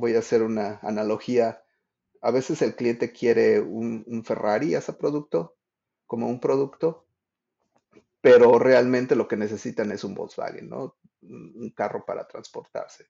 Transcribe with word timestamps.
voy 0.00 0.16
a 0.16 0.20
hacer 0.20 0.42
una 0.42 0.80
analogía. 0.82 1.62
A 2.22 2.30
veces 2.30 2.60
el 2.62 2.74
cliente 2.74 3.12
quiere 3.12 3.60
un, 3.60 4.24
Ferrari, 4.24 4.74
ese 4.74 4.92
producto, 4.92 5.56
como 6.06 6.28
un 6.28 6.40
producto, 6.40 7.06
pero 8.20 8.58
realmente 8.58 9.14
lo 9.14 9.28
que 9.28 9.36
necesitan 9.36 9.92
es 9.92 10.04
un 10.04 10.14
Volkswagen, 10.14 10.68
¿no? 10.68 10.96
Un 11.22 11.72
carro 11.76 12.04
para 12.04 12.26
transportarse. 12.26 13.06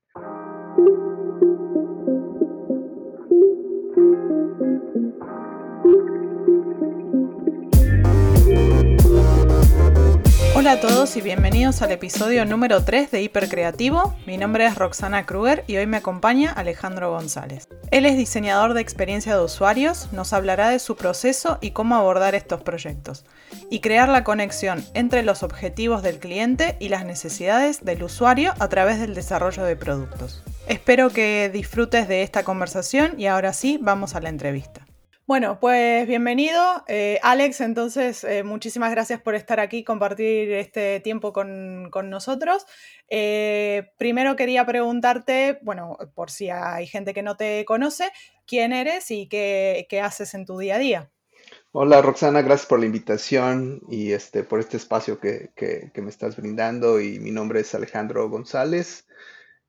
Hola 10.60 10.72
a 10.72 10.80
todos 10.80 11.16
y 11.16 11.22
bienvenidos 11.22 11.80
al 11.80 11.90
episodio 11.90 12.44
número 12.44 12.84
3 12.84 13.10
de 13.10 13.22
Hipercreativo. 13.22 14.14
Mi 14.26 14.36
nombre 14.36 14.66
es 14.66 14.74
Roxana 14.74 15.24
Kruger 15.24 15.64
y 15.66 15.78
hoy 15.78 15.86
me 15.86 15.96
acompaña 15.96 16.52
Alejandro 16.52 17.10
González. 17.10 17.66
Él 17.90 18.04
es 18.04 18.18
diseñador 18.18 18.74
de 18.74 18.82
experiencia 18.82 19.34
de 19.34 19.42
usuarios, 19.42 20.12
nos 20.12 20.34
hablará 20.34 20.68
de 20.68 20.78
su 20.78 20.96
proceso 20.96 21.56
y 21.62 21.70
cómo 21.70 21.94
abordar 21.94 22.34
estos 22.34 22.60
proyectos, 22.60 23.24
y 23.70 23.80
crear 23.80 24.10
la 24.10 24.22
conexión 24.22 24.84
entre 24.92 25.22
los 25.22 25.42
objetivos 25.42 26.02
del 26.02 26.18
cliente 26.18 26.76
y 26.78 26.90
las 26.90 27.06
necesidades 27.06 27.82
del 27.82 28.02
usuario 28.02 28.52
a 28.58 28.68
través 28.68 29.00
del 29.00 29.14
desarrollo 29.14 29.64
de 29.64 29.76
productos. 29.76 30.42
Espero 30.68 31.08
que 31.08 31.48
disfrutes 31.50 32.06
de 32.06 32.22
esta 32.22 32.42
conversación 32.42 33.18
y 33.18 33.28
ahora 33.28 33.54
sí, 33.54 33.78
vamos 33.80 34.14
a 34.14 34.20
la 34.20 34.28
entrevista. 34.28 34.82
Bueno, 35.30 35.60
pues 35.60 36.08
bienvenido, 36.08 36.60
eh, 36.88 37.20
Alex. 37.22 37.60
Entonces, 37.60 38.24
eh, 38.24 38.42
muchísimas 38.42 38.90
gracias 38.90 39.22
por 39.22 39.36
estar 39.36 39.60
aquí, 39.60 39.84
compartir 39.84 40.50
este 40.50 40.98
tiempo 40.98 41.32
con, 41.32 41.88
nosotros. 42.10 42.66
Eh, 43.08 43.92
primero 43.96 44.34
quería 44.34 44.66
preguntarte, 44.66 45.60
bueno, 45.62 45.96
por 46.16 46.32
si 46.32 46.50
hay 46.50 46.88
gente 46.88 47.14
que 47.14 47.22
no 47.22 47.36
te 47.36 47.64
conoce, 47.64 48.10
quién 48.44 48.72
eres 48.72 49.12
y 49.12 49.28
qué, 49.28 49.86
haces 50.02 50.34
en 50.34 50.46
tu 50.46 50.58
día 50.58 50.74
a 50.74 50.78
día. 50.80 51.10
Hola 51.70 52.02
Roxana, 52.02 52.42
gracias 52.42 52.66
por 52.66 52.80
la 52.80 52.86
invitación 52.86 53.82
y 53.88 54.10
este, 54.10 54.42
por 54.42 54.58
este 54.58 54.78
espacio 54.78 55.20
que, 55.20 55.52
que 55.54 56.02
me 56.02 56.10
estás 56.10 56.34
brindando. 56.34 57.00
Y 57.00 57.20
mi 57.20 57.30
nombre 57.30 57.60
es 57.60 57.72
Alejandro 57.72 58.28
González 58.28 59.06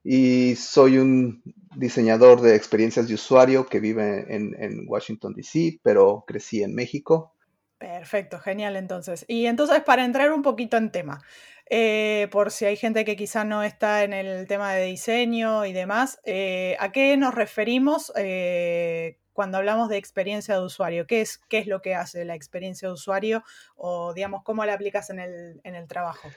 y 0.04 0.56
soy 0.56 0.98
un 0.98 1.44
diseñador 1.76 2.42
de 2.42 2.56
experiencias 2.56 3.08
de 3.08 3.14
usuario 3.14 3.66
que 3.66 3.80
vive 3.80 4.26
en, 4.28 4.86
Washington, 4.88 5.34
D.C., 5.34 5.80
pero 5.84 6.24
crecí 6.28 6.64
en 6.64 6.74
México. 6.74 7.34
Perfecto, 7.78 8.40
genial 8.40 8.76
entonces. 8.76 9.26
Y 9.28 9.48
entonces 9.48 9.82
para 9.82 10.06
entrar 10.06 10.32
un 10.32 10.44
poquito 10.44 10.78
en 10.78 10.92
tema, 10.92 11.22
eh, 11.68 12.28
por 12.32 12.52
si 12.52 12.66
hay 12.66 12.76
gente 12.76 13.06
que 13.06 13.16
quizá 13.16 13.44
no 13.44 13.64
está 13.64 14.04
en 14.04 14.14
el 14.14 14.46
tema 14.48 14.74
de 14.74 14.86
diseño 14.86 15.66
y 15.66 15.74
demás, 15.74 16.20
eh, 16.26 16.76
¿a 16.80 16.92
qué 16.92 17.18
nos 17.18 17.34
referimos 17.34 18.12
eh, 18.16 19.18
cuando 19.34 19.58
hablamos 19.58 19.90
de 19.90 19.98
experiencia 19.98 20.56
de 20.56 20.66
usuario? 20.66 21.08
¿Qué 21.08 21.22
es, 21.22 21.40
¿Qué 21.50 21.58
es 21.58 21.68
lo 21.68 21.82
que 21.82 21.96
hace 21.96 22.26
la 22.26 22.36
experiencia 22.36 22.88
de 22.88 22.94
usuario 22.94 23.44
o 23.76 24.14
digamos 24.14 24.44
cómo 24.44 24.66
la 24.66 24.74
aplicas 24.74 25.10
en 25.10 25.20
el, 25.20 25.62
en 25.64 25.76
el 25.76 25.88
trabajo? 25.88 26.30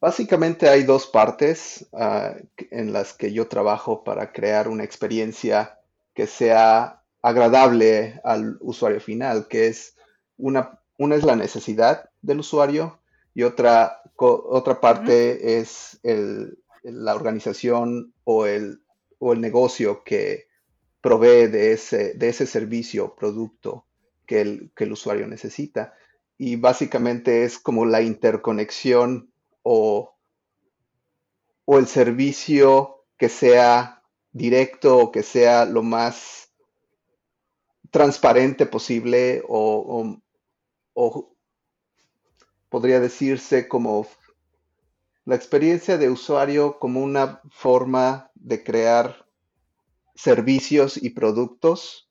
Básicamente 0.00 0.68
hay 0.68 0.84
dos 0.84 1.06
partes 1.06 1.86
ah, 1.92 2.34
en 2.70 2.92
las 2.92 3.12
que 3.12 3.32
yo 3.32 3.48
trabajo 3.48 4.02
para 4.02 4.32
crear 4.32 4.68
una 4.68 4.84
experiencia 4.84 5.78
que 6.14 6.26
sea 6.26 7.02
agradable 7.22 8.20
al 8.24 8.56
usuario 8.60 9.00
final, 9.00 9.46
que 9.46 9.66
es 9.66 9.96
una, 10.38 10.80
una 10.96 11.16
es 11.16 11.24
la 11.24 11.36
necesidad 11.36 12.08
del 12.22 12.40
usuario 12.40 12.98
y 13.34 13.42
otra, 13.42 14.02
otra 14.16 14.80
parte 14.80 15.58
es 15.58 16.00
la 16.82 17.14
organización 17.14 18.14
o 18.24 18.46
el, 18.46 18.82
o 19.18 19.34
el 19.34 19.40
negocio 19.42 20.02
que 20.02 20.48
provee 21.02 21.46
de 21.46 21.72
ese, 21.72 22.14
de 22.14 22.28
ese 22.30 22.46
servicio 22.46 23.04
o 23.04 23.14
producto 23.14 23.84
que 24.26 24.40
el, 24.40 24.70
que 24.74 24.84
el 24.84 24.92
usuario 24.92 25.26
necesita. 25.26 25.94
Y 26.38 26.56
básicamente 26.56 27.44
es 27.44 27.58
como 27.58 27.84
la 27.84 28.00
interconexión 28.00 29.29
o, 29.62 30.16
el 31.66 31.86
servicio 31.86 33.04
que 33.16 33.28
sea 33.28 34.02
directo 34.32 34.98
o 34.98 35.12
que 35.12 35.22
sea 35.22 35.64
lo 35.64 35.82
más 35.82 36.52
transparente 37.90 38.66
posible 38.66 39.42
o, 39.48 40.16
podría 42.68 43.00
decirse 43.00 43.68
como 43.68 44.06
la 45.24 45.34
experiencia 45.34 45.96
de 45.96 46.10
usuario 46.10 46.78
como 46.78 47.00
una 47.00 47.40
forma 47.50 48.30
de 48.34 48.62
crear 48.62 49.26
servicios 50.14 50.96
y 50.96 51.10
productos 51.10 52.10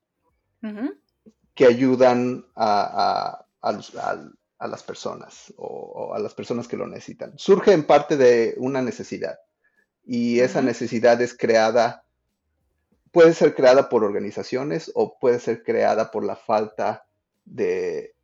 que 1.54 1.66
ayudan 1.66 2.46
a, 2.56 3.46
a 3.62 4.30
las 4.68 4.84
personas 4.84 5.54
o, 5.58 6.14
a 6.14 6.20
las 6.20 6.34
personas 6.34 6.68
que 6.68 6.78
lo 6.78 6.88
necesitan. 6.88 7.34
Surge 7.38 7.72
en 7.72 7.86
parte 7.86 8.18
de 8.18 8.56
una 8.58 8.82
necesidad 8.82 9.40
y 10.06 10.40
esa 10.42 10.62
necesidad 10.62 11.22
es 11.22 11.36
creada, 11.36 12.04
puede 13.12 13.34
ser 13.34 13.56
creada 13.56 13.90
por 13.90 14.04
organizaciones 14.04 14.92
o 14.96 15.18
puede 15.18 15.40
ser 15.40 15.64
creada 15.64 16.12
por 16.12 16.26
la 16.26 16.36
falta 16.36 17.06
de, 17.46 18.16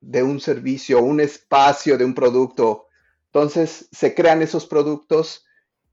de 0.00 0.22
un 0.22 0.40
servicio, 0.40 1.02
un 1.02 1.20
espacio 1.20 1.98
de 1.98 2.04
un 2.04 2.14
producto. 2.14 2.86
Entonces 3.26 3.88
se 3.92 4.14
crean 4.14 4.42
esos 4.42 4.66
productos 4.66 5.44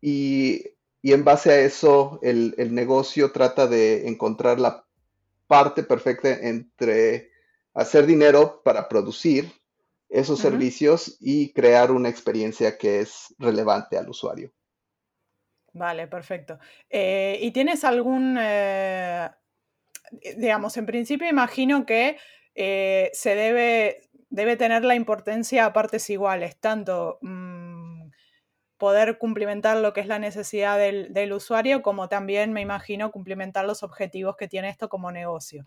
y, 0.01 0.63
en 1.03 1.23
base 1.23 1.51
a 1.51 1.59
eso 1.59 2.19
el, 2.23 2.55
el 2.57 2.73
negocio 2.73 3.31
trata 3.31 3.67
de 3.67 4.07
encontrar 4.07 4.59
la 4.59 4.85
parte 5.47 5.83
perfecta 5.83 6.29
entre 6.29 7.34
hacer 7.75 8.05
dinero 8.05 8.61
para 8.63 8.87
producir 8.87 9.51
esos 10.09 10.39
servicios 10.39 11.17
y 11.19 11.51
crear 11.51 11.91
una 11.91 12.09
experiencia 12.09 12.77
que 12.77 13.01
es 13.01 13.35
relevante 13.37 13.97
al 13.97 14.09
usuario. 14.09 14.51
Vale, 15.73 16.07
perfecto. 16.07 16.57
Eh, 16.89 17.37
¿Y 17.41 17.51
tienes 17.51 17.83
algún, 17.83 18.37
eh, 18.39 19.29
digamos, 20.37 20.77
en 20.77 20.85
principio 20.85 21.27
imagino 21.27 21.85
que 21.85 22.17
eh, 22.53 23.09
se 23.13 23.35
debe, 23.35 24.09
debe 24.29 24.55
tener 24.55 24.85
la 24.85 24.95
importancia 24.95 25.65
a 25.65 25.73
partes 25.73 26.09
iguales, 26.09 26.57
tanto 26.61 27.17
mm, 27.21 28.09
poder 28.77 29.17
cumplimentar 29.17 29.75
lo 29.77 29.91
que 29.91 29.99
es 29.99 30.07
la 30.07 30.19
necesidad 30.19 30.77
del, 30.77 31.11
del, 31.11 31.33
usuario, 31.33 31.81
como 31.81 32.07
también 32.07 32.53
me 32.53 32.61
imagino 32.61 33.11
cumplimentar 33.11 33.65
los 33.65 33.83
objetivos 33.83 34.37
que 34.37 34.47
tiene 34.47 34.69
esto 34.69 34.87
como 34.87 35.11
negocio 35.11 35.65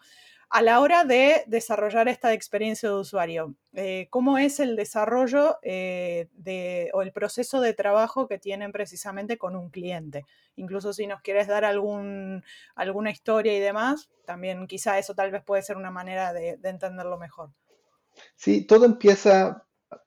a 0.51 0.63
la 0.63 0.81
hora 0.81 1.05
de 1.05 1.45
desarrollar 1.47 2.09
esta 2.09 2.33
experiencia 2.33 2.89
de 2.89 2.95
usuario, 2.95 3.55
eh, 3.75 4.09
¿cómo 4.11 4.39
es 4.39 4.61
el 4.61 4.77
desarrollo 4.77 5.59
eh, 5.63 6.29
o 6.95 7.03
el 7.03 7.13
proceso 7.13 7.61
de 7.61 7.75
trabajo 7.75 8.29
que 8.29 8.39
tienen 8.39 8.73
precisamente 8.73 9.37
con 9.37 9.57
un 9.57 9.69
cliente? 9.69 10.25
Incluso 10.57 10.95
si 10.95 11.07
nos 11.07 11.21
quieres 11.21 11.49
dar 11.49 11.67
algún, 11.67 12.43
alguna 12.75 13.11
historia 13.11 13.55
y 13.55 13.61
demás, 13.61 14.09
también 14.25 14.67
quizá 14.67 14.99
eso 14.99 15.15
tal 15.15 15.31
vez 15.31 15.45
puede 15.45 15.63
ser 15.63 15.77
una 15.77 15.91
manera 15.91 16.33
de, 16.33 16.59
entenderlo 16.63 17.19
mejor. 17.19 17.51
Sí, 18.35 18.65
todo 18.65 18.87
empieza, 18.87 19.67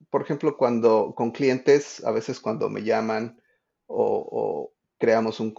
por 0.10 0.24
ejemplo, 0.24 0.58
cuando 0.58 1.14
con 1.16 1.32
clientes, 1.32 2.04
a 2.04 2.12
veces 2.12 2.40
cuando 2.40 2.68
me 2.68 2.84
llaman 2.84 3.40
o, 3.86 4.72
creamos 4.98 5.40
un 5.40 5.54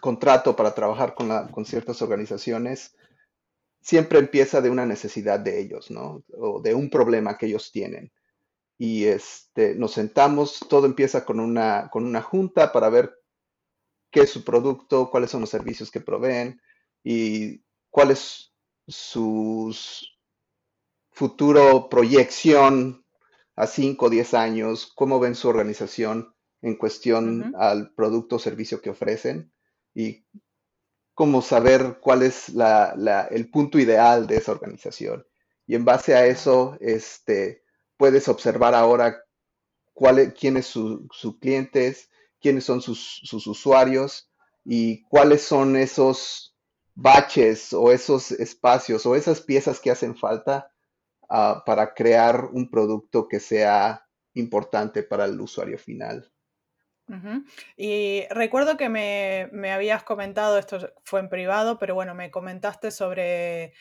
contrato 0.00 0.56
para 0.56 0.74
trabajar 0.74 1.14
con, 1.14 1.48
con 1.48 1.64
ciertas 1.64 2.02
organizaciones, 2.02 2.96
siempre 3.80 4.18
empieza 4.18 4.60
de 4.60 4.70
una 4.70 4.86
necesidad 4.86 5.40
de 5.40 5.60
ellos, 5.60 5.90
¿no? 5.90 6.22
O 6.38 6.60
de 6.60 6.74
un 6.74 6.90
problema 6.90 7.36
que 7.38 7.46
ellos 7.46 7.72
tienen. 7.72 8.12
Y 8.78 9.04
este, 9.04 9.74
nos 9.74 9.92
sentamos, 9.92 10.60
todo 10.68 10.86
empieza 10.86 11.24
con 11.24 11.40
una, 11.40 11.88
con 11.90 12.04
una 12.04 12.22
junta 12.22 12.72
para 12.72 12.88
ver 12.88 13.14
qué 14.10 14.20
es 14.20 14.30
su 14.30 14.44
producto, 14.44 15.10
cuáles 15.10 15.30
son 15.30 15.42
los 15.42 15.50
servicios 15.50 15.90
que 15.90 16.00
proveen 16.00 16.60
y 17.04 17.62
cuál 17.90 18.10
es 18.10 18.52
su 18.86 19.74
futuro 21.12 21.88
proyección 21.88 23.04
a 23.54 23.66
5 23.66 24.06
o 24.06 24.10
10 24.10 24.34
años, 24.34 24.92
cómo 24.94 25.20
ven 25.20 25.34
su 25.34 25.48
organización 25.48 26.34
en 26.62 26.76
cuestión 26.76 27.54
al 27.58 27.92
producto 27.92 28.36
o 28.36 28.38
servicio 28.38 28.80
que 28.80 28.90
ofrecen 28.90 29.52
y 29.94 30.24
como 31.20 31.42
saber 31.42 31.98
cuál 32.00 32.22
es 32.22 32.46
el 32.48 33.50
punto 33.50 33.78
ideal 33.78 34.26
de 34.26 34.38
esa 34.38 34.52
organización. 34.52 35.26
Y 35.66 35.74
en 35.74 35.84
base 35.84 36.14
a 36.14 36.24
eso, 36.24 36.78
este, 36.80 37.62
puedes 37.98 38.26
observar 38.26 38.74
ahora 38.74 39.22
cuál, 39.92 40.32
quiénes 40.32 40.68
son 40.68 41.10
sus 41.12 41.38
clientes, 41.38 42.08
quiénes 42.40 42.64
son 42.64 42.80
sus, 42.80 43.20
usuarios 43.46 44.32
y 44.64 45.02
cuáles 45.08 45.42
son 45.42 45.76
esos 45.76 46.56
baches 46.94 47.74
o 47.74 47.92
esos 47.92 48.30
espacios 48.30 49.04
o 49.04 49.14
esas 49.14 49.42
piezas 49.42 49.78
que 49.78 49.90
hacen 49.90 50.16
falta 50.16 50.72
ah, 51.28 51.64
para 51.66 51.92
crear 51.92 52.46
un 52.46 52.70
producto 52.70 53.28
que 53.28 53.40
sea 53.40 54.06
importante 54.32 55.02
para 55.02 55.26
el 55.26 55.38
usuario 55.38 55.76
final. 55.76 56.32
Y 57.76 58.24
recuerdo 58.30 58.76
que 58.76 58.88
me, 58.88 59.48
me, 59.52 59.72
habías 59.72 60.02
comentado, 60.02 60.58
esto 60.58 60.92
fue 61.04 61.20
en 61.20 61.28
privado, 61.28 61.78
pero 61.78 61.94
bueno, 61.94 62.14
me 62.14 62.30
comentaste 62.30 62.90
sobre 62.90 63.72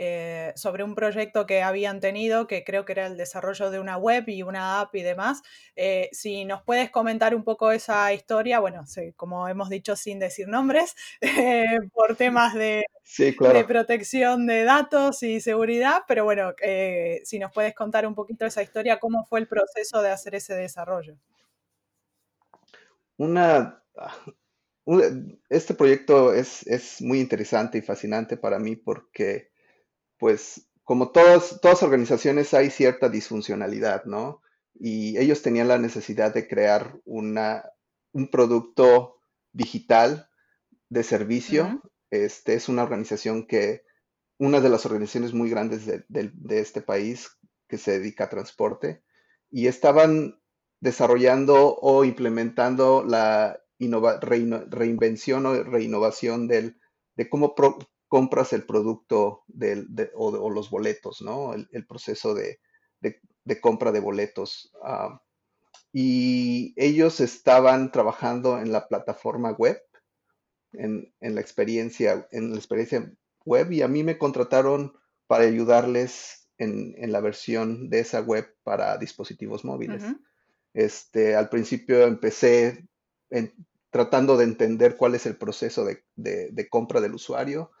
eh, 0.00 0.52
sobre 0.54 0.84
un 0.84 0.94
proyecto 0.94 1.44
que 1.44 1.60
habían 1.60 1.98
tenido, 1.98 2.46
que 2.46 2.62
creo 2.62 2.84
que 2.84 2.92
era 2.92 3.06
el 3.08 3.16
desarrollo 3.16 3.68
de 3.72 3.80
una 3.80 3.96
web 3.96 4.28
y 4.28 4.44
una 4.44 4.78
app 4.80 4.94
y 4.94 5.02
demás. 5.02 5.42
Eh, 5.74 6.08
si 6.12 6.44
nos 6.44 6.62
puedes 6.62 6.88
comentar 6.90 7.34
un 7.34 7.42
poco 7.42 7.72
esa 7.72 8.12
historia, 8.12 8.60
bueno, 8.60 8.84
como 9.16 9.48
hemos 9.48 9.68
dicho 9.68 9.96
sin 9.96 10.20
decir 10.20 10.46
nombres, 10.46 10.94
eh, 11.20 11.80
por 11.92 12.14
temas 12.14 12.54
de, 12.54 12.84
de, 13.18 13.64
protección 13.64 14.46
de 14.46 14.62
datos 14.62 15.24
y 15.24 15.40
seguridad, 15.40 16.04
pero 16.06 16.22
bueno, 16.22 16.54
si 17.24 17.40
nos 17.40 17.50
puedes 17.50 17.74
contar 17.74 18.06
un 18.06 18.14
poquito 18.14 18.46
esa 18.46 18.62
historia, 18.62 19.00
cómo 19.00 19.24
fue 19.24 19.40
el 19.40 19.48
proceso 19.48 20.00
de 20.00 20.10
hacer 20.10 20.36
ese 20.36 20.54
desarrollo. 20.54 21.16
Una, 23.18 23.82
ah, 23.96 24.16
este 25.50 25.74
proyecto 25.74 26.32
es, 26.32 26.66
es, 26.66 27.02
muy 27.02 27.20
interesante 27.20 27.76
y 27.78 27.82
fascinante 27.82 28.38
para 28.38 28.58
mí 28.58 28.74
porque 28.74 29.50
pues 30.18 30.68
como 30.84 31.10
todas, 31.10 31.60
todas 31.60 31.82
organizaciones 31.82 32.54
hay 32.54 32.70
cierta 32.70 33.10
disfuncionalidad, 33.10 34.06
¿no? 34.06 34.40
Y 34.74 35.18
ellos 35.18 35.42
tenían 35.42 35.68
la 35.68 35.76
necesidad 35.78 36.32
de 36.32 36.48
crear 36.48 36.98
una, 37.04 37.64
un 38.12 38.30
producto 38.30 39.20
digital 39.52 40.30
de 40.88 41.02
servicio. 41.02 41.82
Este 42.10 42.54
es 42.54 42.70
una 42.70 42.84
organización 42.84 43.46
que, 43.46 43.82
una 44.38 44.60
de 44.60 44.70
las 44.70 44.86
organizaciones 44.86 45.34
muy 45.34 45.50
grandes 45.50 45.84
de, 45.84 46.32
este 46.48 46.80
país 46.80 47.28
que 47.68 47.76
se 47.76 47.98
dedica 47.98 48.24
a 48.24 48.30
transporte, 48.30 49.02
y 49.50 49.66
estaban 49.66 50.40
desarrollando 50.80 51.76
o 51.76 52.04
implementando 52.04 53.04
la 53.04 53.60
reinvención 53.78 55.46
o 55.46 55.62
reinnovación 55.62 56.48
del, 56.48 56.78
de 57.16 57.28
cómo 57.28 57.54
compras 58.08 58.52
el 58.52 58.64
producto 58.64 59.44
o, 60.14 60.50
los 60.50 60.70
boletos, 60.70 61.22
¿no? 61.22 61.54
El, 61.54 61.86
proceso 61.86 62.34
de, 62.34 62.60
compra 63.60 63.92
de 63.92 64.00
boletos. 64.00 64.72
Ah, 64.82 65.22
y 65.92 66.74
ellos 66.76 67.20
estaban 67.20 67.92
trabajando 67.92 68.58
en 68.58 68.72
la 68.72 68.88
plataforma 68.88 69.52
web, 69.52 69.80
en, 70.72 71.12
la 71.20 71.40
experiencia, 71.40 72.28
en 72.30 72.50
la 72.50 72.56
experiencia 72.56 73.10
web, 73.44 73.72
y 73.72 73.82
a 73.82 73.88
mí 73.88 74.02
me 74.02 74.18
contrataron 74.18 74.92
para 75.26 75.44
ayudarles 75.44 76.48
en, 76.58 76.94
la 77.10 77.20
versión 77.20 77.88
de 77.88 78.00
esa 78.00 78.20
web 78.20 78.54
para 78.64 78.98
dispositivos 78.98 79.64
móviles. 79.64 80.02
Este, 80.78 81.34
al 81.34 81.48
principio 81.48 82.02
empecé 82.04 82.86
tratando 83.90 84.36
de 84.36 84.44
entender 84.44 84.96
cuál 84.96 85.14
es 85.14 85.26
el 85.26 85.36
proceso 85.36 85.84
de 85.84 86.68
compra 86.70 87.00
del 87.00 87.14
usuario 87.14 87.72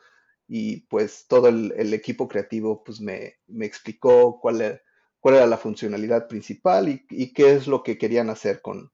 y 0.48 0.80
pues 0.86 1.26
todo 1.28 1.48
el, 1.48 1.92
equipo 1.92 2.26
creativo 2.26 2.82
pues 2.82 3.00
me, 3.00 3.36
explicó 3.60 4.40
era, 4.50 4.80
cuál 5.20 5.34
era, 5.34 5.46
la 5.46 5.58
funcionalidad 5.58 6.26
principal 6.26 6.88
y, 6.88 7.32
qué 7.34 7.52
es 7.52 7.66
lo 7.66 7.82
que 7.82 7.98
querían 7.98 8.30
hacer 8.30 8.62
con, 8.62 8.90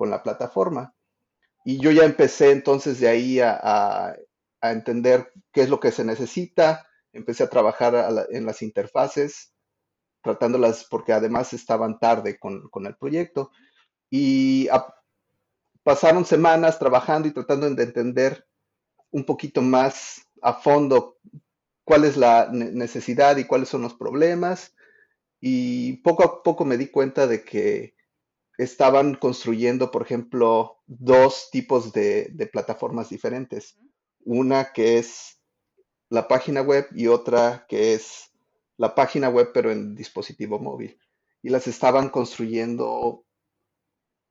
la 0.00 0.22
plataforma. 0.22 0.94
Y 1.64 1.78
yo 1.78 1.90
ya 1.90 2.04
empecé 2.04 2.50
entonces 2.50 2.98
de 3.00 3.08
ahí 3.08 3.38
a, 3.40 4.16
entender 4.62 5.30
qué 5.52 5.60
es 5.60 5.68
lo 5.68 5.78
que 5.78 5.92
se 5.92 6.04
necesita, 6.04 6.88
empecé 7.12 7.44
a 7.44 7.50
trabajar 7.50 8.26
en 8.30 8.46
las 8.46 8.62
interfaces, 8.62 9.53
tratándolas 10.24 10.84
porque 10.90 11.12
además 11.12 11.52
estaban 11.52 12.00
tarde 12.00 12.38
con, 12.38 12.86
el 12.86 12.96
proyecto. 12.96 13.52
Y 14.10 14.68
pasaron 15.82 16.24
semanas 16.24 16.78
trabajando 16.78 17.28
y 17.28 17.32
tratando 17.32 17.70
de 17.70 17.82
entender 17.82 18.46
un 19.10 19.24
poquito 19.24 19.62
más 19.62 20.26
a 20.42 20.54
fondo 20.54 21.18
cuál 21.84 22.04
es 22.04 22.16
la 22.16 22.48
necesidad 22.50 23.36
y 23.36 23.44
cuáles 23.44 23.68
son 23.68 23.82
los 23.82 23.94
problemas. 23.94 24.74
Y 25.40 25.98
poco 25.98 26.24
a 26.24 26.42
poco 26.42 26.64
me 26.64 26.78
di 26.78 26.88
cuenta 26.88 27.26
de 27.26 27.44
que 27.44 27.94
estaban 28.56 29.14
construyendo, 29.14 29.90
por 29.90 30.02
ejemplo, 30.02 30.78
dos 30.86 31.50
tipos 31.50 31.92
de, 31.92 32.48
plataformas 32.50 33.10
diferentes. 33.10 33.76
Una 34.24 34.72
que 34.72 34.98
es 34.98 35.38
la 36.08 36.28
página 36.28 36.62
web 36.62 36.86
y 36.94 37.08
otra 37.08 37.66
que 37.68 37.94
es 37.94 38.30
la 38.76 38.94
página 38.94 39.28
web 39.28 39.50
pero 39.52 39.70
en 39.70 39.94
dispositivo 39.94 40.58
móvil. 40.58 40.98
Y 41.42 41.50
las 41.50 41.66
estaban 41.66 42.08
construyendo 42.08 43.24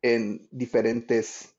en 0.01 0.47
diferentes 0.51 1.55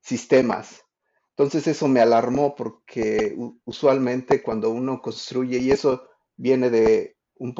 sistemas. 0.00 0.84
Entonces 1.30 1.66
eso 1.66 1.88
me 1.88 2.00
alarmó 2.00 2.54
porque 2.54 3.36
usualmente 3.64 4.42
cuando 4.42 4.70
uno 4.70 5.00
construye, 5.00 5.58
y 5.58 5.70
eso 5.70 6.08
viene 6.36 6.70
de 6.70 7.16
un, 7.36 7.54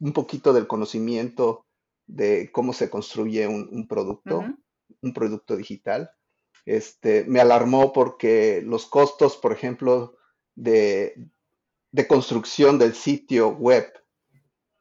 un 0.00 0.12
poquito 0.12 0.52
del 0.52 0.66
conocimiento 0.66 1.66
de 2.06 2.50
cómo 2.52 2.72
se 2.72 2.90
construye 2.90 3.46
un, 3.46 3.86
producto, 3.86 4.44
un 5.02 5.12
producto 5.12 5.56
digital, 5.56 6.10
este, 6.64 7.24
me 7.24 7.40
alarmó 7.40 7.92
porque 7.92 8.62
los 8.64 8.86
costos, 8.86 9.36
por 9.36 9.52
ejemplo, 9.52 10.16
de, 10.54 11.14
construcción 12.08 12.78
del 12.78 12.94
sitio 12.94 13.50
web 13.50 13.92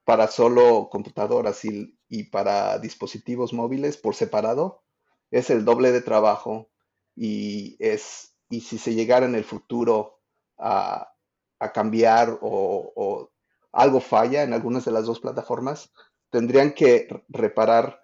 para 0.04 0.28
solo 0.28 0.90
computadoras 0.90 1.62
y 1.66 2.24
para 2.26 2.80
dispositivos 2.80 3.54
móviles 3.54 3.98
por 3.98 4.16
separado 4.16 4.84
es 5.32 5.50
el 5.50 5.66
doble 5.66 5.92
de 5.92 6.02
trabajo 6.02 6.70
y, 7.16 7.76
es, 7.80 8.36
y 8.50 8.62
si 8.62 8.78
se 8.78 8.94
llegara 8.94 9.26
en 9.26 9.36
el 9.36 9.44
futuro 9.44 10.22
a, 10.58 11.14
cambiar 11.74 12.38
o, 12.42 13.32
algo 13.72 14.00
falla 14.00 14.44
en 14.44 14.54
algunas 14.54 14.86
de 14.86 14.92
las 14.92 15.06
dos 15.06 15.20
plataformas, 15.20 15.92
tendrían 16.30 16.74
que 16.74 17.08
reparar 17.30 18.02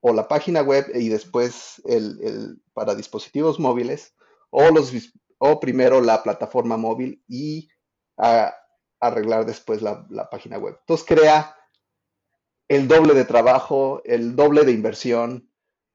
o 0.00 0.12
la 0.12 0.28
página 0.28 0.62
web 0.62 0.86
y 0.94 1.08
después 1.08 1.82
el, 1.84 2.60
para 2.74 2.94
dispositivos 2.94 3.58
móviles 3.58 4.14
o, 4.50 4.70
los, 4.70 4.92
o 5.38 5.58
primero 5.58 6.00
la 6.00 6.22
plataforma 6.22 6.76
móvil 6.76 7.22
y 7.26 7.68
arreglar 8.18 9.46
después 9.46 9.80
la, 9.80 10.06
la, 10.10 10.28
página 10.28 10.58
web. 10.58 10.76
Entonces 10.80 11.06
crea 11.06 11.56
el 12.68 12.88
doble 12.88 13.14
de 13.14 13.24
trabajo, 13.24 14.02
el 14.04 14.34
doble 14.36 14.64
de 14.64 14.72
inversión 14.72 15.48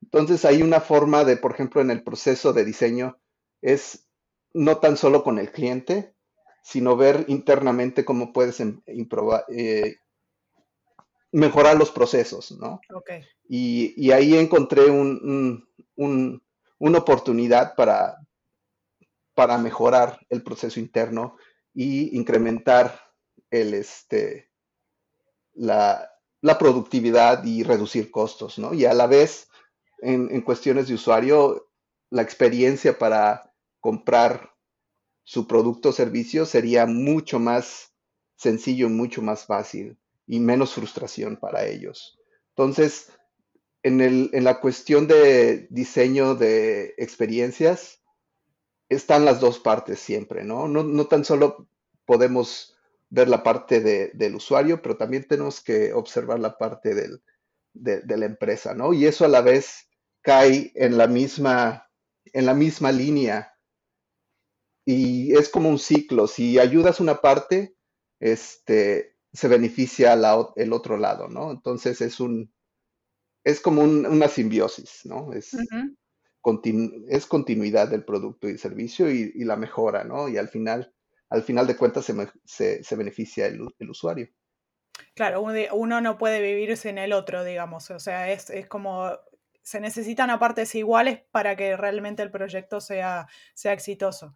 entonces 0.03 0.43
hay 0.45 0.61
una 0.61 0.81
forma 0.81 1.23
de, 1.23 1.37
por 1.37 1.53
ejemplo, 1.53 1.81
en 1.81 1.89
el 1.89 2.03
proceso 2.03 2.51
de 2.51 2.65
diseño, 2.65 3.17
es 3.61 4.05
no 4.53 4.77
tan 4.77 4.97
solo 4.97 5.23
con 5.23 5.39
el 5.39 5.51
cliente, 5.51 6.13
sino 6.61 6.97
ver 6.97 7.25
internamente 7.29 8.03
cómo 8.03 8.33
puedes 8.33 8.59
eh, 8.59 9.97
mejorar 11.31 11.77
los 11.77 11.91
procesos, 11.91 12.51
¿no? 12.51 12.81
Y, 13.47 14.11
ahí 14.11 14.35
encontré 14.35 14.89
una 15.95 16.97
oportunidad 16.97 17.75
para, 17.75 18.17
para 19.33 19.57
mejorar 19.57 20.19
el 20.29 20.43
proceso 20.43 20.79
interno 20.79 21.37
y 21.73 22.15
incrementar 22.17 22.99
el, 23.49 23.73
este, 23.73 24.49
la, 25.53 26.09
la 26.41 26.57
productividad 26.57 27.43
y 27.45 27.63
reducir 27.63 28.11
costos, 28.11 28.59
¿no? 28.59 28.73
Y 28.73 28.85
a 28.85 28.93
la 28.93 29.07
vez 29.07 29.47
en, 30.03 30.41
cuestiones 30.41 30.87
de 30.87 30.95
usuario, 30.95 31.69
la 32.09 32.21
experiencia 32.21 32.97
para 32.99 33.53
comprar 33.79 34.51
su 35.23 35.47
producto 35.47 35.89
o 35.89 35.93
servicio 35.93 36.45
sería 36.45 36.85
mucho 36.85 37.39
más 37.39 37.93
sencillo, 38.35 38.89
mucho 38.89 39.21
más 39.21 39.45
fácil 39.45 39.97
y 40.27 40.39
menos 40.39 40.73
frustración 40.73 41.37
para 41.37 41.65
ellos. 41.65 42.19
Entonces, 42.49 43.11
en, 43.81 44.01
el, 44.01 44.29
en 44.33 44.43
la 44.43 44.59
cuestión 44.59 45.07
de 45.07 45.67
diseño 45.69 46.35
de 46.35 46.93
experiencias, 46.97 48.02
están 48.89 49.25
las 49.25 49.39
dos 49.39 49.59
partes 49.59 49.99
siempre, 49.99 50.43
¿no? 50.43 50.67
No, 50.67 51.05
tan 51.07 51.25
solo 51.25 51.67
podemos 52.05 52.75
ver 53.09 53.29
la 53.29 53.43
parte 53.43 53.81
del 53.81 54.35
usuario, 54.35 54.81
pero 54.81 54.97
también 54.97 55.27
tenemos 55.27 55.61
que 55.61 55.93
observar 55.93 56.39
la 56.39 56.57
parte 56.57 56.95
del, 56.95 57.21
de, 57.73 58.01
de, 58.01 58.17
la 58.17 58.25
empresa, 58.25 58.73
¿no? 58.73 58.93
Y 58.93 59.05
eso 59.05 59.25
a 59.25 59.27
la 59.29 59.41
vez 59.41 59.87
cae 60.21 60.71
en 60.75 60.97
la 60.97 61.07
misma, 61.07 61.89
en 62.25 62.45
la 62.45 62.53
misma 62.53 62.91
línea. 62.91 63.53
Y 64.85 65.35
es 65.37 65.49
como 65.49 65.69
un 65.69 65.79
ciclo. 65.79 66.27
Si 66.27 66.59
ayudas 66.59 66.99
una 66.99 67.21
parte, 67.21 67.75
este, 68.19 69.17
se 69.31 69.47
beneficia 69.47 70.13
el 70.55 70.73
otro 70.73 70.97
lado, 70.97 71.27
¿no? 71.27 71.51
Entonces 71.51 72.01
es 72.01 72.19
un, 72.19 72.53
es 73.43 73.59
como 73.59 73.81
una 73.81 74.27
simbiosis, 74.27 75.01
¿no? 75.05 75.33
Es, 75.33 75.55
es 77.09 77.25
continuidad 77.25 77.89
del 77.89 78.03
producto 78.03 78.49
y 78.49 78.57
servicio 78.57 79.11
y, 79.11 79.43
la 79.43 79.55
mejora, 79.55 80.03
¿no? 80.03 80.27
Y 80.29 80.37
al 80.37 80.49
final, 80.49 80.93
al 81.29 81.43
final 81.43 81.67
de 81.67 81.77
cuentas 81.77 82.05
se, 82.45 82.83
se, 82.83 82.95
beneficia 82.95 83.47
el, 83.47 83.67
el, 83.79 83.89
usuario. 83.89 84.29
Claro, 85.15 85.43
uno 85.73 86.01
no 86.01 86.17
puede 86.17 86.41
vivir 86.41 86.75
sin 86.77 86.97
el 86.97 87.13
otro, 87.13 87.43
digamos. 87.43 87.89
O 87.91 87.99
sea, 87.99 88.31
es, 88.31 88.49
es 88.49 88.67
como 88.67 89.11
se 89.63 89.79
necesitan 89.79 90.29
a 90.29 90.39
partes 90.39 90.75
iguales 90.75 91.21
para 91.31 91.55
que 91.55 91.75
realmente 91.77 92.21
el 92.21 92.31
proyecto 92.31 92.81
sea, 92.81 93.27
sea 93.53 93.73
exitoso. 93.73 94.35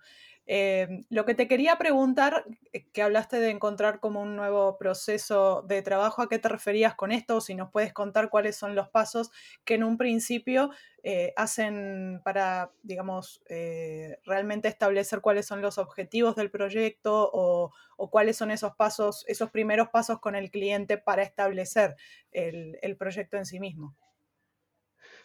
Em, 0.49 1.03
lo 1.09 1.25
que 1.25 1.35
te 1.35 1.49
quería 1.49 1.77
preguntar, 1.77 2.45
eh, 2.71 2.85
que 2.93 3.01
hablaste 3.01 3.37
de 3.37 3.49
encontrar 3.49 3.99
como 3.99 4.21
un 4.21 4.37
nuevo 4.37 4.77
proceso 4.77 5.61
de 5.67 5.81
trabajo, 5.81 6.21
¿a 6.21 6.29
qué 6.29 6.39
te 6.39 6.47
referías 6.47 6.95
con 6.95 7.11
esto? 7.11 7.41
Si 7.41 7.53
nos 7.53 7.69
puedes 7.69 7.91
contar 7.91 8.29
cuáles 8.29 8.55
son 8.55 8.73
los 8.73 8.87
pasos 8.87 9.29
que 9.65 9.73
en 9.73 9.83
un 9.83 9.97
principio 9.97 10.71
eh, 11.03 11.33
hacen 11.35 12.21
para, 12.23 12.71
digamos, 12.81 13.41
eh, 13.49 14.19
realmente 14.23 14.69
establecer 14.69 15.19
cuáles 15.19 15.45
son 15.45 15.61
los 15.61 15.77
objetivos 15.77 16.37
del 16.37 16.49
proyecto 16.49 17.29
o, 17.33 17.73
cuáles 18.09 18.37
son 18.37 18.49
esos 18.49 18.73
pasos, 18.75 19.25
esos 19.27 19.51
primeros 19.51 19.89
pasos 19.89 20.21
con 20.21 20.35
el 20.35 20.49
cliente 20.49 20.97
para 20.97 21.23
establecer 21.23 21.97
el, 22.31 22.95
proyecto 22.97 23.35
en 23.35 23.45
sí 23.45 23.59
mismo. 23.59 23.97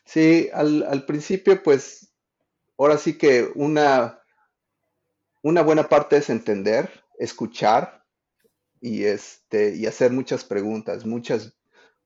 Sí, 0.05 0.51
al, 0.53 0.83
al 0.83 1.07
principio, 1.07 1.63
pues, 1.63 2.13
ahora 2.77 2.99
sí 2.99 3.17
que 3.17 3.49
una 3.55 4.22
una 5.43 5.63
buena 5.63 5.89
parte 5.89 6.17
es 6.17 6.31
entender, 6.31 6.91
escuchar 7.19 8.05
y, 8.81 9.05
este, 9.05 9.75
y 9.77 9.87
hacer 9.87 10.13
muchas 10.13 10.45
preguntas. 10.45 11.05
Muchas, 11.05 11.55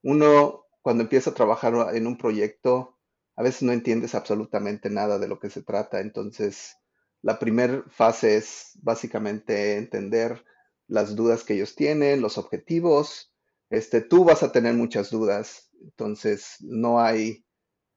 uno 0.01 0.65
cuando 0.81 1.03
empieza 1.03 1.31
a 1.31 1.33
trabajar 1.35 1.95
en 1.95 2.07
un 2.07 2.17
proyecto, 2.17 2.97
a 3.35 3.43
veces 3.43 3.63
no 3.63 3.71
entiendes 3.71 4.15
absolutamente 4.15 4.89
nada 4.89 5.19
de 5.19 5.27
lo 5.27 5.39
que 5.39 5.49
se 5.49 5.61
trata. 5.61 5.99
Entonces, 5.99 6.77
la 7.21 7.39
primera 7.39 7.83
fase 7.89 8.37
es 8.37 8.71
básicamente 8.81 9.77
entender 9.77 10.43
las 10.87 11.15
dudas 11.15 11.43
que 11.43 11.53
ellos 11.53 11.75
tienen, 11.75 12.21
los 12.21 12.37
objetivos. 12.37 13.33
Este, 13.69 14.01
tú 14.01 14.23
vas 14.23 14.43
a 14.43 14.51
tener 14.51 14.73
muchas 14.75 15.09
dudas, 15.09 15.69
entonces 15.81 16.55
no 16.61 16.99
hay, 17.01 17.45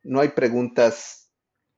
no 0.02 0.20
hay 0.20 0.30
preguntas 0.30 1.20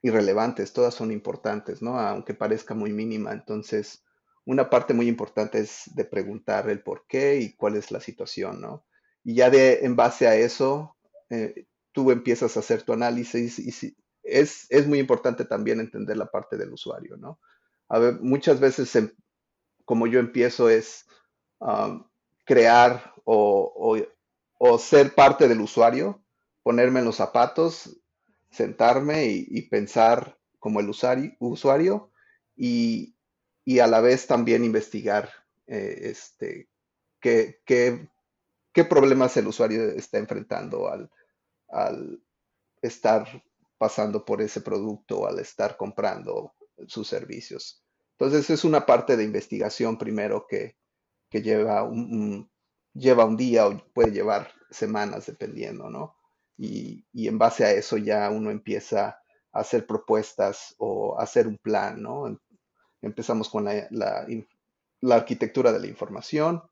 irrelevantes, 0.02 0.72
todas 0.72 0.94
son 0.94 1.12
importantes, 1.12 1.80
¿no? 1.80 1.98
Aunque 1.98 2.34
parezca 2.34 2.74
muy 2.74 2.92
mínima. 2.92 3.32
Entonces, 3.32 4.04
una 4.44 4.68
parte 4.68 4.92
muy 4.92 5.08
importante 5.08 5.60
es 5.60 5.84
de 5.94 6.04
preguntar 6.04 6.68
el 6.68 6.82
por 6.82 7.06
qué 7.06 7.38
y 7.38 7.54
cuál 7.54 7.76
es 7.76 7.90
la 7.92 8.00
situación, 8.00 8.60
¿no? 8.60 8.84
Y 9.22 9.36
ya 9.36 9.48
de 9.48 9.84
en 9.84 9.94
base 9.94 10.26
a 10.26 10.34
eso, 10.34 10.96
eh, 11.30 11.66
tú 11.92 12.10
empiezas 12.10 12.56
a 12.56 12.60
hacer 12.60 12.82
tu 12.82 12.92
análisis 12.92 13.60
y 13.60 13.70
si, 13.70 13.96
es, 14.24 14.66
es, 14.70 14.86
muy 14.86 14.98
importante 14.98 15.44
también 15.44 15.78
entender 15.80 16.16
la 16.16 16.26
parte 16.26 16.56
del 16.56 16.72
usuario, 16.72 17.16
¿no? 17.16 17.38
A 17.88 17.98
ver, 17.98 18.20
muchas 18.20 18.58
veces, 18.58 18.94
em, 18.96 19.10
como 19.84 20.06
yo 20.06 20.18
empiezo, 20.18 20.68
es 20.68 21.06
um, 21.60 22.04
crear 22.44 23.14
o, 23.24 23.72
o, 23.76 23.96
o 24.58 24.78
ser 24.78 25.14
parte 25.14 25.48
del 25.48 25.60
usuario, 25.60 26.24
ponerme 26.62 27.00
en 27.00 27.06
los 27.06 27.16
zapatos 27.16 28.01
sentarme 28.52 29.26
y, 29.26 29.62
pensar 29.62 30.38
como 30.58 30.80
el 30.80 30.88
usuario, 30.88 32.10
y, 32.54 33.16
a 33.80 33.86
la 33.86 34.00
vez 34.00 34.26
también 34.26 34.64
investigar 34.64 35.30
eh, 35.66 36.00
este, 36.02 36.68
qué, 37.20 38.08
problemas 38.88 39.36
el 39.36 39.46
usuario 39.46 39.82
está 39.90 40.18
enfrentando 40.18 40.88
al, 40.88 42.22
estar 42.82 43.26
pasando 43.78 44.24
por 44.24 44.42
ese 44.42 44.60
producto 44.60 45.26
al 45.26 45.38
estar 45.38 45.76
comprando 45.76 46.54
sus 46.86 47.08
servicios. 47.08 47.82
Entonces 48.18 48.50
es 48.50 48.64
una 48.64 48.84
parte 48.86 49.16
de 49.16 49.24
investigación 49.24 49.96
primero 49.96 50.46
que, 50.46 50.76
lleva, 51.30 51.82
un, 51.82 52.50
lleva 52.92 53.24
un 53.24 53.36
día 53.36 53.66
o 53.66 53.78
puede 53.92 54.12
llevar 54.12 54.52
semanas 54.70 55.26
dependiendo, 55.26 55.88
¿no? 55.88 56.21
Y, 56.64 57.26
en 57.28 57.38
base 57.38 57.64
a 57.64 57.72
eso 57.72 57.96
ya 57.96 58.30
uno 58.30 58.50
empieza 58.50 59.20
a 59.52 59.60
hacer 59.60 59.86
propuestas 59.86 60.74
o 60.78 61.18
hacer 61.18 61.48
un 61.48 61.58
plan, 61.58 62.00
¿no? 62.00 62.28
Em, 62.28 62.38
empezamos 63.02 63.48
con 63.48 63.64
la, 63.64 64.26
arquitectura 65.10 65.72
de 65.72 65.80
la 65.80 65.88
información 65.88 66.62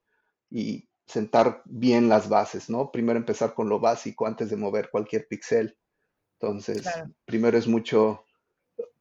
y 0.49 0.89
sentar 1.07 1.63
bien 1.65 2.09
las 2.09 2.29
bases, 2.29 2.71
¿no? 2.71 2.93
Primero 2.93 3.19
empezar 3.19 3.55
con 3.55 3.69
lo 3.69 3.81
básico 3.81 4.27
antes 4.27 4.49
de 4.49 4.57
mover 4.57 4.91
cualquier 4.91 5.27
pixel. 5.27 5.77
Entonces, 6.39 6.87
primero 7.25 7.59
es 7.59 7.67
mucho 7.67 8.25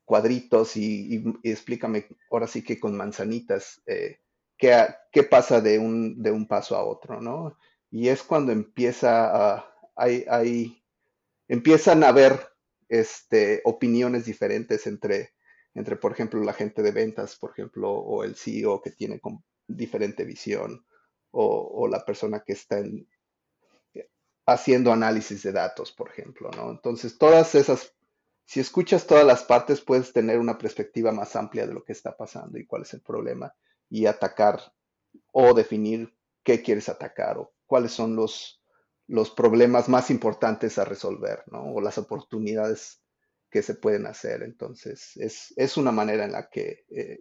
cuadritos 0.06 0.76
y, 0.76 1.24
explícame 1.44 2.08
ahora 2.32 2.48
sí 2.48 2.64
que 2.64 2.80
con 2.80 2.98
manzanitas 2.98 3.80
eh, 3.86 4.22
qué, 4.58 5.24
pasa 5.30 5.62
de 5.62 5.78
un, 5.78 6.22
de 6.24 6.32
un 6.32 6.48
paso 6.48 6.76
a 6.76 6.84
otro, 6.84 7.22
¿no? 7.22 7.56
Y 7.92 8.08
es 8.08 8.24
cuando 8.24 8.52
empieza 8.52 9.58
a, 9.58 9.70
hay, 10.00 10.79
empiezan 11.50 12.04
a 12.04 12.10
haber 12.10 12.48
este, 12.88 13.62
opiniones 13.66 14.26
diferentes 14.26 14.88
entre, 14.88 15.34
entre, 15.74 15.98
por 15.98 16.14
ejemplo, 16.14 16.42
la 16.42 16.54
gente 16.54 16.82
de 16.82 16.92
ventas, 16.92 17.36
por 17.36 17.52
ejemplo, 17.52 17.92
o 17.92 18.24
el 18.24 18.36
CEO 18.36 18.82
que 18.82 18.92
tiene 18.92 19.20
con 19.20 19.44
diferente 19.68 20.24
visión, 20.24 20.86
o, 21.32 21.88
la 21.88 22.04
persona 22.06 22.44
que 22.46 22.54
está 22.54 22.82
haciendo 24.46 24.92
análisis 24.92 25.44
de 25.44 25.52
datos, 25.52 25.92
por 25.92 26.10
ejemplo, 26.10 26.50
¿no? 26.56 26.72
Entonces, 26.72 27.18
todas 27.18 27.54
esas, 27.54 27.94
si 28.46 28.60
escuchas 28.60 29.06
todas 29.06 29.26
las 29.26 29.44
partes, 29.44 29.82
puedes 29.82 30.12
tener 30.12 30.40
una 30.40 30.58
perspectiva 30.58 31.12
más 31.12 31.36
amplia 31.36 31.68
de 31.68 31.74
lo 31.74 31.84
que 31.84 31.94
está 31.94 32.18
pasando 32.18 32.58
y 32.58 32.66
cuál 32.66 32.82
es 32.82 32.94
el 32.96 33.02
problema 33.02 33.54
y 33.90 34.08
atacar 34.08 34.74
o 35.32 35.54
definir 35.54 36.16
qué 36.44 36.64
quieres 36.64 36.90
atacar 36.90 37.38
o 37.38 37.54
cuáles 37.68 37.92
son 37.92 38.16
los, 38.16 38.59
los 39.10 39.32
problemas 39.32 39.90
más 39.90 40.12
importantes 40.12 40.78
a 40.78 40.86
resolver, 40.86 41.44
¿no? 41.48 41.64
O 41.74 41.82
las 41.82 41.98
oportunidades 41.98 43.02
que 43.50 43.64
se 43.64 43.74
pueden 43.74 44.06
hacer. 44.06 44.44
Entonces, 44.44 45.18
es, 45.18 45.78
una 45.78 45.92
manera 45.92 46.26
en 46.26 46.32
la 46.32 46.48
que 46.48 46.86
eh, 46.92 47.20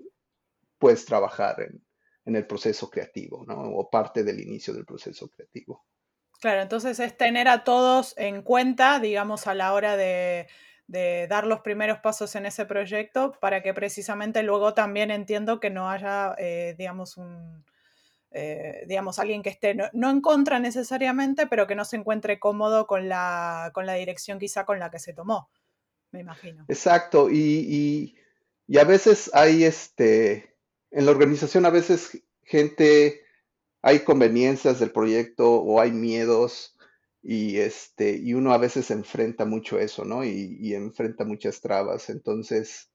puedes 0.79 1.07
trabajar 1.07 1.63
en, 1.63 1.83
el 2.27 2.47
proceso 2.47 2.91
creativo, 2.91 3.43
¿no? 3.47 3.71
O 3.71 3.89
parte 3.89 4.23
del 4.23 4.39
inicio 4.39 4.75
del 4.75 4.85
proceso 4.85 5.31
creativo. 5.31 5.87
Claro, 6.43 6.61
entonces 6.61 7.01
es 7.01 7.17
tener 7.17 7.49
a 7.49 7.65
todos 7.65 8.13
en 8.19 8.43
cuenta, 8.43 9.01
digamos, 9.01 9.47
a 9.47 9.55
la 9.55 9.73
hora 9.73 9.97
de, 9.97 10.47
dar 10.87 11.47
los 11.47 11.61
primeros 11.61 12.01
pasos 12.01 12.35
en 12.35 12.45
ese 12.45 12.67
proyecto 12.67 13.33
para 13.41 13.63
que 13.63 13.73
precisamente 13.73 14.43
luego 14.43 14.75
también 14.75 15.11
entiendo 15.11 15.59
que 15.59 15.71
no 15.71 15.89
haya, 15.89 16.35
eh, 16.37 16.75
digamos, 16.77 17.17
un, 17.17 17.65
eh, 18.31 18.85
digamos, 18.87 19.19
alguien 19.19 19.43
que 19.43 19.49
esté 19.49 19.75
no, 19.75 20.11
en 20.11 20.21
contra 20.21 20.59
necesariamente, 20.59 21.47
pero 21.47 21.67
que 21.67 21.75
no 21.75 21.85
se 21.85 21.97
encuentre 21.97 22.39
cómodo 22.39 22.87
con 22.87 23.09
la, 23.09 23.71
con 23.73 23.87
la 23.87 23.95
dirección 23.95 24.39
quizá 24.39 24.67
con 24.67 24.79
la 24.79 24.91
que 24.91 24.99
se 24.99 25.15
tomó, 25.15 25.51
me 26.13 26.21
imagino. 26.21 26.65
Exacto, 26.69 27.31
y, 27.31 28.17
a 28.79 28.85
veces 28.85 29.31
hay, 29.33 29.65
este, 29.65 30.55
en 30.91 31.07
la 31.07 31.11
organización 31.11 31.65
a 31.65 31.71
veces 31.71 32.23
gente, 32.43 33.23
hay 33.81 34.01
conveniencias 34.01 34.79
del 34.79 34.91
proyecto 34.91 35.51
o 35.51 35.81
hay 35.81 35.91
miedos 35.91 36.77
y, 37.23 37.59
este, 37.59 38.17
y 38.17 38.35
uno 38.35 38.53
a 38.53 38.59
veces 38.59 38.91
enfrenta 38.91 39.47
mucho 39.47 39.79
eso, 39.79 40.05
¿no? 40.05 40.23
Y, 40.23 40.59
y 40.61 40.75
enfrenta 40.75 41.25
muchas 41.25 41.61
trabas. 41.63 42.11
Entonces, 42.11 42.91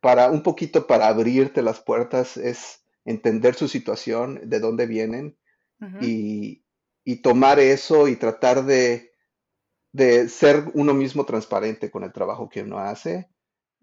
para 0.00 0.30
un 0.30 0.42
poquito 0.42 0.86
para 0.86 1.08
abrirte 1.08 1.62
las 1.62 1.80
puertas 1.80 2.36
es 2.36 2.82
entender 3.08 3.54
su 3.54 3.68
situación, 3.68 4.38
de 4.44 4.60
dónde 4.60 4.86
vienen 4.86 5.38
y, 6.00 6.62
tomar 7.22 7.58
eso 7.58 8.06
y 8.06 8.16
tratar 8.16 8.66
de, 8.66 9.14
ser 10.28 10.70
uno 10.74 10.92
mismo 10.92 11.24
transparente 11.24 11.90
con 11.90 12.04
el 12.04 12.12
trabajo 12.12 12.50
que 12.50 12.62
uno 12.62 12.78
hace 12.78 13.30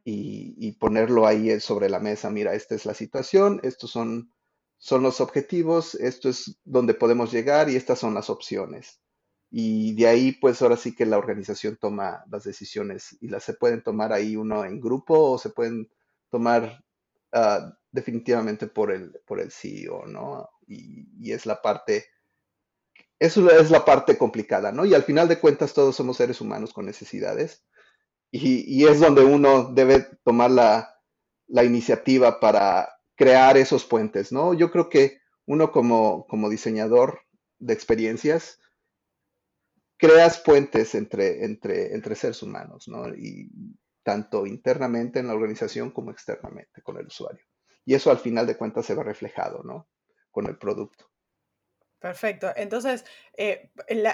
y, 0.04 0.72
ponerlo 0.74 1.26
ahí 1.26 1.60
sobre 1.60 1.90
la 1.90 2.00
mesa. 2.00 2.30
Mira, 2.30 2.54
esta 2.54 2.76
es 2.76 2.86
la 2.86 2.94
situación, 2.94 3.60
estos 3.64 3.90
son, 3.90 4.32
son 4.78 5.02
los 5.02 5.20
objetivos, 5.20 5.96
esto 5.96 6.30
es 6.30 6.60
donde 6.64 6.94
podemos 6.94 7.32
llegar 7.32 7.70
y 7.70 7.76
estas 7.76 7.98
son 7.98 8.14
las 8.14 8.30
opciones. 8.30 9.02
Y 9.50 9.96
de 9.96 10.08
ahí, 10.08 10.34
pues 10.34 10.62
ahora 10.62 10.78
sí 10.78 10.94
que 10.96 11.08
la 11.08 11.18
organización 11.18 11.78
toma 11.82 12.24
las 12.30 12.44
decisiones 12.44 13.18
y 13.22 13.30
las 13.30 13.44
se 13.44 13.54
pueden 13.54 13.82
tomar 13.82 14.14
ahí 14.14 14.36
uno 14.36 14.66
en 14.66 14.80
grupo 14.80 15.32
o 15.32 15.40
se 15.40 15.50
pueden 15.50 15.90
tomar 16.30 16.85
Ah, 17.32 17.78
definitivamente 17.96 18.68
por 18.68 18.92
el, 18.92 19.20
por 19.26 19.40
el 19.40 19.52
CEO, 19.52 20.06
¿no? 20.06 20.50
Y, 20.68 21.32
es 21.32 21.46
la 21.46 21.62
parte, 21.62 22.06
eso 23.20 23.50
es 23.50 23.72
la 23.72 23.86
parte 23.86 24.18
complicada, 24.18 24.72
¿no? 24.72 24.86
Y 24.86 24.94
al 24.94 25.04
final 25.04 25.28
de 25.28 25.40
cuentas 25.40 25.74
todos 25.74 25.96
somos 25.96 26.18
seres 26.18 26.42
humanos 26.42 26.74
con 26.74 26.86
necesidades 26.86 27.64
y, 28.32 28.86
es 28.86 29.00
donde 29.00 29.24
uno 29.24 29.72
debe 29.74 30.02
tomar 30.24 30.52
la, 30.52 31.00
la, 31.48 31.64
iniciativa 31.64 32.40
para 32.40 32.90
crear 33.16 33.58
esos 33.58 33.86
puentes, 33.86 34.32
¿no? 34.32 34.54
Yo 34.54 34.72
creo 34.72 34.90
que 34.90 35.20
uno 35.46 35.72
como, 35.72 36.28
como 36.28 36.50
diseñador 36.50 37.22
de 37.60 37.74
experiencias, 37.74 38.60
creas 39.98 40.40
puentes 40.40 40.96
entre, 40.96 41.46
entre, 41.46 41.94
entre 41.96 42.16
seres 42.16 42.44
humanos, 42.44 42.88
¿no? 42.88 43.08
Y 43.16 43.50
tanto 44.06 44.46
internamente 44.46 45.18
en 45.18 45.28
la 45.28 45.34
organización 45.34 45.90
como 45.90 46.12
externamente 46.12 46.84
con 46.84 46.98
el 46.98 47.08
usuario. 47.08 47.44
Y 47.86 47.96
eso 47.96 48.12
al 48.12 48.20
final 48.20 48.46
de 48.46 48.56
cuentas 48.56 48.86
se 48.86 48.94
ve 48.94 49.04
reflejado, 49.04 49.64
¿no? 49.64 49.90
Con 50.30 50.46
el 50.46 50.60
producto. 50.60 51.10
Perfecto. 52.00 52.54
Entonces, 52.56 53.04
eh, 53.36 53.72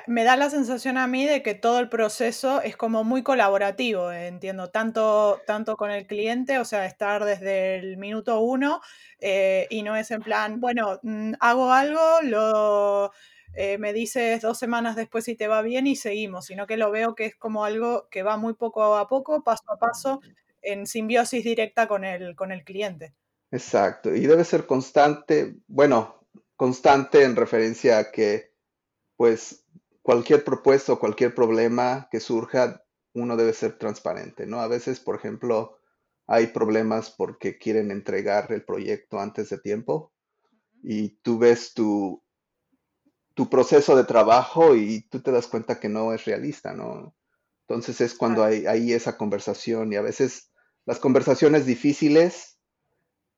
me 0.07 0.24
da 0.24 0.38
la 0.38 0.50
sensación 0.50 0.98
a 0.98 1.07
mí 1.07 1.25
de 1.25 1.43
que 1.43 1.55
todo 1.55 1.79
el 1.79 1.89
proceso 1.89 2.62
es 2.62 2.77
como 2.77 3.03
muy 3.03 3.21
colaborativo, 3.21 4.13
entiendo, 4.13 4.69
tanto, 4.69 5.41
tanto 5.45 5.75
con 5.75 5.91
el 5.91 6.07
cliente, 6.07 6.57
o 6.57 6.63
sea, 6.63 6.86
estar 6.86 7.25
desde 7.25 7.75
el 7.75 7.98
minuto 7.98 8.39
uno 8.39 8.79
eh, 9.19 9.67
y 9.69 9.83
no 9.83 9.98
es 9.98 10.10
en 10.12 10.21
plan, 10.21 10.62
bueno, 10.62 11.01
mm, 11.03 11.33
hago 11.41 11.74
algo, 11.74 12.01
lo, 12.21 13.12
eh, 13.53 13.77
me 13.77 13.93
dices 13.93 14.41
dos 14.41 14.58
semanas 14.58 14.96
después 14.96 15.25
si 15.25 15.36
te 15.36 15.48
va 15.48 15.62
bien 15.62 15.88
y 15.88 15.96
seguimos, 15.96 16.46
sino 16.46 16.67
que 16.67 16.77
lo 16.77 16.91
veo 16.91 17.15
que 17.15 17.25
es 17.25 17.36
como 17.36 17.65
algo 17.65 18.08
que 18.10 18.24
va 18.24 18.38
muy 18.38 18.53
poco 18.53 18.96
a 18.96 19.08
poco, 19.08 19.43
paso 19.43 19.63
a 19.72 19.77
paso, 19.77 20.22
en 20.62 20.88
simbiosis 20.88 21.43
directa 21.43 21.88
con 21.88 22.03
el, 22.03 22.36
con 22.36 22.51
el 22.51 22.63
cliente. 22.63 23.13
Exacto, 23.51 24.15
y 24.15 24.27
debe 24.27 24.43
ser 24.46 24.65
constante. 24.65 25.58
Bueno, 25.67 26.25
constante 26.55 27.24
en 27.24 27.36
referencia 27.36 27.98
a 27.98 28.12
que, 28.12 28.53
pues, 29.17 29.65
cualquier 30.01 30.43
propuesta 30.43 30.93
o 30.93 31.00
cualquier 31.00 31.36
problema 31.36 32.08
que 32.10 32.20
surja, 32.20 32.84
uno 33.13 33.36
debe 33.36 33.53
ser 33.53 33.77
transparente, 33.77 34.46
¿no? 34.46 34.62
A 34.62 34.67
veces, 34.67 35.00
por 35.00 35.15
ejemplo, 35.15 35.77
hay 36.27 36.48
problemas 36.48 37.12
porque 37.12 37.58
quieren 37.58 37.91
entregar 37.91 38.51
el 38.53 38.63
proyecto 38.63 39.20
antes 39.20 39.50
de 39.50 39.58
tiempo 39.58 40.13
y 40.81 41.10
tú 41.22 41.38
ves 41.38 41.74
tu, 41.74 42.21
tu 43.34 43.50
proceso 43.50 43.96
de 43.96 44.04
trabajo 44.04 44.76
y 44.76 45.02
tú 45.10 45.22
te 45.22 45.32
das 45.32 45.48
cuenta 45.48 45.80
que 45.80 45.90
no 45.90 46.14
es 46.14 46.26
realista, 46.26 46.74
¿no? 46.74 47.16
Entonces 47.68 48.02
es 48.02 48.14
cuando 48.14 48.44
hay, 48.44 48.66
hay 48.66 48.94
esa 48.94 49.18
conversación 49.18 49.94
y 49.94 49.96
a 49.96 50.02
veces 50.02 50.52
las 50.86 51.00
conversaciones 51.00 51.66
difíciles 51.66 52.58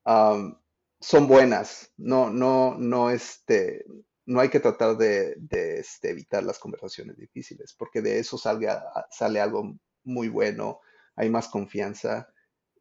son 0.04 1.28
buenas. 1.28 1.92
No, 1.98 2.30
no, 2.30 2.76
no, 2.78 3.10
este, 3.12 3.86
no 4.26 4.40
hay 4.40 4.50
que 4.50 4.60
tratar 4.60 4.98
de, 4.98 5.38
este, 5.52 6.10
evitar 6.12 6.44
las 6.44 6.60
conversaciones 6.60 7.18
difíciles, 7.18 7.74
porque 7.74 8.02
de 8.02 8.20
eso 8.20 8.38
sale, 8.38 8.68
sale 9.12 9.40
algo 9.40 9.76
muy 10.04 10.30
bueno, 10.30 10.80
hay 11.16 11.30
más 11.30 11.48
confianza 11.48 12.30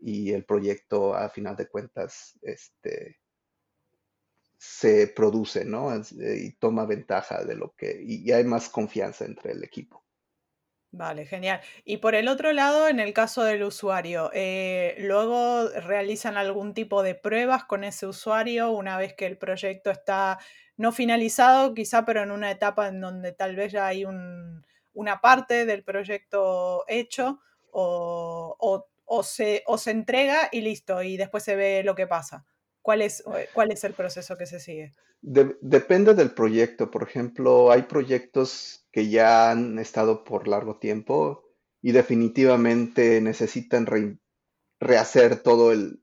y 0.01 0.33
el 0.33 0.45
proyecto, 0.45 1.15
a 1.15 1.29
final 1.29 1.57
de 1.57 1.69
cuentas, 1.69 2.39
este, 2.43 3.21
se 4.65 5.09
produce, 5.09 5.65
¿no? 5.65 5.91
Y 6.21 6.53
toma 6.53 6.87
ventaja 6.87 7.43
de 7.45 7.57
lo 7.57 7.75
que, 7.75 8.01
y 8.01 8.31
hay 8.31 8.45
más 8.45 8.69
confianza 8.69 9.25
entre 9.25 9.51
el 9.51 9.65
equipo. 9.65 10.05
Vale, 10.93 11.25
genial. 11.27 11.61
Y 11.85 11.97
por 11.97 12.15
el 12.15 12.29
otro 12.29 12.53
lado, 12.53 12.87
en 12.87 13.01
el 13.01 13.13
caso 13.13 13.43
del 13.43 13.65
usuario, 13.65 14.31
eh, 14.35 14.95
luego 15.01 15.69
realizan 15.69 16.37
algún 16.37 16.75
tipo 16.75 17.03
de 17.03 17.17
pruebas 17.17 17.65
con 17.65 17.83
ese 17.83 18.07
usuario 18.07 18.71
una 18.71 18.97
vez 18.99 19.15
que 19.15 19.27
el 19.27 19.37
proyecto 19.37 19.91
está 19.91 20.39
no 20.77 20.93
finalizado, 20.93 21.75
quizá, 21.75 22.05
pero 22.05 22.23
en 22.23 22.31
una 22.31 22.51
etapa 22.53 22.87
en 22.87 23.01
donde 23.01 23.33
tal 23.33 23.57
vez 23.57 23.73
ya 23.73 23.87
hay 23.89 24.05
una 24.05 25.21
parte 25.21 25.67
del 25.67 25.83
proyecto 25.83 26.85
hecho 26.87 27.41
o, 27.73 28.87
se, 29.25 29.65
o 29.67 29.77
se 29.79 29.91
entrega 29.91 30.51
y 30.53 30.61
listo, 30.61 31.03
y 31.03 31.17
después 31.17 31.43
se 31.43 31.57
ve 31.57 31.83
lo 31.83 31.97
que 31.97 32.07
pasa. 32.07 32.47
¿Cuál 32.83 33.03
es, 33.03 33.23
cuál 33.55 33.71
es 33.71 33.85
el 33.85 33.95
proceso 33.95 34.37
que 34.37 34.47
se 34.47 34.61
sigue? 34.61 34.93
depende 35.23 36.15
del 36.15 36.33
proyecto. 36.33 36.91
Por 36.91 37.05
ejemplo, 37.05 37.71
hay 37.71 37.83
proyectos 37.83 38.85
que 38.91 39.09
ya 39.09 39.53
han 39.53 39.79
estado 39.79 40.25
por 40.25 40.49
largo 40.49 40.79
tiempo 40.79 41.45
y 41.81 41.93
definitivamente 41.93 43.21
necesitan 43.21 43.87
rehacer 44.81 45.37
todo 45.43 45.73
el, 45.73 46.03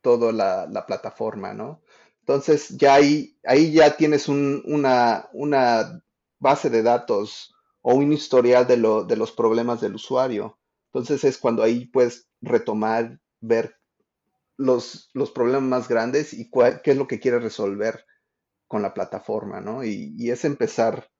toda 0.00 0.32
la, 0.32 0.86
plataforma, 0.86 1.54
¿no? 1.54 1.82
Entonces 2.20 2.68
ya 2.76 2.94
ahí, 2.94 3.36
ahí 3.44 3.72
ya 3.72 3.96
tienes 3.96 4.28
una, 4.28 5.28
una, 5.32 6.02
base 6.38 6.70
de 6.70 6.82
datos 6.82 7.54
o 7.82 7.94
un 7.94 8.12
historial 8.12 8.66
de, 8.66 8.76
lo, 8.76 9.04
de 9.04 9.16
los 9.16 9.32
problemas 9.32 9.80
del 9.80 9.94
usuario. 9.94 10.58
Entonces 10.86 11.24
es 11.24 11.38
cuando 11.38 11.62
ahí 11.62 11.86
puedes 11.86 12.28
retomar, 12.40 13.20
ver 13.40 13.76
los, 14.56 15.10
los 15.14 15.30
problemas 15.30 15.62
más 15.62 15.88
grandes 15.88 16.32
y 16.34 16.50
qué 16.50 16.90
es 16.90 16.96
lo 16.96 17.06
que 17.06 17.20
quieres 17.20 17.42
resolver 17.42 18.04
con 18.66 18.82
la 18.82 18.94
plataforma, 18.94 19.60
¿no? 19.60 19.84
Y, 19.84 20.30
es 20.30 20.44
empezar 20.44 21.10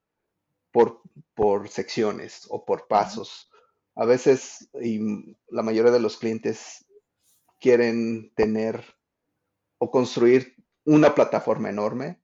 por, 0.70 1.02
por, 1.34 1.68
secciones 1.68 2.46
o 2.48 2.64
por 2.64 2.86
pasos. 2.88 3.50
A 3.94 4.06
veces, 4.06 4.70
y 4.80 5.36
la 5.48 5.62
mayoría 5.62 5.92
de 5.92 6.00
los 6.00 6.16
clientes 6.16 6.86
quieren 7.60 8.32
tener 8.34 8.82
o 9.78 9.90
construir 9.90 10.56
una 10.84 11.14
plataforma 11.14 11.68
enorme 11.68 12.22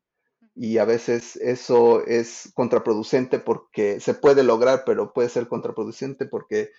y 0.54 0.78
a 0.78 0.84
veces 0.84 1.36
eso 1.36 2.04
es 2.06 2.50
contraproducente 2.54 3.38
porque 3.38 4.00
se 4.00 4.14
puede 4.14 4.42
lograr, 4.42 4.82
pero 4.84 5.12
puede 5.12 5.28
ser 5.28 5.46
contraproducente 5.46 6.26
porque 6.26 6.70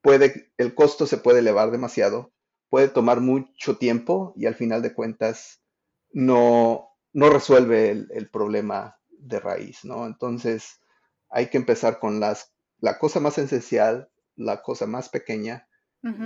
puede, 0.00 0.52
el 0.56 0.74
costo 0.74 1.06
se 1.06 1.18
puede 1.18 1.40
elevar 1.40 1.70
demasiado, 1.70 2.32
puede 2.70 2.88
tomar 2.88 3.20
mucho 3.20 3.76
tiempo 3.76 4.32
y 4.36 4.46
al 4.46 4.54
final 4.54 4.80
de 4.80 4.94
cuentas 4.94 5.60
no, 6.12 6.88
no 7.12 7.28
resuelve 7.28 7.90
el, 7.90 8.30
problema 8.30 8.96
de 9.10 9.40
raíz, 9.40 9.84
¿no? 9.84 10.06
Entonces 10.06 10.80
hay 11.28 11.48
que 11.48 11.58
empezar 11.58 11.98
con 11.98 12.20
las, 12.20 12.52
la 12.78 12.98
cosa 12.98 13.20
más 13.20 13.36
esencial, 13.38 14.08
la 14.36 14.62
cosa 14.62 14.86
más 14.86 15.08
pequeña 15.08 15.66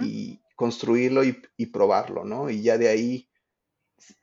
y 0.02 0.40
construirlo 0.54 1.24
y, 1.24 1.66
probarlo, 1.66 2.24
¿no? 2.24 2.48
Y 2.48 2.62
ya 2.62 2.78
de 2.78 2.88
ahí 2.88 3.28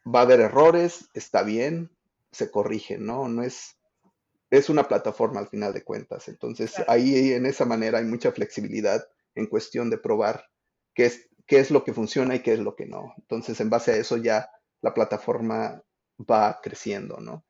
va 0.08 0.20
a 0.20 0.24
haber 0.24 0.40
errores, 0.40 1.10
está 1.14 1.44
bien, 1.44 1.92
se 2.32 2.50
corrigen, 2.50 3.06
¿no? 3.06 3.28
No 3.28 3.44
es, 3.44 3.78
es 4.50 4.70
una 4.70 4.88
plataforma 4.88 5.42
al 5.42 5.50
final 5.50 5.74
de 5.74 5.84
cuentas. 5.84 6.30
Entonces 6.30 6.76
ahí 6.88 7.34
en 7.34 7.46
esa 7.46 7.66
manera 7.66 8.00
hay 8.00 8.06
mucha 8.06 8.32
flexibilidad 8.32 9.06
en 9.36 9.48
cuestión 9.48 9.90
de 9.90 9.98
probar 9.98 10.50
qué 10.94 11.08
es, 11.08 11.28
qué 11.46 11.60
es 11.60 11.72
lo 11.72 11.84
que 11.84 11.94
funciona 11.94 12.36
y 12.36 12.40
qué 12.40 12.54
es 12.54 12.60
lo 12.60 12.76
que 12.76 12.86
no. 12.86 13.14
Entonces 13.18 13.60
en 13.60 13.70
base 13.70 13.92
a 13.92 13.98
eso 13.98 14.18
ya 14.18 14.50
la 14.82 14.94
plataforma 14.94 15.82
va 16.20 16.60
creciendo, 16.62 17.18
¿no? 17.20 17.46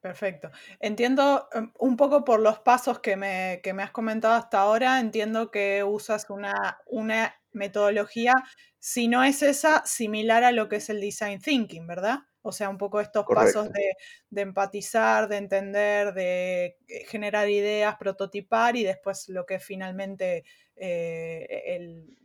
Perfecto. 0.00 0.50
Entiendo 0.78 1.48
em, 1.52 1.72
un 1.80 1.96
poco 1.96 2.24
por 2.24 2.38
los 2.38 2.60
pasos 2.60 3.00
que 3.00 3.16
me, 3.16 3.60
me, 3.74 3.82
has 3.82 3.90
comentado 3.90 4.34
hasta 4.34 4.60
ahora, 4.60 5.00
entiendo 5.00 5.50
que 5.50 5.82
usas 5.82 6.30
una, 6.30 6.78
una 6.86 7.34
metodología, 7.52 8.32
si 8.78 9.08
no 9.08 9.24
es 9.24 9.42
esa, 9.42 9.84
similar 9.84 10.44
a 10.44 10.52
lo 10.52 10.68
que 10.68 10.76
es 10.76 10.90
el 10.90 11.00
design 11.00 11.40
thinking, 11.40 11.88
¿verdad? 11.88 12.20
O 12.42 12.52
sea, 12.52 12.68
un 12.68 12.78
poco 12.78 13.00
estos 13.00 13.26
pasos 13.26 13.68
de, 13.72 14.40
empatizar, 14.40 15.26
de 15.26 15.38
entender, 15.38 16.14
de 16.14 16.76
eh, 16.86 17.04
generar 17.08 17.50
ideas, 17.50 17.96
prototipar 17.96 18.76
y 18.76 18.84
después 18.84 19.28
lo 19.28 19.44
que 19.44 19.56
es 19.56 19.64
finalmente 19.64 20.44
eh, 20.76 21.64
el, 21.66 22.16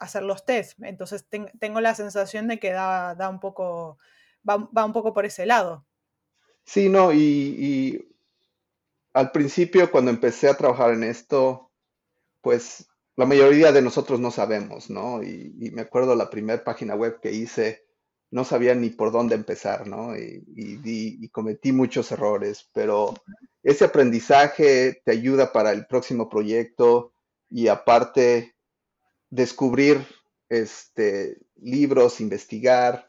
hacer 0.00 0.22
los 0.22 0.44
test. 0.44 0.78
Entonces 0.82 1.26
tengo 1.58 1.80
la 1.80 1.94
sensación 1.94 2.48
de 2.48 2.58
que 2.58 2.72
da, 2.72 3.14
da 3.14 3.28
un 3.28 3.40
poco 3.40 3.98
va, 4.48 4.84
un 4.84 4.92
poco 4.92 5.12
por 5.12 5.24
ese 5.26 5.46
lado. 5.46 5.86
Sí, 6.64 6.88
no, 6.88 7.12
y, 7.12 8.04
al 9.14 9.32
principio 9.32 9.90
cuando 9.90 10.10
empecé 10.10 10.48
a 10.48 10.56
trabajar 10.56 10.92
en 10.92 11.04
esto, 11.04 11.70
pues 12.40 12.88
la 13.16 13.26
mayoría 13.26 13.72
de 13.72 13.82
nosotros 13.82 14.20
no 14.20 14.30
sabemos, 14.30 14.90
¿no? 14.90 15.22
Y, 15.22 15.70
me 15.72 15.82
acuerdo 15.82 16.14
la 16.14 16.30
primera 16.30 16.62
página 16.62 16.94
web 16.94 17.20
que 17.20 17.32
hice, 17.32 17.84
no 18.30 18.44
sabía 18.44 18.74
ni 18.74 18.90
por 18.90 19.10
dónde 19.10 19.34
empezar, 19.34 19.86
¿no? 19.86 20.16
Y, 20.16 21.28
cometí 21.32 21.72
muchos 21.72 22.12
errores, 22.12 22.68
pero 22.72 23.14
ese 23.62 23.86
aprendizaje 23.86 25.02
te 25.04 25.12
ayuda 25.12 25.52
para 25.52 25.72
el 25.72 25.86
próximo 25.86 26.28
proyecto 26.28 27.12
y 27.50 27.68
aparte 27.68 28.54
descubrir 29.30 30.06
este, 30.48 31.38
libros, 31.56 32.20
investigar, 32.20 33.08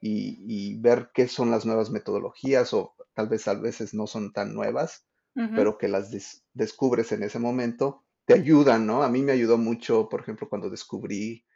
y, 0.00 0.76
ver 0.78 1.10
qué 1.14 1.28
son 1.28 1.50
las 1.50 1.66
nuevas 1.66 1.90
metodologías 1.90 2.72
o 2.72 2.94
tal 3.14 3.28
vez 3.28 3.46
a 3.48 3.54
veces 3.54 3.94
no 3.94 4.06
son 4.06 4.32
tan 4.32 4.54
nuevas, 4.54 5.06
pero 5.54 5.78
que 5.78 5.88
las 5.88 6.10
descubres 6.52 7.12
en 7.12 7.22
ese 7.22 7.38
momento, 7.38 8.04
te 8.26 8.34
ayudan, 8.34 8.86
¿no? 8.86 9.02
A 9.02 9.08
mí 9.08 9.22
me 9.22 9.32
ayudó 9.32 9.56
mucho, 9.56 10.08
por 10.08 10.20
ejemplo, 10.20 10.48
cuando 10.50 10.68
descubrí 10.68 11.46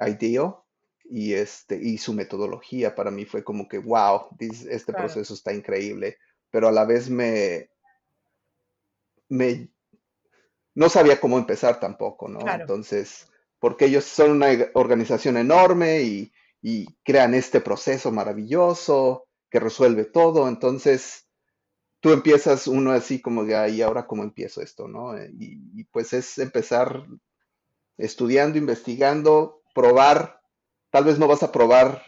IDEO 0.00 0.64
y, 1.04 1.34
este, 1.34 1.76
y 1.76 1.98
su 1.98 2.12
metodología, 2.12 2.94
para 2.96 3.12
mí 3.12 3.26
fue 3.26 3.44
como 3.44 3.68
que, 3.68 3.78
wow, 3.78 4.28
este 4.40 4.92
proceso 4.92 5.34
está 5.34 5.52
increíble, 5.52 6.18
pero 6.50 6.66
a 6.66 6.72
la 6.72 6.84
vez 6.84 7.08
me, 7.08 7.70
me, 9.28 9.68
no 10.74 10.88
sabía 10.88 11.20
cómo 11.20 11.38
empezar 11.38 11.78
tampoco, 11.78 12.26
¿no? 12.26 12.40
Entonces, 12.50 13.30
porque 13.60 13.84
ellos 13.84 14.04
son 14.04 14.32
una 14.32 14.48
organización 14.74 15.36
enorme 15.36 16.02
y 16.02 16.86
crean 17.04 17.34
este 17.34 17.60
proceso 17.60 18.10
maravilloso 18.10 19.28
que 19.50 19.60
resuelve 19.60 20.04
todo. 20.04 20.48
Entonces, 20.48 21.28
tú 22.00 22.12
empiezas 22.12 22.66
uno 22.66 22.92
así 22.92 23.20
como 23.20 23.44
de, 23.44 23.56
ahí, 23.56 23.82
ahora 23.82 24.06
cómo 24.06 24.22
empiezo 24.22 24.62
esto, 24.62 24.88
¿no? 24.88 25.16
Eh, 25.16 25.30
y, 25.38 25.84
pues 25.84 26.12
es 26.12 26.38
empezar 26.38 27.06
estudiando, 27.96 28.58
investigando, 28.58 29.62
probar. 29.74 30.40
Tal 30.90 31.04
vez 31.04 31.18
no 31.18 31.28
vas 31.28 31.42
a 31.42 31.52
probar 31.52 32.02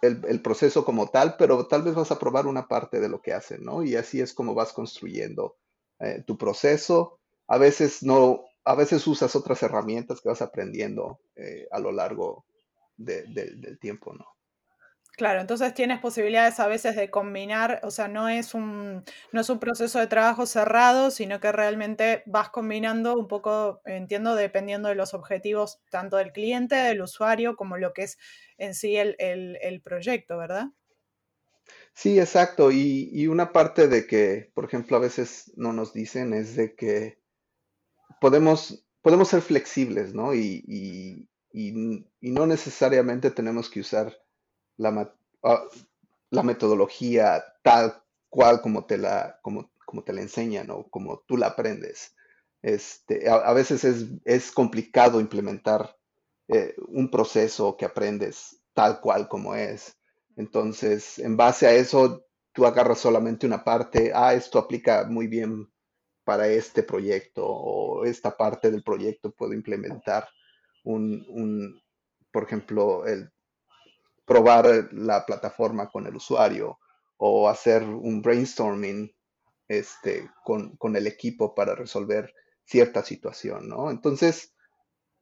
el, 0.00 0.40
proceso 0.40 0.84
como 0.84 1.08
tal, 1.08 1.36
pero 1.36 1.66
tal 1.66 1.82
vez 1.82 1.94
vas 1.94 2.10
a 2.10 2.18
probar 2.18 2.46
una 2.46 2.68
parte 2.68 3.00
de 3.00 3.08
lo 3.08 3.20
que 3.20 3.34
hacen, 3.34 3.64
¿no? 3.64 3.82
Y 3.82 3.96
así 3.96 4.20
es 4.20 4.32
como 4.32 4.54
vas 4.54 4.72
construyendo 4.72 5.56
eh, 5.98 6.22
tu 6.26 6.38
proceso. 6.38 7.18
A 7.48 7.58
veces 7.58 8.02
no, 8.02 8.44
a 8.64 8.74
veces 8.74 9.06
usas 9.06 9.34
otras 9.36 9.62
herramientas 9.62 10.20
que 10.20 10.28
vas 10.28 10.42
aprendiendo 10.42 11.20
eh, 11.36 11.66
a 11.70 11.78
lo 11.78 11.92
largo 11.92 12.44
del 12.96 13.78
tiempo, 13.80 14.12
¿no? 14.12 14.26
Claro, 15.20 15.42
entonces 15.42 15.74
tienes 15.74 16.00
posibilidades 16.00 16.60
a 16.60 16.66
veces 16.66 16.96
de 16.96 17.10
combinar, 17.10 17.80
o 17.82 17.90
sea, 17.90 18.08
no 18.08 18.30
es 18.30 18.54
un, 18.54 19.04
no 19.32 19.40
es 19.42 19.50
un 19.50 19.58
proceso 19.58 19.98
de 19.98 20.06
trabajo 20.06 20.46
cerrado, 20.46 21.10
sino 21.10 21.40
que 21.40 21.52
realmente 21.52 22.22
vas 22.24 22.48
combinando 22.48 23.18
un 23.18 23.28
poco, 23.28 23.82
entiendo, 23.84 24.34
dependiendo 24.34 24.88
de 24.88 24.94
los 24.94 25.12
objetivos 25.12 25.78
tanto 25.90 26.16
del 26.16 26.32
cliente, 26.32 26.74
del 26.74 27.02
usuario, 27.02 27.54
como 27.54 27.76
lo 27.76 27.92
que 27.92 28.04
es 28.04 28.18
en 28.56 28.74
sí 28.74 28.96
el, 28.96 29.82
proyecto, 29.84 30.38
¿verdad? 30.38 30.68
Sí, 31.92 32.18
exacto. 32.18 32.70
Y, 32.72 33.26
una 33.26 33.52
parte 33.52 33.88
de 33.88 34.06
que, 34.06 34.50
por 34.54 34.64
ejemplo, 34.64 34.96
a 34.96 35.00
veces 35.00 35.52
no 35.54 35.74
nos 35.74 35.92
dicen 35.92 36.32
es 36.32 36.56
de 36.56 36.74
que 36.74 37.19
podemos, 38.20 38.84
podemos 39.02 39.28
ser 39.28 39.42
flexibles, 39.42 40.14
¿no? 40.14 40.34
y 40.34 41.26
no 41.52 42.46
necesariamente 42.46 43.30
tenemos 43.30 43.68
que 43.68 43.80
usar 43.80 44.16
Ah, 45.42 45.62
la, 46.30 46.42
metodología 46.42 47.42
tal 47.62 48.02
cual 48.28 48.60
como 48.62 48.86
te 48.86 48.98
la, 48.98 49.38
como, 49.42 49.70
como 49.84 50.04
te 50.04 50.12
la 50.12 50.22
enseñan 50.22 50.70
o 50.70 50.88
como 50.88 51.20
tú 51.26 51.36
la 51.36 51.48
aprendes. 51.48 52.14
Este, 52.62 53.28
a, 53.28 53.52
veces 53.52 53.84
es, 54.24 54.52
complicado 54.52 55.20
implementar 55.20 55.96
eh, 56.48 56.74
un 56.88 57.10
proceso 57.10 57.76
que 57.76 57.86
aprendes 57.86 58.60
tal 58.74 59.00
cual 59.00 59.28
como 59.28 59.54
es. 59.54 59.96
Entonces, 60.36 61.18
en 61.18 61.36
base 61.36 61.66
a 61.66 61.72
eso, 61.72 62.26
tú 62.52 62.66
agarras 62.66 62.98
solamente 62.98 63.46
una 63.46 63.64
parte, 63.64 64.12
ah, 64.14 64.34
esto 64.34 64.58
aplica 64.58 65.04
muy 65.04 65.26
bien 65.26 65.70
para 66.24 66.48
este 66.48 66.82
proyecto 66.82 67.46
o 67.46 68.04
esta 68.04 68.36
parte 68.36 68.70
del 68.70 68.82
proyecto 68.82 69.32
puedo 69.32 69.52
implementar 69.52 70.28
un, 70.84 71.24
un 71.28 71.80
por 72.30 72.44
ejemplo, 72.44 73.06
el 73.06 73.30
probar 74.24 74.88
la 74.92 75.26
plataforma 75.26 75.88
con 75.88 76.06
el 76.06 76.16
usuario 76.16 76.78
o 77.16 77.48
hacer 77.48 77.82
un 77.82 78.22
brainstorming 78.22 79.12
este, 79.68 80.30
con, 80.44 80.96
el 80.96 81.06
equipo 81.06 81.54
para 81.54 81.74
resolver 81.74 82.32
cierta 82.64 83.02
situación, 83.04 83.68
¿no? 83.68 83.90
Entonces, 83.90 84.54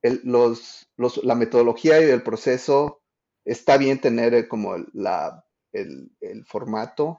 los, 0.03 0.87
la 1.23 1.35
metodología 1.35 2.01
y 2.01 2.05
el 2.05 2.23
proceso 2.23 3.03
está 3.45 3.79
bien 3.79 4.01
tener 4.01 4.35
eh, 4.35 4.49
como 4.49 4.77
la, 4.93 5.45
el, 5.73 6.11
formato 6.47 7.19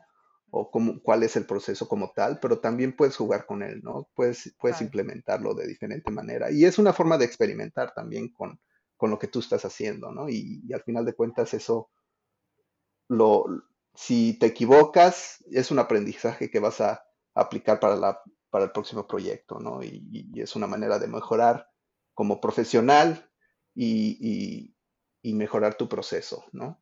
o 0.52 0.72
como, 0.72 1.02
cuál 1.02 1.24
es 1.24 1.36
el 1.36 1.46
proceso 1.46 1.88
como 1.88 2.12
tal, 2.16 2.40
pero 2.40 2.60
también 2.60 2.96
puedes 2.96 3.16
jugar 3.16 3.46
con 3.46 3.64
él, 3.64 3.82
¿no? 3.84 4.10
Puedes, 4.16 4.56
puedes 4.60 4.82
implementarlo 4.82 5.54
de 5.54 5.68
diferente 5.68 6.12
manera. 6.12 6.52
Y 6.52 6.66
es 6.66 6.80
una 6.80 6.94
forma 6.94 7.18
de 7.18 7.26
experimentar 7.26 7.94
también 7.94 8.30
con, 8.30 8.60
con 9.00 9.10
lo 9.10 9.18
que 9.18 9.28
tú 9.28 9.40
estás 9.40 9.64
haciendo, 9.64 10.12
¿no? 10.12 10.30
Y, 10.30 10.62
al 10.74 10.84
final 10.84 11.06
de 11.06 11.14
cuentas 11.14 11.54
eso, 11.54 11.90
lo, 13.08 13.46
si 13.94 14.38
te 14.38 14.48
equivocas, 14.48 15.42
es 15.50 15.72
un 15.72 15.80
aprendizaje 15.80 16.52
que 16.52 16.60
vas 16.60 16.82
a 16.82 17.06
aplicar 17.34 17.80
para, 17.80 17.96
la, 17.96 18.22
para 18.50 18.66
el 18.66 18.72
próximo 18.72 19.08
proyecto, 19.08 19.58
¿no? 19.58 19.82
Y, 19.82 20.30
es 20.36 20.58
una 20.58 20.68
manera 20.68 21.00
de 21.00 21.08
mejorar 21.08 21.70
como 22.14 22.42
profesional 22.42 23.32
y, 23.74 24.76
mejorar 25.24 25.76
tu 25.76 25.88
proceso, 25.88 26.44
¿no? 26.52 26.82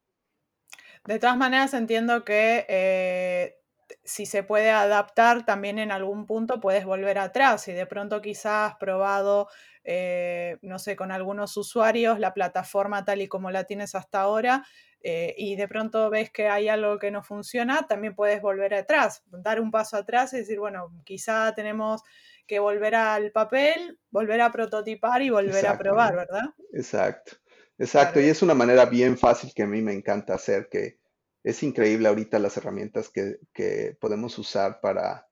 De 1.06 1.20
todas 1.20 1.38
maneras, 1.38 1.76
entiendo 1.76 2.26
que 2.26 2.66
eh, 2.68 3.57
si 4.04 4.26
se 4.26 4.44
puede 4.44 4.72
adaptar, 4.72 5.46
también 5.46 5.80
en 5.80 5.92
algún 5.92 6.26
punto 6.26 6.60
puedes 6.60 6.86
volver 6.86 7.18
atrás. 7.18 7.68
Y 7.68 7.74
de 7.74 7.86
pronto 7.86 8.22
quizás 8.22 8.72
has 8.72 8.78
probado 8.78 9.48
eh, 9.90 10.58
no 10.64 10.80
sé, 10.80 10.98
con 10.98 11.14
algunos 11.14 11.56
usuarios, 11.56 12.20
la 12.20 12.34
plataforma 12.34 13.06
tal 13.06 13.22
y 13.22 13.30
como 13.30 13.52
la 13.52 13.64
tienes 13.64 13.96
hasta 13.96 14.20
ahora, 14.20 14.66
eh, 15.02 15.34
y 15.38 15.56
de 15.56 15.70
pronto 15.70 16.10
ves 16.10 16.30
que 16.30 16.50
hay 16.50 16.68
algo 16.68 17.00
que 17.00 17.10
no 17.10 17.24
funciona, 17.24 17.88
también 17.88 18.14
puedes 18.14 18.42
volver 18.42 18.74
atrás, 18.74 19.24
dar 19.28 19.62
un 19.62 19.72
paso 19.72 19.96
atrás 19.96 20.34
y 20.34 20.40
decir, 20.40 20.60
bueno, 20.60 20.92
quizá 21.06 21.54
tenemos 21.56 22.04
que 22.46 22.60
volver 22.60 22.96
al 22.96 23.32
papel, 23.32 23.98
volver 24.10 24.42
a 24.42 24.52
prototipar 24.52 25.22
y 25.22 25.30
volver 25.30 25.66
a 25.66 25.78
probar, 25.78 26.18
¿verdad? 26.18 26.50
Exacto, 26.74 27.38
exacto. 27.80 28.20
Y 28.20 28.26
es 28.26 28.42
una 28.42 28.54
manera 28.54 28.88
bien 28.88 29.18
fácil 29.18 29.54
que 29.56 29.64
a 29.64 29.68
mí 29.68 29.82
me 29.82 29.94
encanta 29.94 30.34
hacer, 30.34 30.68
que 30.70 31.00
es 31.48 31.64
increíble 31.64 32.10
ahorita 32.10 32.40
las 32.40 32.58
herramientas 32.58 33.10
que, 33.10 33.40
que 33.54 33.98
podemos 34.02 34.38
usar 34.38 34.82
para, 34.82 35.30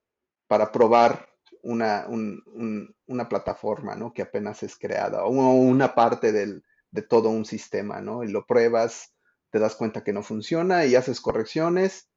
para 0.47 0.71
probar 0.71 1.27
una, 1.61 2.07
una 2.07 3.27
plataforma, 3.27 3.95
¿no? 3.95 4.13
Que 4.13 4.21
apenas 4.21 4.63
es 4.63 4.77
creada, 4.77 5.25
o 5.25 5.29
una 5.29 5.93
parte 5.93 6.31
del, 6.31 6.63
de 6.91 7.01
todo 7.01 7.29
un 7.29 7.43
sistema, 7.43 7.99
¿no? 7.99 8.23
Y 8.23 8.29
lo 8.29 8.45
pruebas, 8.45 9.13
te 9.49 9.59
das 9.59 9.75
cuenta 9.75 10.05
que 10.05 10.13
no 10.13 10.23
funciona 10.23 10.85
y 10.85 10.95
haces 10.95 11.19
correcciones, 11.19 12.07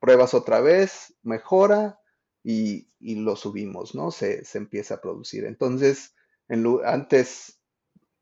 pruebas 0.00 0.34
otra 0.34 0.60
vez, 0.60 1.16
mejora 1.22 1.98
y, 2.42 2.88
lo 3.00 3.36
subimos, 3.36 3.94
¿no? 3.94 4.10
Se, 4.10 4.42
empieza 4.52 4.96
a 4.96 5.00
producir. 5.00 5.46
Entonces, 5.46 6.14
antes 6.84 7.58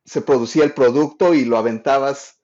se 0.04 0.20
producía 0.20 0.62
el 0.62 0.74
producto 0.74 1.34
y 1.34 1.44
lo 1.44 1.58
aventabas 1.58 2.40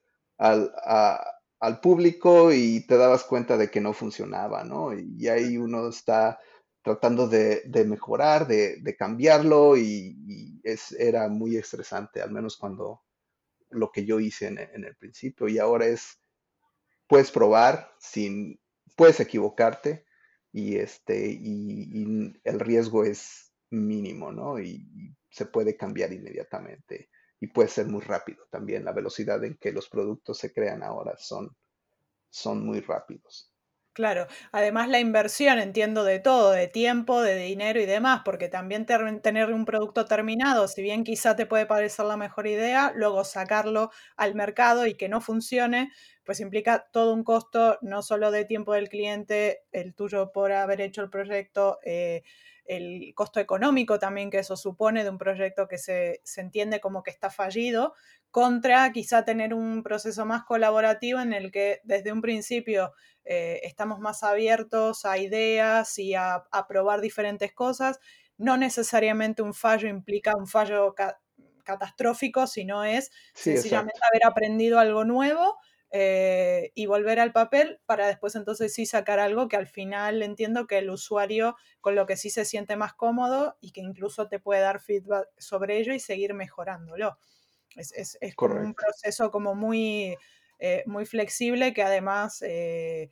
al 1.61 1.79
público 1.79 2.51
y 2.51 2.81
te 2.81 2.97
dabas 2.97 3.23
cuenta 3.23 3.55
de 3.55 3.69
que 3.69 3.79
no 3.79 3.93
funcionaba, 3.93 4.63
¿no? 4.63 4.93
Y 4.97 5.27
ahí 5.27 5.57
uno 5.57 5.87
está 5.87 6.39
tratando 6.81 7.27
de, 7.27 7.63
mejorar, 7.85 8.47
de, 8.47 8.95
cambiarlo 8.97 9.77
y, 9.77 10.59
es, 10.63 10.91
era 10.93 11.29
muy 11.29 11.55
estresante, 11.55 12.21
al 12.21 12.31
menos 12.31 12.57
cuando 12.57 13.03
lo 13.69 13.91
que 13.91 14.05
yo 14.05 14.19
hice 14.19 14.47
en, 14.47 14.57
el 14.57 14.95
principio 14.95 15.47
y 15.47 15.59
ahora 15.59 15.85
es, 15.85 16.19
puedes 17.07 17.29
probar 17.29 17.93
sin, 17.99 18.59
puedes 18.95 19.19
equivocarte 19.19 20.05
y 20.51 20.77
este, 20.77 21.27
y, 21.29 22.33
el 22.43 22.59
riesgo 22.59 23.03
es 23.03 23.53
mínimo, 23.69 24.31
¿no? 24.31 24.59
Y, 24.59 25.15
se 25.29 25.45
puede 25.45 25.77
cambiar 25.77 26.11
inmediatamente 26.11 27.09
y 27.41 27.47
puede 27.47 27.67
ser 27.67 27.87
muy 27.87 28.01
rápido 28.01 28.45
también. 28.49 28.85
La 28.85 28.93
velocidad 28.93 29.43
en 29.43 29.57
que 29.57 29.73
los 29.73 29.89
productos 29.89 30.37
se 30.37 30.53
crean 30.53 30.83
ahora 30.83 31.17
son, 31.17 31.57
son 32.29 32.65
muy 32.65 32.81
rápidos. 32.81 33.51
Claro, 33.93 34.27
además 34.53 34.87
la 34.87 35.01
inversión, 35.01 35.59
entiendo 35.59 36.05
de 36.05 36.19
todo, 36.19 36.51
de 36.51 36.69
tiempo, 36.69 37.21
de 37.21 37.35
dinero 37.35 37.81
y 37.81 37.85
demás, 37.85 38.21
porque 38.23 38.47
también 38.47 38.85
tener 38.85 39.51
un 39.51 39.65
producto 39.65 40.05
terminado, 40.05 40.69
si 40.69 40.81
bien 40.81 41.03
quizá 41.03 41.35
te 41.35 41.45
puede 41.45 41.65
parecer 41.65 42.05
la 42.05 42.15
mejor 42.15 42.47
idea, 42.47 42.93
luego 42.95 43.25
sacarlo 43.25 43.91
al 44.15 44.33
mercado 44.33 44.87
y 44.87 44.93
que 44.95 45.09
no 45.09 45.19
funcione, 45.19 45.91
pues 46.23 46.39
implica 46.39 46.87
todo 46.93 47.13
un 47.13 47.25
costo, 47.25 47.79
no 47.81 48.01
solo 48.01 48.31
de 48.31 48.45
tiempo 48.45 48.73
del 48.73 48.87
cliente, 48.87 49.63
el 49.73 49.93
tuyo 49.93 50.31
por 50.31 50.53
haber 50.53 50.79
hecho 50.79 51.01
el 51.01 51.09
proyecto, 51.09 51.79
eh, 51.83 52.23
el 52.71 53.13
costo 53.15 53.39
económico 53.39 53.99
también 53.99 54.29
que 54.29 54.39
eso 54.39 54.55
supone 54.55 55.03
de 55.03 55.09
un 55.09 55.17
proyecto 55.17 55.67
que 55.67 55.77
se, 55.77 56.21
se 56.23 56.41
entiende 56.41 56.79
como 56.79 57.03
que 57.03 57.11
está 57.11 57.29
fallido, 57.29 57.93
contra 58.31 58.89
quizá 58.93 59.25
tener 59.25 59.53
un 59.53 59.83
proceso 59.83 60.25
más 60.25 60.43
colaborativo 60.45 61.19
en 61.19 61.33
el 61.33 61.51
que 61.51 61.81
desde 61.83 62.13
un 62.13 62.21
principio 62.21 62.93
eh, 63.25 63.59
estamos 63.63 63.99
más 63.99 64.23
abiertos 64.23 65.03
a 65.05 65.17
ideas 65.17 65.99
y 65.99 66.15
a, 66.15 66.43
probar 66.67 67.01
diferentes 67.01 67.53
cosas. 67.53 67.99
No 68.37 68.55
necesariamente 68.55 69.41
un 69.41 69.53
fallo 69.53 69.89
implica 69.89 70.35
un 70.37 70.47
fallo 70.47 70.95
catastrófico, 71.63 72.47
sino 72.47 72.85
es 72.85 73.11
sencillamente 73.33 73.99
haber 74.09 74.25
aprendido 74.25 74.79
algo 74.79 75.03
nuevo 75.03 75.57
eh, 75.91 76.71
y 76.73 76.85
volver 76.85 77.19
al 77.19 77.33
papel 77.33 77.81
para 77.85 78.07
después 78.07 78.35
entonces 78.35 78.73
sí 78.73 78.85
sacar 78.85 79.19
algo 79.19 79.47
que 79.49 79.57
al 79.57 79.67
final 79.67 80.23
entiendo 80.23 80.67
que 80.67 80.77
el 80.77 80.89
usuario 80.89 81.55
con 81.81 81.95
lo 81.95 82.05
que 82.05 82.17
sí 82.17 82.29
se 82.29 82.45
siente 82.45 82.77
más 82.77 82.93
cómodo 82.93 83.57
y 83.59 83.71
que 83.71 83.81
incluso 83.81 84.27
te 84.27 84.39
puede 84.39 84.61
dar 84.61 84.79
feedback 84.79 85.27
sobre 85.37 85.77
ello 85.79 85.93
y 85.93 85.99
seguir 85.99 86.33
mejorándolo. 86.33 87.17
Es, 87.75 87.93
es, 87.93 88.17
es 88.21 88.35
como 88.35 88.55
un 88.61 88.73
proceso 88.73 89.31
como 89.31 89.55
muy, 89.55 90.15
eh, 90.59 90.83
muy 90.87 91.05
flexible 91.05 91.73
que 91.73 91.83
además 91.83 92.41
eh, 92.41 93.09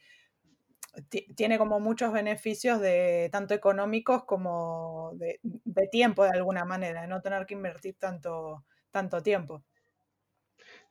tiene 1.36 1.58
como 1.58 1.80
muchos 1.80 2.12
beneficios 2.12 2.80
de 2.82 3.30
tanto 3.32 3.54
económicos 3.54 4.24
como 4.26 5.12
de, 5.16 5.40
tiempo 5.92 6.24
de 6.24 6.32
alguna 6.32 6.66
manera, 6.66 7.02
de 7.02 7.08
no 7.08 7.22
tener 7.22 7.46
que 7.46 7.54
invertir 7.54 7.96
tanto, 7.98 8.66
tanto 8.92 9.22
tiempo. 9.22 9.64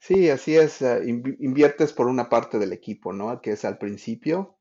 Sí, 0.01 0.31
así 0.31 0.57
es. 0.57 0.83
Eh, 0.83 1.03
inviertes 1.41 1.93
por 1.93 2.07
una 2.07 2.29
parte 2.29 2.59
del 2.59 2.73
equipo, 2.73 3.13
¿no? 3.13 3.41
Que 3.41 3.53
es 3.53 3.65
al 3.65 3.79
principio, 3.79 4.57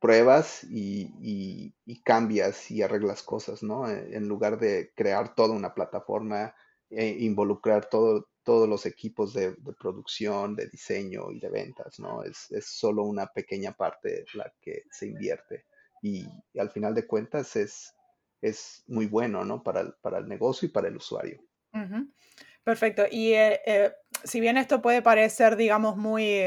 pruebas 0.00 0.64
y, 0.64 1.72
y 1.84 2.02
cambias 2.02 2.70
y 2.70 2.82
arreglas 2.82 3.22
cosas, 3.22 3.62
¿no? 3.62 3.88
En 3.88 4.28
lugar 4.28 4.58
de 4.58 4.92
crear 4.94 5.34
toda 5.34 5.54
una 5.54 5.74
plataforma 5.74 6.54
e 6.90 7.08
involucrar 7.20 7.88
todo, 7.88 8.28
todos 8.46 8.68
los 8.68 8.86
equipos 8.86 9.34
de, 9.34 9.56
producción, 9.78 10.54
de 10.54 10.68
diseño 10.68 11.32
y 11.32 11.40
de 11.40 11.50
ventas, 11.50 11.98
¿no? 11.98 12.22
Es, 12.22 12.48
solo 12.64 13.02
una 13.02 13.26
pequeña 13.26 13.72
parte 13.72 14.24
la 14.34 14.52
que 14.60 14.84
se 14.90 15.08
invierte 15.08 15.64
y, 16.00 16.24
al 16.56 16.70
final 16.70 16.94
de 16.94 17.08
cuentas 17.08 17.56
es, 17.56 17.92
es 18.40 18.84
muy 18.86 19.06
bueno, 19.06 19.44
¿no? 19.44 19.64
Para 19.64 19.80
el, 19.80 19.94
para 20.00 20.18
el 20.18 20.28
negocio 20.28 20.68
y 20.68 20.70
para 20.70 20.86
el 20.86 20.96
usuario. 20.96 21.40
Perfecto. 22.66 23.04
Y 23.08 23.32
eh, 23.34 23.60
eh, 23.64 23.92
si 24.24 24.40
bien 24.40 24.56
esto 24.56 24.82
puede 24.82 25.00
parecer, 25.00 25.54
digamos, 25.54 25.96
muy 25.96 26.42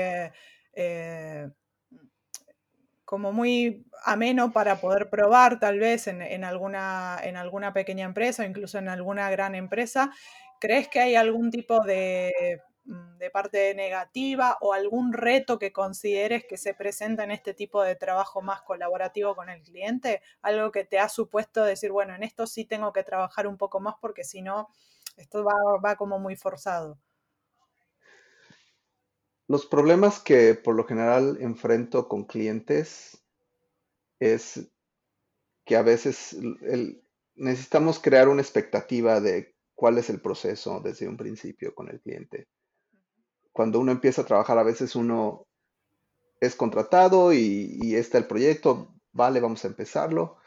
como 3.05 3.31
muy 3.31 3.87
ameno 4.05 4.51
para 4.53 4.79
poder 4.79 5.09
probar 5.09 5.59
tal 5.59 5.79
vez 5.79 6.05
en, 6.07 6.43
alguna, 6.43 7.17
en 7.23 7.37
alguna 7.37 7.73
pequeña 7.73 8.05
empresa 8.05 8.43
o 8.43 8.45
incluso 8.45 8.77
en 8.77 8.87
alguna 8.87 9.31
gran 9.31 9.55
empresa. 9.55 10.11
¿Crees 10.59 10.89
que 10.89 10.99
hay 10.99 11.15
algún 11.15 11.49
tipo 11.49 11.79
de, 11.81 12.61
mm, 12.85 13.17
de 13.17 13.31
parte 13.31 13.73
negativa 13.73 14.57
o 14.61 14.73
algún 14.73 15.11
reto 15.13 15.57
que 15.57 15.71
consideres 15.73 16.45
que 16.45 16.57
se 16.57 16.75
presenta 16.75 17.23
en 17.23 17.31
este 17.31 17.55
tipo 17.55 17.81
de 17.81 17.95
trabajo 17.95 18.43
más 18.43 18.61
colaborativo 18.61 19.35
con 19.35 19.49
el 19.49 19.63
cliente? 19.63 20.21
Algo 20.43 20.71
que 20.71 20.83
te 20.85 20.99
ha 20.99 21.09
supuesto 21.09 21.63
decir, 21.63 21.91
bueno, 21.91 22.13
en 22.13 22.21
esto 22.21 22.45
sí 22.45 22.63
tengo 22.65 22.93
que 22.93 23.03
trabajar 23.03 23.47
un 23.47 23.57
poco 23.57 23.79
más 23.79 23.95
porque 23.99 24.23
si 24.23 24.43
no, 24.43 24.69
esto 25.19 25.43
va, 25.43 25.53
va 25.83 25.95
como 25.95 26.19
muy 26.19 26.35
forzado. 26.35 26.97
Los 29.47 29.65
problemas 29.65 30.19
que 30.19 30.53
por 30.55 30.75
lo 30.75 30.85
general 30.85 31.37
enfrento 31.41 32.07
con 32.07 32.25
clientes 32.25 33.23
es 34.19 34.69
que 35.65 35.75
a 35.75 35.81
veces 35.81 36.37
necesitamos 37.35 37.99
crear 37.99 38.27
una 38.27 38.41
expectativa 38.41 39.19
de 39.19 39.55
cuál 39.75 39.97
es 39.97 40.09
el 40.09 40.19
proceso 40.19 40.81
desde 40.81 41.07
un 41.07 41.17
principio 41.17 41.73
con 41.73 41.89
el 41.89 41.99
cliente. 42.01 42.47
Cuando 43.51 43.79
uno 43.79 43.91
empieza 43.91 44.21
a 44.21 44.25
trabajar, 44.25 44.57
a 44.57 44.63
veces 44.63 44.95
uno 44.95 45.47
es 46.39 46.55
contratado 46.55 47.33
y, 47.33 47.95
está 47.95 48.17
el 48.17 48.27
proyecto, 48.27 48.93
vale, 49.11 49.39
vamos 49.39 49.63
a 49.63 49.67
empezarlo, 49.67 50.37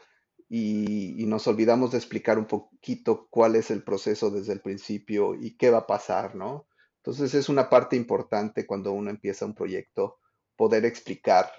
y, 0.55 1.19
y, 1.19 1.25
nos 1.25 1.47
olvidamos 1.47 1.91
de 1.91 1.97
explicar 1.97 2.37
un 2.37 2.45
poquito 2.45 3.27
cuál 3.31 3.55
es 3.55 3.71
el 3.71 3.81
proceso 3.83 4.29
desde 4.29 4.53
el 4.53 4.61
principio 4.61 5.33
y 5.33 5.57
qué 5.57 5.71
va 5.71 5.79
a 5.79 5.87
pasar, 5.87 6.35
¿no? 6.35 6.67
Entonces 6.97 7.33
es 7.33 7.49
una 7.49 7.71
parte 7.71 7.95
importante 7.95 8.67
cuando 8.67 8.91
uno 8.91 9.09
empieza 9.09 9.47
un 9.47 9.55
proyecto 9.55 10.19
poder 10.55 10.85
explicar 10.85 11.49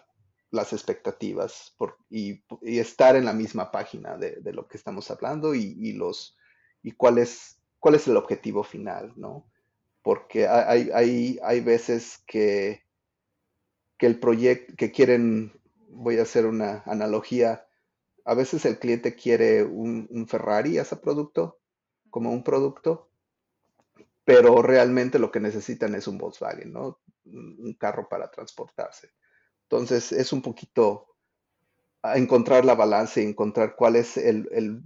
las 0.53 0.73
expectativas 0.73 1.77
y, 2.09 2.45
estar 2.63 3.17
en 3.17 3.25
la 3.25 3.33
misma 3.33 3.73
página 3.73 4.17
de, 4.17 4.53
lo 4.53 4.69
que 4.69 4.77
estamos 4.77 5.11
hablando 5.11 5.57
y, 5.57 5.93
los 5.95 6.39
y 6.85 6.93
cuál 6.93 7.19
es 7.19 7.61
cuál 7.81 7.97
es 7.97 8.07
el 8.07 8.17
objetivo 8.17 8.63
final, 8.63 9.13
¿no? 9.17 9.51
Porque 10.03 10.47
hay, 10.47 10.91
hay, 10.95 11.41
hay 11.43 11.61
veces 11.63 12.23
que, 12.29 12.85
que 13.99 14.07
el 14.07 14.21
proyecto 14.21 14.75
que 14.77 14.93
quieren, 14.93 15.53
voy 15.89 16.19
a 16.19 16.23
hacer 16.23 16.47
una 16.47 16.85
analogía, 16.87 17.64
a 18.25 18.35
veces 18.35 18.65
el 18.65 18.79
cliente 18.79 19.15
quiere 19.15 19.63
un, 19.63 20.27
Ferrari, 20.29 20.79
ese 20.79 20.97
producto, 20.97 21.61
como 22.11 22.31
un 22.33 22.43
producto, 22.43 23.11
pero 24.25 24.63
realmente 24.63 25.19
lo 25.19 25.31
que 25.31 25.41
necesitan 25.41 25.95
es 25.95 26.09
un 26.09 26.17
Volkswagen, 26.17 26.73
¿no? 26.73 27.01
Un 27.27 27.77
carro 27.79 28.09
para 28.09 28.31
transportarse. 28.31 29.11
Entonces 29.63 30.13
es 30.13 30.33
un 30.33 30.41
poquito 30.41 31.17
encontrar 32.03 32.65
la 32.65 32.75
balanza 32.75 33.21
y 33.21 33.25
encontrar 33.25 33.77
cuál 33.77 33.97
es 33.97 34.17
el, 34.17 34.83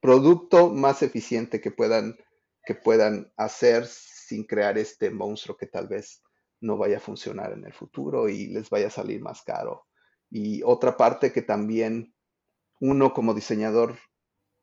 producto 0.00 0.68
más 0.68 1.02
eficiente 1.02 1.60
que 1.60 1.72
puedan, 1.72 2.16
que 2.64 2.76
puedan 2.76 3.32
hacer 3.36 3.84
sin 3.84 4.44
crear 4.44 4.78
este 4.78 5.10
monstruo 5.10 5.56
que 5.56 5.66
tal 5.66 5.88
vez 5.88 6.22
no 6.60 6.76
vaya 6.76 6.98
a 6.98 7.00
funcionar 7.00 7.52
en 7.52 7.64
el 7.64 7.72
futuro 7.72 8.28
y 8.28 8.46
les 8.46 8.70
vaya 8.70 8.86
a 8.86 8.90
salir 8.90 9.20
más 9.20 9.42
caro. 9.42 9.86
Y 10.30 10.62
otra 10.62 10.96
parte 10.96 11.32
que 11.32 11.42
también 11.42 12.14
uno 12.80 13.12
como 13.12 13.34
diseñador 13.34 13.98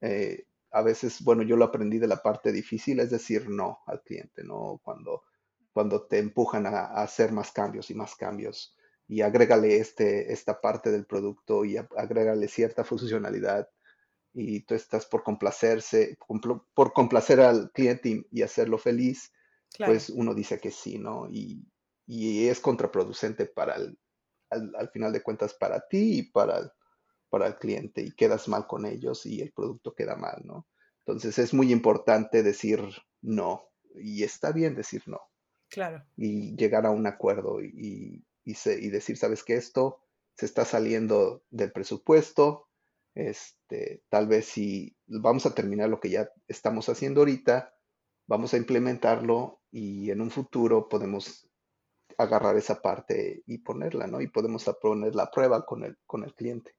eh, 0.01 0.45
a 0.71 0.82
veces, 0.82 1.23
bueno, 1.23 1.43
yo 1.43 1.56
lo 1.56 1.65
aprendí 1.65 1.99
de 1.99 2.08
la 2.08 2.21
parte 2.21 2.51
difícil, 2.51 2.99
es 2.99 3.10
decir, 3.10 3.49
no 3.49 3.80
al 3.88 4.01
cliente, 4.01 4.43
¿no? 4.43 4.82
Cuando, 4.84 5.23
cuando 5.71 6.06
te 6.06 6.19
empujan 6.19 6.65
a, 6.65 6.88
hacer 7.01 7.32
más 7.32 7.51
cambios 7.51 7.89
y 7.89 7.93
más 7.95 8.15
cambios 8.15 8.75
y 9.08 9.21
agrégale 9.21 9.78
este, 9.78 10.34
esta 10.34 10.60
parte 10.60 10.91
del 10.91 11.06
producto 11.06 11.63
y 11.63 11.78
agrégale 11.78 12.49
cierta 12.49 12.84
funcionalidad 12.84 13.69
y 14.34 14.62
tú 14.62 14.75
estás 14.75 15.06
por 15.06 15.23
complacerse, 15.23 16.17
por 16.73 16.91
complacer 16.91 17.39
al 17.39 17.71
cliente 17.71 18.25
y, 18.30 18.41
hacerlo 18.41 18.78
feliz, 18.78 19.32
pues 19.78 20.10
uno 20.10 20.34
dice 20.34 20.60
que 20.60 20.71
sí, 20.71 20.97
¿no? 20.97 21.30
Y, 21.30 21.65
es 22.08 22.60
contraproducente 22.60 23.45
para 23.45 23.75
el, 23.75 23.97
al, 24.49 24.89
final 24.89 25.13
de 25.13 25.23
cuentas 25.23 25.54
para 25.54 25.88
ti 25.88 26.19
y 26.19 26.23
para 26.23 26.60
el, 26.60 26.71
para 27.36 27.48
el 27.48 27.58
cliente 27.58 28.02
y 28.02 28.13
quedas 28.13 28.48
mal 28.48 28.65
con 28.65 28.86
ellos 28.86 29.26
y 29.26 29.41
el 29.41 29.52
producto 29.52 29.93
queda 29.93 30.15
mal, 30.15 30.41
¿no? 30.45 30.69
Entonces 31.00 31.38
es 31.38 31.54
muy 31.54 31.74
importante 31.74 32.43
decir 32.43 32.80
no 33.21 33.67
y 33.93 34.24
está 34.24 34.54
bien 34.54 34.74
decir 34.74 35.04
no. 35.06 35.19
Claro. 35.69 36.06
Y 36.15 36.56
llegar 36.56 36.86
a 36.86 36.91
un 36.91 37.06
acuerdo 37.08 37.62
y, 37.62 38.26
y, 38.45 38.89
decir, 38.89 39.17
sabes 39.17 39.43
que 39.43 39.56
esto 39.56 40.00
se 40.38 40.45
está 40.45 40.63
saliendo 40.63 41.43
del 41.50 41.74
presupuesto, 41.74 42.69
este, 43.15 44.02
tal 44.08 44.28
vez 44.28 44.45
si 44.45 44.95
vamos 45.06 45.45
a 45.45 45.54
terminar 45.54 45.89
lo 45.89 46.00
que 46.00 46.12
ya 46.12 46.30
estamos 46.48 46.88
haciendo 46.88 47.19
ahorita, 47.19 47.76
vamos 48.28 48.54
a 48.54 48.58
implementarlo 48.58 49.60
y 49.71 50.10
en 50.10 50.21
un 50.21 50.32
futuro 50.32 50.88
podemos 50.88 51.50
agarrar 52.17 52.56
esa 52.56 52.82
parte 52.82 53.43
y 53.45 53.58
ponerla, 53.58 54.08
¿no? 54.08 54.21
Y 54.21 54.28
podemos 54.28 54.63
poner 54.82 55.15
la 55.15 55.30
prueba 55.30 55.65
con 55.65 55.84
el, 55.84 55.98
con 56.06 56.24
el 56.24 56.34
cliente 56.34 56.74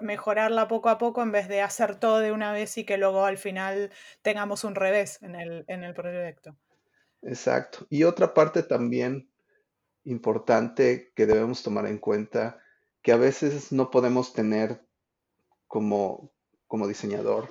mejorarla 0.00 0.68
poco 0.68 0.88
a 0.88 0.98
poco 0.98 1.22
en 1.22 1.32
vez 1.32 1.48
de 1.48 1.60
hacer 1.60 1.96
todo 1.96 2.18
de 2.18 2.32
una 2.32 2.52
vez 2.52 2.76
y 2.78 2.84
que 2.84 2.98
luego 2.98 3.24
al 3.24 3.38
final 3.38 3.90
tengamos 4.22 4.64
un 4.64 4.74
revés 4.74 5.22
en 5.22 5.34
el, 5.34 5.64
en 5.68 5.84
el 5.84 5.94
proyecto. 5.94 6.56
Exacto. 7.22 7.86
Y 7.90 8.04
otra 8.04 8.34
parte 8.34 8.62
también 8.62 9.30
importante 10.04 11.12
que 11.14 11.26
debemos 11.26 11.62
tomar 11.62 11.86
en 11.86 11.98
cuenta, 11.98 12.60
que 13.02 13.12
a 13.12 13.16
veces 13.16 13.72
no 13.72 13.90
podemos 13.90 14.32
tener 14.32 14.86
como, 15.66 16.32
como 16.66 16.86
diseñador 16.86 17.48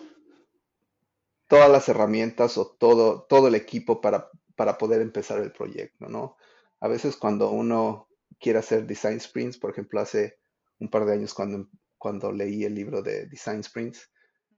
todas 1.48 1.70
las 1.70 1.90
herramientas 1.90 2.58
o 2.58 2.68
todo, 2.68 3.24
todo 3.24 3.48
el 3.48 3.56
equipo 3.56 4.02
para, 4.02 4.30
para 4.56 4.78
poder 4.78 5.02
empezar 5.02 5.40
el 5.40 5.52
proyecto, 5.52 6.08
¿no? 6.08 6.38
A 6.80 6.88
veces 6.88 7.16
cuando 7.16 7.50
uno 7.52 8.08
quiere 8.40 8.60
hacer 8.60 8.86
design 8.86 9.20
sprints, 9.20 9.58
por 9.58 9.72
ejemplo, 9.72 10.00
hace 10.00 10.40
un 10.80 10.90
par 10.90 11.06
de 11.06 11.14
años 11.14 11.34
cuando, 11.34 11.70
cuando 11.98 12.32
leí 12.32 12.64
el 12.64 12.76
libro 12.76 13.02
de 13.02 13.28
Design 13.28 13.64
Sprints. 13.64 14.10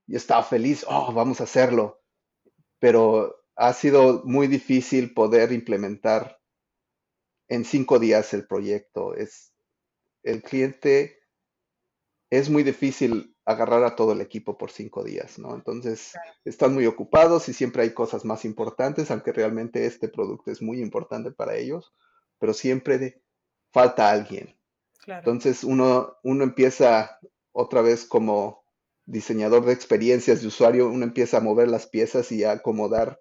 Y 0.06 0.16
estaba 0.16 0.42
feliz, 0.42 0.84
oh, 0.88 1.12
vamos 1.12 1.40
a 1.40 1.44
hacerlo. 1.44 2.02
Pero 2.78 3.44
ha 3.56 3.72
sido 3.72 4.22
muy 4.24 4.46
difícil 4.46 5.14
poder 5.14 5.52
implementar 5.52 6.40
en 7.48 7.64
cinco 7.64 7.98
días 7.98 8.34
el 8.34 8.46
proyecto. 8.46 9.14
Es, 9.14 9.52
el 10.22 10.42
cliente 10.42 11.20
es 12.30 12.50
muy 12.50 12.62
difícil 12.62 13.36
agarrar 13.44 13.84
a 13.84 13.94
todo 13.94 14.12
el 14.12 14.20
equipo 14.20 14.58
por 14.58 14.72
cinco 14.72 15.04
días, 15.04 15.38
¿no? 15.38 15.54
Entonces, 15.54 16.12
están 16.44 16.74
muy 16.74 16.86
ocupados 16.86 17.48
y 17.48 17.52
siempre 17.52 17.82
hay 17.82 17.94
cosas 17.94 18.24
más 18.24 18.44
importantes, 18.44 19.10
aunque 19.10 19.32
realmente 19.32 19.86
este 19.86 20.08
producto 20.08 20.50
es 20.50 20.60
muy 20.60 20.80
importante 20.80 21.30
para 21.30 21.54
ellos, 21.54 21.94
pero 22.38 22.52
siempre 22.52 23.22
falta 23.72 24.10
alguien. 24.10 24.55
Entonces 25.06 25.64
uno, 25.64 26.16
uno 26.22 26.44
empieza 26.44 27.18
otra 27.52 27.80
vez 27.80 28.04
como 28.04 28.64
diseñador 29.04 29.64
de 29.64 29.72
experiencias 29.72 30.40
de 30.40 30.48
usuario, 30.48 30.88
uno 30.88 31.04
empieza 31.04 31.38
a 31.38 31.40
mover 31.40 31.68
las 31.68 31.86
piezas 31.86 32.32
y 32.32 32.42
a 32.44 32.52
acomodar 32.52 33.20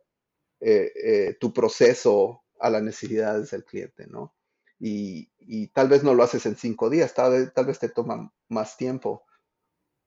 eh, 0.60 0.92
eh, 0.96 1.38
tu 1.40 1.54
proceso 1.54 2.44
a 2.60 2.70
las 2.70 2.82
necesidades 2.82 3.52
del 3.52 3.64
cliente, 3.64 4.08
¿no? 4.08 4.34
Y, 4.80 5.30
tal 5.74 5.88
vez 5.88 6.04
no 6.04 6.14
lo 6.14 6.24
haces 6.24 6.46
en 6.46 6.56
cinco 6.56 6.90
días, 6.90 7.14
tal 7.14 7.32
vez, 7.32 7.54
tal 7.54 7.66
vez 7.66 7.80
te 7.80 7.90
toma 7.90 8.34
más 8.50 8.78
tiempo, 8.78 9.26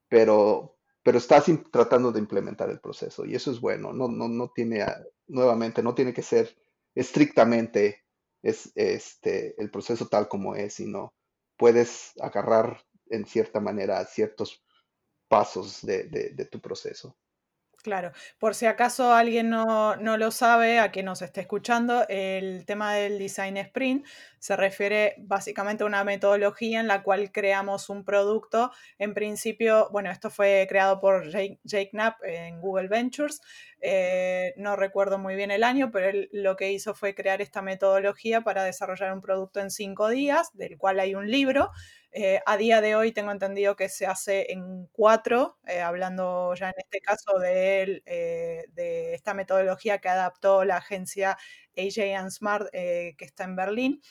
pero, 0.08 0.76
pero 1.02 1.18
estás 1.18 1.44
tratando 1.70 2.10
de 2.10 2.18
implementar 2.18 2.68
el 2.70 2.80
proceso 2.80 3.24
y 3.24 3.34
eso 3.34 3.50
es 3.50 3.60
bueno, 3.60 3.92
no, 3.92 4.08
no, 4.08 4.28
no 4.28 4.50
tiene, 4.50 4.84
nuevamente, 5.26 5.82
no 5.82 5.94
tiene 5.94 6.12
que 6.12 6.22
ser 6.22 6.56
estrictamente 6.94 8.04
es, 8.42 8.72
este, 8.74 9.60
el 9.60 9.70
proceso 9.70 10.08
tal 10.08 10.28
como 10.28 10.54
es, 10.54 10.74
sino 10.74 11.14
puedes 11.58 12.12
agarrar 12.20 12.82
en 13.10 13.26
cierta 13.26 13.60
manera 13.60 14.04
ciertos 14.04 14.64
pasos 15.28 15.84
de, 15.84 16.48
tu 16.50 16.60
proceso. 16.60 17.18
Claro, 17.84 18.10
por 18.40 18.56
si 18.56 18.66
acaso 18.66 19.14
alguien 19.14 19.50
no, 19.50 19.94
lo 19.96 20.30
sabe, 20.32 20.80
a 20.80 20.90
quien 20.90 21.06
nos 21.06 21.22
esté 21.22 21.40
escuchando, 21.42 22.04
el 22.08 22.66
tema 22.66 22.92
del 22.94 23.18
design 23.18 23.56
sprint 23.56 24.04
se 24.40 24.56
refiere 24.56 25.14
básicamente 25.18 25.84
a 25.84 25.86
una 25.86 26.02
metodología 26.02 26.80
en 26.80 26.88
la 26.88 27.04
cual 27.04 27.30
creamos 27.30 27.88
un 27.88 28.04
producto. 28.04 28.72
En 28.98 29.14
principio, 29.14 29.88
bueno, 29.92 30.10
esto 30.10 30.28
fue 30.28 30.66
creado 30.68 30.98
por 30.98 31.30
Jake, 31.30 31.90
Knapp 31.92 32.16
en 32.24 32.60
Google 32.60 32.88
Ventures. 32.88 33.40
Eh, 33.80 34.54
no 34.56 34.74
recuerdo 34.74 35.18
muy 35.18 35.36
bien 35.36 35.52
el 35.52 35.62
año, 35.62 35.90
pero 35.92 36.08
él 36.08 36.28
lo 36.32 36.56
que 36.56 36.72
hizo 36.72 36.94
fue 36.94 37.14
crear 37.14 37.40
esta 37.40 37.62
metodología 37.62 38.40
para 38.42 38.64
desarrollar 38.64 39.12
un 39.12 39.20
producto 39.20 39.60
en 39.60 39.70
cinco 39.70 40.08
días, 40.08 40.50
del 40.54 40.78
cual 40.78 40.98
hay 40.98 41.14
un 41.14 41.30
libro. 41.30 41.70
Eh, 42.12 42.40
a 42.46 42.56
día 42.56 42.80
de 42.80 42.96
hoy 42.96 43.12
tengo 43.12 43.30
entendido 43.32 43.76
que 43.76 43.88
se 43.90 44.06
hace 44.06 44.50
en 44.52 44.86
cuatro, 44.92 45.58
eh, 45.66 45.80
hablando 45.80 46.54
ya 46.54 46.68
en 46.70 46.74
este 46.78 47.00
caso 47.00 47.38
de, 47.38 48.02
eh, 48.06 48.64
de, 48.72 49.14
esta 49.14 49.34
metodología 49.34 49.98
que 49.98 50.08
adaptó 50.08 50.64
la 50.64 50.78
agencia 50.78 51.36
AJ 51.76 52.30
Smart 52.30 52.70
que 52.72 53.14
está 53.20 53.44
en 53.44 53.56
Berlín. 53.56 54.02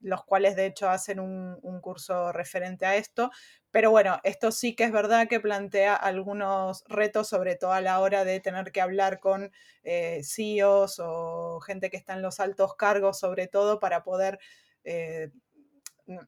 los 0.00 0.24
cuales 0.24 0.56
de 0.56 0.66
hecho 0.66 0.88
hacen 0.88 1.20
un, 1.20 1.80
curso 1.82 2.32
referente 2.32 2.86
a 2.86 2.96
esto. 2.96 3.30
Pero 3.70 3.90
bueno, 3.90 4.18
esto 4.24 4.50
sí 4.52 4.74
que 4.74 4.84
es 4.84 4.92
verdad 4.92 5.28
que 5.28 5.40
plantea 5.40 5.94
algunos 5.94 6.84
retos, 6.88 7.28
sobre 7.28 7.56
todo 7.56 7.72
a 7.72 7.80
la 7.82 8.00
hora 8.00 8.24
de 8.24 8.40
tener 8.40 8.72
que 8.72 8.80
hablar 8.80 9.20
con 9.20 9.52
CEOs 9.84 10.98
o 11.00 11.60
gente 11.60 11.90
que 11.90 11.96
está 11.98 12.14
en 12.14 12.22
los 12.22 12.40
altos 12.40 12.74
cargos, 12.76 13.18
sobre 13.18 13.48
todo 13.48 13.80
para 13.80 14.02
poder 14.02 14.38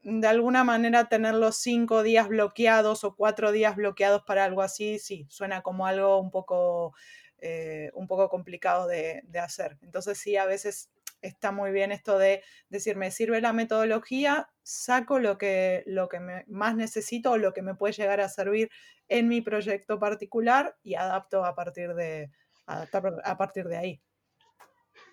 de 0.02 0.28
alguna 0.28 0.64
manera 0.64 1.08
tener 1.08 1.34
los 1.34 1.56
cinco 1.56 2.02
días 2.02 2.28
bloqueados 2.28 3.04
o 3.04 3.16
cuatro 3.16 3.50
días 3.50 3.76
bloqueados 3.76 4.22
para 4.22 4.44
algo 4.44 4.62
así, 4.62 4.98
sí, 4.98 5.26
suena 5.28 5.62
como 5.62 5.86
algo 5.86 6.20
un 6.20 6.30
poco, 6.30 6.94
eh, 7.38 7.90
un 7.94 8.06
poco 8.06 8.28
complicado 8.28 8.86
de, 8.86 9.22
hacer. 9.40 9.78
Entonces 9.82 10.18
sí, 10.18 10.36
a 10.36 10.46
veces 10.46 10.90
está 11.20 11.52
muy 11.52 11.72
bien 11.72 11.90
esto 11.92 12.18
de 12.18 12.42
decir, 12.68 12.96
me 12.96 13.10
sirve 13.10 13.40
la 13.40 13.52
metodología, 13.52 14.48
saco 14.62 15.18
lo 15.18 15.38
que, 15.38 15.82
lo 15.86 16.08
que 16.08 16.20
más 16.46 16.76
necesito 16.76 17.32
o 17.32 17.38
lo 17.38 17.52
que 17.52 17.62
me 17.62 17.74
puede 17.74 17.94
llegar 17.94 18.20
a 18.20 18.28
servir 18.28 18.70
en 19.08 19.28
mi 19.28 19.40
proyecto 19.40 19.98
particular 19.98 20.76
y 20.82 20.94
adapto 20.94 21.44
a 21.44 21.54
partir 21.54 21.94
de, 21.94 22.30
a 22.66 23.36
partir 23.36 23.66
de 23.66 23.76
ahí. 23.76 24.02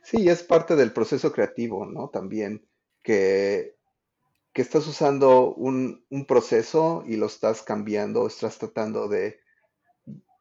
Sí, 0.03 0.29
es 0.29 0.43
parte 0.43 0.75
del 0.75 0.93
proceso 0.93 1.31
creativo, 1.31 1.85
¿no? 1.85 2.09
También 2.09 2.65
que 3.01 3.78
que 4.59 4.63
estás 4.63 4.85
usando 4.87 5.53
un, 5.53 6.03
proceso 6.27 7.05
y 7.07 7.15
lo 7.15 7.27
estás 7.27 7.63
cambiando, 7.63 8.27
estás 8.27 8.57
tratando 8.57 9.07
de, 9.07 9.39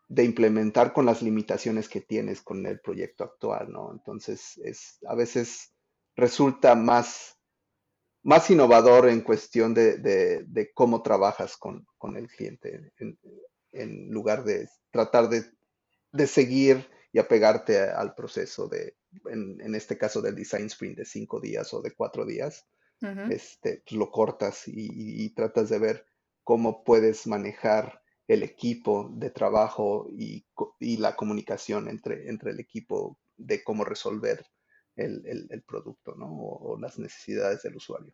implementar 0.09 0.93
con 0.93 1.07
las 1.07 1.23
limitaciones 1.23 1.89
que 1.89 2.01
tienes 2.01 2.43
con 2.43 2.67
el 2.67 2.81
proyecto 2.81 3.23
actual, 3.23 3.71
¿no? 3.71 3.93
Entonces, 3.93 4.59
es, 4.65 4.99
a 5.07 5.15
veces 5.15 5.73
resulta 6.17 6.75
más, 6.75 7.39
más 8.25 8.51
innovador 8.51 9.09
en 9.09 9.21
cuestión 9.21 9.73
de, 9.73 10.73
cómo 10.75 11.01
trabajas 11.01 11.57
con, 11.57 11.87
el 12.17 12.27
cliente, 12.27 12.91
en, 13.71 14.11
lugar 14.11 14.43
de 14.43 14.69
tratar 14.91 15.29
de, 15.29 16.27
seguir 16.27 16.91
y 17.13 17.21
apegarte 17.21 17.79
al 17.79 18.17
proceso 18.17 18.67
de, 18.67 18.97
en, 19.27 19.61
en, 19.61 19.77
este 19.77 19.97
caso 19.97 20.21
del 20.21 20.35
design 20.35 20.67
sprint 20.67 20.99
de 20.99 21.05
cinco 21.05 21.39
días 21.39 21.73
o 21.73 21.81
de 21.81 21.93
cuatro 21.93 22.27
días 22.27 22.67
este, 23.01 23.83
pues, 23.87 23.99
lo 23.99 24.11
cortas 24.11 24.65
y, 24.67 25.31
tratas 25.35 25.69
de 25.69 25.79
ver 25.79 26.07
cómo 26.43 26.85
puedes 26.85 27.27
manejar 27.27 28.03
el 28.27 28.43
equipo 28.43 29.11
de 29.15 29.31
trabajo 29.31 30.07
y, 30.11 30.45
la 30.99 31.17
comunicación 31.17 31.89
entre, 31.89 32.29
entre 32.29 32.51
el 32.51 32.61
equipo 32.61 33.19
de 33.37 33.63
cómo 33.63 33.85
resolver 33.85 34.45
el, 34.97 35.65
producto 35.67 36.15
¿no? 36.17 36.27
o, 36.31 36.79
las 36.79 36.99
necesidades 36.99 37.63
del 37.63 37.77
usuario. 37.77 38.13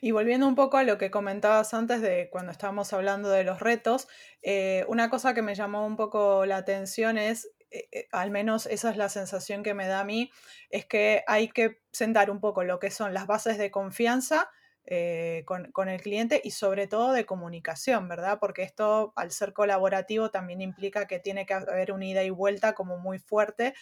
Y 0.00 0.12
volviendo 0.12 0.46
un 0.46 0.54
poco 0.54 0.78
a 0.78 0.84
lo 0.84 0.96
que 0.96 1.10
comentabas 1.10 1.74
antes 1.74 2.00
de 2.00 2.28
cuando 2.30 2.50
estábamos 2.50 2.94
hablando 2.94 3.28
de 3.28 3.44
los 3.44 3.60
retos, 3.60 4.08
eh, 4.40 4.86
una 4.88 5.10
cosa 5.10 5.34
que 5.34 5.42
me 5.42 5.54
llamó 5.54 5.86
un 5.86 5.96
poco 5.96 6.46
la 6.46 6.56
atención 6.56 7.18
es 7.18 7.50
eh, 7.74 7.88
eh, 7.90 8.08
al 8.12 8.30
menos 8.30 8.66
esa 8.66 8.88
es 8.90 8.96
la 8.96 9.08
sensación 9.08 9.64
que 9.64 9.74
me 9.74 9.88
da 9.88 10.00
a 10.00 10.04
mí, 10.04 10.30
es 10.70 10.86
que 10.86 11.24
hay 11.26 11.48
que 11.48 11.80
sentar 11.90 12.30
un 12.30 12.38
poco 12.38 12.62
lo 12.62 12.78
que 12.78 12.92
son 12.92 13.12
las 13.12 13.26
bases 13.26 13.58
de 13.58 13.72
confianza 13.72 14.48
eh, 14.86 15.44
con, 15.44 15.88
el 15.88 16.00
cliente 16.00 16.40
y 16.44 16.52
sobre 16.52 16.86
todo 16.86 17.12
de 17.12 17.26
comunicación, 17.26 18.06
¿verdad? 18.08 18.38
Porque 18.38 18.62
esto, 18.62 19.12
al 19.16 19.32
ser 19.32 19.52
colaborativo, 19.52 20.30
también 20.30 20.60
implica 20.60 21.06
que 21.06 21.18
tiene 21.18 21.46
que 21.46 21.54
haber 21.54 21.90
una 21.90 22.06
ida 22.06 22.22
y 22.22 22.30
vuelta 22.30 22.74
como 22.74 22.96
muy 22.98 23.18
fuerte 23.18 23.74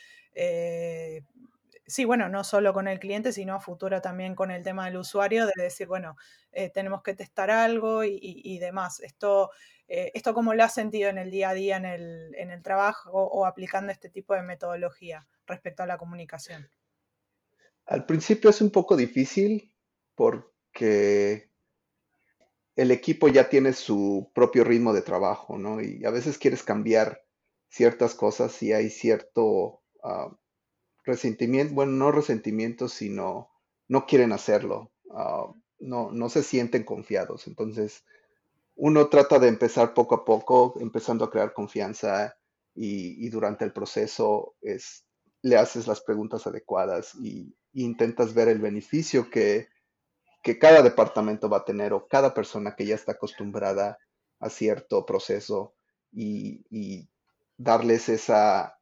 sí, 1.87 2.05
bueno, 2.05 2.29
no 2.29 2.45
solo 2.45 2.73
con 2.73 2.88
el 2.88 2.99
cliente, 2.99 3.33
sino 3.33 3.55
a 3.55 3.61
futuro 3.61 4.01
también 4.01 4.35
con 4.35 4.51
el 4.51 4.62
tema 4.62 4.87
del 4.87 4.97
usuario, 4.97 5.47
de 5.47 5.53
decir, 5.57 5.87
bueno, 5.87 6.16
eh, 6.53 6.71
tenemos 6.71 7.03
que 7.03 7.14
testar 7.14 7.51
algo 7.51 8.05
y, 8.05 8.59
demás. 8.59 9.01
Esto, 9.01 9.51
eh, 9.88 10.11
esto 10.14 10.35
cómo 10.35 10.55
lo 10.55 10.64
has 10.64 10.75
sentido 10.75 11.09
en 11.09 11.18
el 11.18 11.31
día 11.31 11.51
a 11.51 11.55
día, 11.55 11.77
en 11.77 11.87
el, 11.87 12.35
en 12.37 12.51
el 12.51 12.62
trabajo 12.62 13.11
o, 13.12 13.47
aplicando 13.47 13.92
este 13.92 14.09
tipo 14.09 14.35
de 14.35 14.42
metodología 14.42 15.27
respecto 15.47 15.83
a 15.83 15.87
la 15.87 15.99
comunicación. 15.99 16.68
Al 17.87 18.07
principio 18.07 18.51
es 18.51 18.61
un 18.61 18.71
poco 18.71 18.97
difícil 18.97 19.75
porque 20.14 21.51
el 22.77 22.90
equipo 22.90 23.29
ya 23.29 23.49
tiene 23.49 23.73
su 23.73 24.31
propio 24.35 24.64
ritmo 24.64 24.92
de 24.92 25.03
trabajo, 25.03 25.59
¿no? 25.59 25.81
Y 25.83 26.05
a 26.05 26.11
veces 26.11 26.38
quieres 26.38 26.62
cambiar 26.62 27.25
ciertas 27.68 28.14
cosas 28.14 28.62
y 28.62 28.73
hay 28.73 28.88
cierto 28.88 29.83
ah, 30.05 30.31
resentimiento, 31.05 31.75
bueno, 31.75 31.93
no 31.93 32.12
resentimiento, 32.12 32.88
sino 32.88 33.51
no 33.88 34.07
quieren 34.07 34.33
hacerlo, 34.33 34.93
ah, 35.11 35.53
no, 35.79 36.11
no 36.12 36.29
se 36.29 36.43
sienten 36.43 36.85
confiados. 36.85 37.47
Entonces, 37.47 38.05
uno 38.75 39.09
trata 39.09 39.38
de 39.38 39.49
empezar 39.49 39.95
poco 39.95 40.15
a 40.15 40.25
poco, 40.25 40.75
empezando 40.81 41.25
a 41.25 41.31
crear 41.31 41.53
confianza 41.53 42.37
y, 42.75 43.29
durante 43.29 43.65
el 43.65 43.73
proceso 43.73 44.55
es, 44.62 45.05
le 45.43 45.57
haces 45.57 45.87
las 45.87 46.01
preguntas 46.01 46.47
adecuadas 46.47 47.15
y, 47.17 47.55
intentas 47.75 48.35
ver 48.35 48.49
el 48.49 48.59
beneficio 48.59 49.31
que, 49.31 49.69
que 50.43 50.59
cada 50.59 50.83
departamento 50.83 51.49
va 51.49 51.59
a 51.59 51.65
tener 51.65 51.95
o 51.95 52.07
cada 52.07 52.35
persona 52.35 52.77
que 52.77 52.85
ya 52.85 52.95
está 52.95 53.12
acostumbrada 53.12 53.99
a 54.41 54.51
cierto 54.51 55.07
proceso 55.07 55.75
y, 56.12 56.67
y 56.69 57.09
darles 57.57 58.11
esa, 58.11 58.79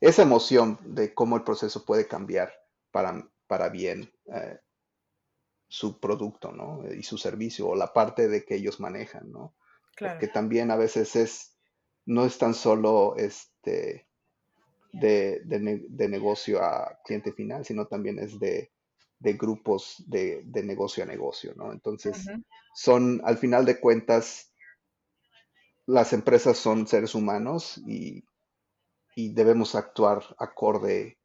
esa 0.00 0.22
emoción 0.22 0.78
de 0.82 1.14
cómo 1.14 1.36
el 1.36 1.42
proceso 1.42 1.84
puede 1.84 2.06
cambiar 2.06 2.52
para, 2.90 3.28
para 3.46 3.68
bien 3.68 4.12
eh, 4.26 4.58
su 5.68 5.98
producto, 6.00 6.52
¿no? 6.52 6.82
Y 6.92 7.02
su 7.02 7.18
servicio 7.18 7.68
o 7.68 7.76
la 7.76 7.92
parte 7.92 8.28
de 8.28 8.44
que 8.44 8.56
ellos 8.56 8.80
manejan, 8.80 9.30
¿no? 9.30 9.54
Claro. 9.96 10.14
Porque 10.14 10.28
también 10.28 10.70
a 10.70 10.76
veces 10.76 11.16
es, 11.16 11.56
no 12.06 12.24
es 12.24 12.38
tan 12.38 12.54
solo 12.54 13.16
este 13.16 14.08
de, 14.92 15.42
de, 15.44 16.08
negocio 16.08 16.62
a 16.62 16.98
cliente 17.04 17.32
final, 17.32 17.64
sino 17.64 17.86
también 17.86 18.18
es 18.18 18.38
de, 18.38 18.72
de 19.18 19.32
grupos 19.34 20.02
de, 20.06 20.44
negocio 20.64 21.02
a 21.02 21.06
negocio, 21.06 21.52
¿no? 21.56 21.72
Entonces, 21.72 22.26
son, 22.74 23.20
al 23.24 23.36
final 23.36 23.64
de 23.64 23.80
cuentas, 23.80 24.52
las 25.86 26.12
empresas 26.12 26.56
son 26.56 26.86
seres 26.86 27.14
humanos 27.14 27.78
y 27.86 28.24
y 29.18 29.30
debemos 29.30 29.74
actuar 29.74 30.22
acorde 30.38 31.18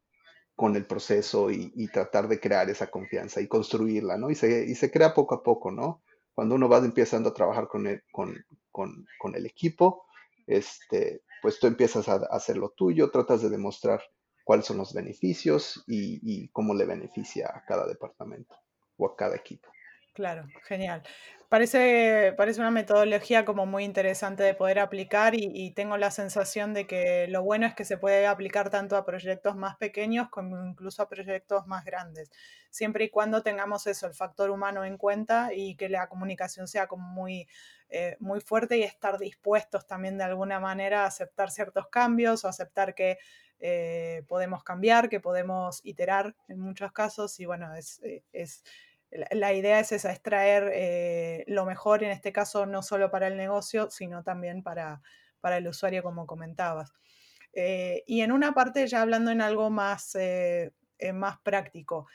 con 0.56 0.74
el 0.74 0.84
proceso 0.84 1.48
y, 1.52 1.86
tratar 1.92 2.26
de 2.26 2.40
crear 2.40 2.68
esa 2.68 2.90
confianza 2.90 3.40
y 3.40 3.46
construirla, 3.46 4.18
¿no? 4.18 4.30
Y 4.30 4.34
se, 4.34 4.64
y 4.64 4.74
se 4.74 4.90
crea 4.90 5.14
poco 5.14 5.36
a 5.36 5.44
poco, 5.44 5.70
¿no? 5.70 6.02
Cuando 6.34 6.56
uno 6.56 6.68
va 6.68 6.78
empezando 6.78 7.28
a 7.28 7.34
trabajar 7.34 7.68
con 7.68 7.86
el, 7.86 8.02
con, 8.10 8.34
con, 8.72 9.06
con 9.16 9.36
el 9.36 9.46
equipo, 9.46 10.06
este, 10.48 11.22
pues 11.40 11.60
tú 11.60 11.68
empiezas 11.68 12.08
a, 12.08 12.14
hacer 12.32 12.56
lo 12.56 12.70
tuyo, 12.70 13.12
tratas 13.12 13.42
de 13.42 13.48
demostrar 13.48 14.02
cuáles 14.42 14.66
son 14.66 14.78
los 14.78 14.92
beneficios 14.92 15.84
y, 15.86 16.18
y 16.22 16.48
cómo 16.48 16.74
le 16.74 16.86
beneficia 16.86 17.46
a 17.54 17.64
cada 17.64 17.86
departamento 17.86 18.56
o 18.96 19.06
a 19.06 19.14
cada 19.14 19.36
equipo. 19.36 19.68
Claro, 20.14 20.46
genial. 20.62 21.02
Parece, 21.48 22.32
parece 22.36 22.60
una 22.60 22.70
metodología 22.70 23.44
como 23.44 23.66
muy 23.66 23.82
interesante 23.82 24.44
de 24.44 24.54
poder 24.54 24.78
aplicar 24.78 25.34
y, 25.34 25.72
tengo 25.72 25.96
la 25.96 26.12
sensación 26.12 26.72
de 26.72 26.86
que 26.86 27.26
lo 27.28 27.42
bueno 27.42 27.66
es 27.66 27.74
que 27.74 27.84
se 27.84 27.98
puede 27.98 28.26
aplicar 28.28 28.70
tanto 28.70 28.96
a 28.96 29.04
proyectos 29.04 29.56
más 29.56 29.76
pequeños 29.76 30.28
como 30.30 30.64
incluso 30.66 31.02
a 31.02 31.08
proyectos 31.08 31.66
más 31.66 31.84
grandes, 31.84 32.30
siempre 32.70 33.04
y 33.06 33.10
cuando 33.10 33.42
tengamos 33.42 33.88
eso, 33.88 34.06
el 34.06 34.14
factor 34.14 34.50
humano 34.50 34.84
en 34.84 34.98
cuenta 34.98 35.50
y 35.52 35.74
que 35.76 35.88
la 35.88 36.08
comunicación 36.08 36.68
sea 36.68 36.86
como 36.86 37.08
muy, 37.08 37.48
eh, 37.88 38.16
muy 38.20 38.40
fuerte 38.40 38.78
y 38.78 38.84
estar 38.84 39.18
dispuestos 39.18 39.84
también 39.86 40.16
de 40.16 40.24
alguna 40.24 40.60
manera 40.60 41.02
a 41.02 41.06
aceptar 41.06 41.50
ciertos 41.50 41.88
cambios 41.88 42.44
o 42.44 42.48
aceptar 42.48 42.94
que 42.94 43.18
eh, 43.58 44.22
podemos 44.28 44.62
cambiar, 44.62 45.08
que 45.08 45.20
podemos 45.20 45.80
iterar 45.84 46.36
en 46.48 46.60
muchos 46.60 46.92
casos 46.92 47.38
y 47.40 47.46
bueno, 47.46 47.74
es, 47.74 48.00
eh, 48.02 48.22
es 48.32 48.62
la 49.30 49.52
idea 49.52 49.80
es 49.80 49.92
esa, 49.92 50.12
extraer 50.12 50.70
eh, 50.74 51.44
lo 51.46 51.64
mejor, 51.64 52.02
en 52.02 52.10
este 52.10 52.32
caso 52.32 52.66
no 52.66 52.82
solo 52.82 53.10
para 53.10 53.28
el 53.28 53.36
negocio, 53.36 53.90
sino 53.90 54.22
también 54.22 54.62
para, 54.62 55.00
el 55.44 55.68
usuario, 55.68 56.02
como 56.02 56.26
comentabas. 56.26 56.92
y 57.54 58.20
en 58.22 58.32
una 58.32 58.52
parte 58.52 58.86
ya 58.86 59.02
hablando 59.02 59.30
en 59.30 59.40
algo 59.40 59.70
más, 59.70 60.16
más 61.12 61.38
práctico, 61.42 62.06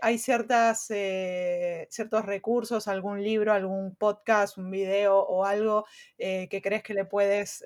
hay 0.00 0.18
ciertas, 0.18 0.86
ciertos 0.86 2.24
recursos, 2.24 2.88
algún 2.88 3.22
libro, 3.22 3.52
algún 3.52 3.96
podcast, 3.96 4.56
un 4.56 4.70
video 4.70 5.18
o 5.18 5.44
algo 5.44 5.84
que 6.16 6.60
crees 6.62 6.82
que 6.82 6.94
le 6.94 7.04
puedes 7.04 7.64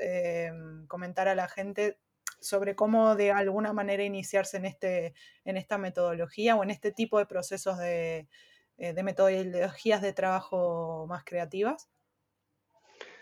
comentar 0.89 1.29
a 1.29 1.35
la 1.35 1.49
gente 1.49 1.99
sobre 2.45 2.77
cómo 2.77 3.17
de 3.17 3.33
alguna 3.33 3.73
manera 3.73 4.05
iniciarse 4.05 4.59
en, 4.59 4.67
este, 4.67 5.15
en 5.45 5.57
esta 5.57 5.79
metodología 5.79 6.57
o 6.57 6.63
en 6.63 6.71
este 6.71 6.93
tipo 6.93 7.19
de 7.19 7.27
procesos 7.27 7.79
de, 7.79 8.19
eh, 8.19 8.29
de 8.77 9.03
metodologías 9.03 10.03
de 10.03 10.13
trabajo 10.13 11.07
más 11.09 11.25
creativas? 11.25 11.89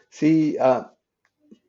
Sí, 0.08 0.56
ah, 0.60 0.94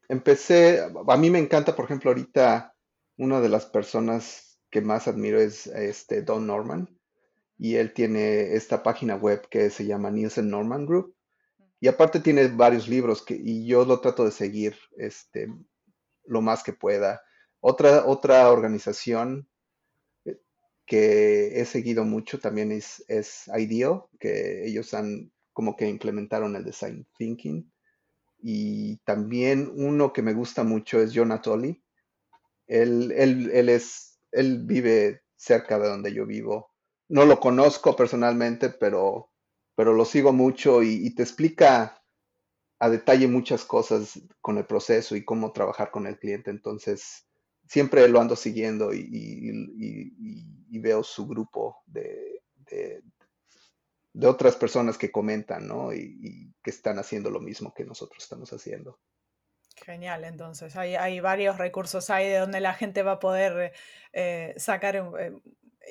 empecé, 0.10 0.82
a 1.08 1.18
mí 1.18 1.30
me 1.30 1.40
encanta, 1.40 1.76
por 1.76 1.86
ejemplo, 1.86 2.12
ahorita 2.12 2.76
una 3.18 3.40
de 3.42 3.50
las 3.50 3.66
personas 3.66 4.60
que 4.70 4.82
más 4.82 5.08
admiro 5.08 5.40
es 5.40 5.68
este 5.68 6.24
Don 6.24 6.48
Norman 6.48 6.90
y 7.58 7.76
él 7.76 7.94
tiene 7.94 8.54
esta 8.56 8.84
página 8.84 9.16
web 9.16 9.48
que 9.50 9.70
se 9.70 9.86
llama 9.86 10.10
Nielsen 10.10 10.50
Norman 10.50 10.86
Group 10.86 11.16
y 11.80 11.88
aparte 11.88 12.20
tiene 12.20 12.48
varios 12.48 12.88
libros 12.88 13.22
que, 13.22 13.36
y 13.36 13.66
yo 13.66 13.86
lo 13.86 14.00
trato 14.00 14.26
de 14.26 14.32
seguir 14.32 14.78
este, 14.98 15.54
lo 16.26 16.42
más 16.42 16.64
que 16.64 16.74
pueda. 16.74 17.22
Otra, 17.60 18.06
otra 18.06 18.50
organización 18.50 19.48
eh, 19.48 19.53
que 20.86 21.60
he 21.60 21.66
seguido 21.66 22.04
mucho 22.06 22.40
también 22.40 22.72
es, 22.72 23.04
es 23.08 23.50
que 24.20 24.66
ellos 24.66 24.94
han 24.94 25.32
como 25.54 25.76
que 25.76 25.88
implementaron 25.88 26.56
el 26.56 26.64
design 26.64 27.08
thinking. 27.18 27.72
Y 28.40 28.98
también 29.06 29.72
uno 29.76 30.12
que 30.12 30.22
me 30.22 30.34
gusta 30.34 30.64
mucho 30.64 31.00
es 31.00 31.12
John 31.16 31.32
Atoli. 31.32 31.82
Él, 32.68 33.12
él, 33.12 33.70
es, 33.70 34.20
él 34.32 34.64
vive 34.66 35.22
cerca 35.36 35.80
de 35.80 35.88
donde 35.88 36.14
yo 36.14 36.26
vivo. 36.26 36.72
No 37.08 37.26
lo 37.26 37.40
conozco 37.40 37.96
personalmente, 37.96 38.70
pero, 38.70 39.30
pero 39.76 39.94
lo 39.94 40.06
sigo 40.06 40.34
mucho 40.34 40.84
y 40.84 41.14
te 41.16 41.24
explica 41.24 42.04
a 42.80 42.90
detalle 42.90 43.30
muchas 43.30 43.64
cosas 43.64 44.20
con 44.42 44.58
el 44.58 44.66
proceso 44.66 45.16
y 45.16 45.24
cómo 45.24 45.54
trabajar 45.54 45.90
con 45.90 46.06
el 46.06 46.20
cliente. 46.20 46.52
Entonces, 46.52 47.26
siempre 47.68 48.08
lo 48.08 48.20
ando 48.20 48.36
siguiendo 48.36 48.94
y, 48.94 50.52
veo 50.80 51.04
su 51.04 51.26
grupo 51.26 51.78
de, 51.86 52.42
otras 54.22 54.56
personas 54.56 54.98
que 54.98 55.12
comentan, 55.12 55.68
¿no? 55.68 55.94
Y, 55.94 56.54
que 56.64 56.70
están 56.70 56.98
haciendo 57.00 57.30
lo 57.30 57.40
mismo 57.40 57.74
que 57.74 57.84
nosotros 57.84 58.24
estamos 58.24 58.52
haciendo. 58.54 59.00
Genial, 59.76 60.24
entonces 60.24 60.76
hay, 60.76 60.96
hay 60.96 61.20
varios 61.20 61.58
recursos 61.58 62.10
ahí 62.10 62.30
de 62.30 62.38
donde 62.38 62.62
la 62.62 62.74
gente 62.74 63.04
va 63.04 63.14
a 63.14 63.20
poder 63.20 63.74
eh, 64.14 64.54
sacar, 64.56 64.96
eh, 64.96 65.34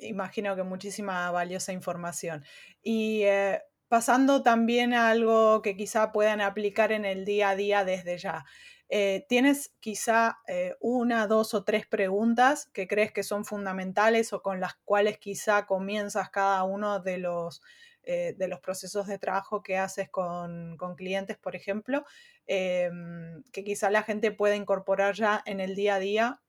imagino 0.00 0.56
que 0.56 0.62
muchísima 0.62 1.30
valiosa 1.30 1.72
información. 1.72 2.44
Y 2.82 3.22
eh, 3.24 3.60
pasando 3.88 4.42
también 4.42 4.94
a 4.94 5.10
algo 5.10 5.60
que 5.60 5.76
quizá 5.76 6.12
puedan 6.12 6.40
aplicar 6.40 6.92
en 6.92 7.04
el 7.04 7.26
día 7.26 7.50
a 7.50 7.56
día 7.56 7.84
desde 7.84 8.16
ya. 8.16 8.46
Eh, 8.94 9.24
¿Tienes 9.26 9.72
quizá 9.80 10.40
eh, 10.46 10.76
una, 10.78 11.26
dos 11.26 11.54
o 11.54 11.64
tres 11.64 11.86
preguntas 11.86 12.68
que 12.74 12.86
crees 12.86 13.10
que 13.10 13.22
son 13.22 13.46
fundamentales 13.46 14.34
o 14.34 14.42
con 14.42 14.60
las 14.60 14.74
cuales 14.84 15.16
quizá 15.16 15.64
comienzas 15.64 16.28
cada 16.28 16.62
uno 16.64 17.00
de 17.00 17.16
los, 17.16 17.62
eh, 18.02 18.34
de 18.36 18.48
los 18.48 18.60
procesos 18.60 19.06
de 19.06 19.18
trabajo 19.18 19.62
que 19.62 19.78
haces 19.78 20.10
con, 20.10 20.76
clientes, 20.94 21.38
por 21.38 21.56
ejemplo, 21.56 22.04
em, 22.46 23.42
que 23.50 23.64
quizá 23.64 23.88
la 23.88 24.02
gente 24.02 24.30
pueda 24.30 24.56
incorporar 24.56 25.14
ya 25.14 25.42
en 25.46 25.60
el 25.60 25.74
día 25.74 25.94
a 25.94 25.98
día 25.98 26.42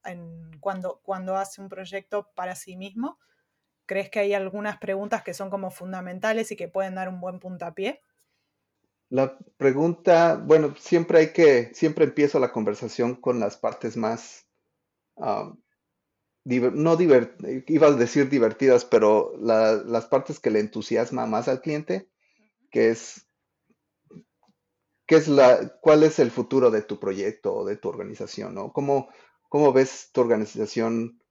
cuando, 0.59 0.99
cuando 1.01 1.37
hace 1.37 1.61
un 1.61 1.69
proyecto 1.69 2.29
para 2.35 2.55
sí 2.55 2.75
mismo? 2.75 3.19
¿Crees 3.85 4.09
que 4.09 4.19
hay 4.19 4.33
algunas 4.33 4.79
preguntas 4.79 5.23
que 5.23 5.33
son 5.33 5.49
como 5.49 5.71
fundamentales 5.71 6.51
y 6.51 6.57
que 6.57 6.67
pueden 6.67 6.95
dar 6.95 7.07
un 7.07 7.21
buen 7.21 7.39
puntapié? 7.39 8.01
La 9.13 9.37
pregunta, 9.57 10.41
bueno, 10.43 10.73
siempre 10.75 11.19
hay 11.19 11.33
que, 11.33 11.71
siempre 11.75 12.05
empiezo 12.05 12.39
la 12.39 12.51
conversación 12.51 13.13
con 13.13 13.39
las 13.39 13.57
partes 13.57 13.95
más, 13.95 14.47
no 16.45 16.95
divert, 16.95 17.39
iba 17.67 17.87
a 17.89 17.91
decir 17.91 18.27
divertidas, 18.27 18.85
pero 18.85 19.31
las 19.37 20.07
partes 20.07 20.39
que 20.39 20.49
le 20.49 20.61
entusiasma 20.61 21.27
más 21.27 21.47
al 21.47 21.61
cliente, 21.61 22.09
que 22.71 22.89
es, 22.89 23.27
¿qué 25.05 25.17
es 25.17 25.27
la, 25.27 25.77
cuál 25.79 26.01
es 26.01 26.17
el 26.17 26.31
futuro 26.31 26.71
de 26.71 26.81
tu 26.81 26.99
proyecto 26.99 27.53
o 27.53 27.65
de 27.65 27.77
tu 27.77 27.89
organización, 27.89 28.55
¿no? 28.55 28.73
¿Cómo, 28.73 29.09
cómo 29.47 29.73
ves 29.73 30.09
tu 30.11 30.21
organización 30.21 31.21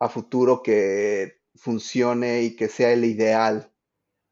a 0.00 0.10
futuro 0.10 0.62
que 0.62 1.40
funcione 1.54 2.42
y 2.42 2.56
que 2.56 2.68
sea 2.68 2.92
el 2.92 3.06
ideal 3.06 3.69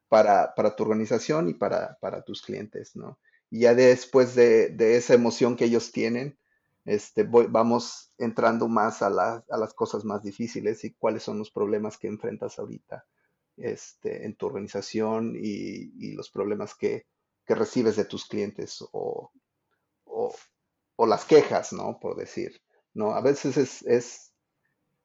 para, 0.09 0.55
tu 0.77 0.83
organización 0.85 1.49
y 1.49 1.55
para, 1.55 2.23
tus 2.25 2.43
clientes, 2.43 2.97
¿no? 2.97 3.19
Y 3.51 3.61
ya 3.61 3.75
después 3.75 4.35
de, 4.35 4.75
esa 4.97 5.15
emoción 5.15 5.57
que 5.57 5.67
ellos 5.67 5.93
tienen, 5.93 6.39
este, 6.85 7.25
vamos 7.25 8.13
entrando 8.19 8.69
más 8.69 9.03
a, 9.03 9.11
las 9.11 9.75
cosas 9.75 10.05
más 10.05 10.23
difíciles 10.23 10.85
y 10.85 10.95
cuáles 10.95 11.23
son 11.23 11.39
los 11.39 11.51
problemas 11.51 11.99
que 11.99 12.09
enfrentas 12.09 12.59
ahorita 12.59 13.05
este, 13.57 14.25
en 14.25 14.37
tu 14.37 14.47
organización 14.47 15.35
y, 15.37 16.13
los 16.15 16.31
problemas 16.31 16.75
que, 16.75 17.07
recibes 17.47 17.97
de 17.97 18.05
tus 18.05 18.27
clientes 18.27 18.85
o, 18.93 19.31
las 20.99 21.25
quejas, 21.25 21.73
¿no? 21.73 21.99
Por 21.99 22.17
decir, 22.17 22.61
¿no? 22.93 23.13
A 23.13 23.23
veces 23.23 23.57
es, 23.57 23.83
es, 23.87 24.35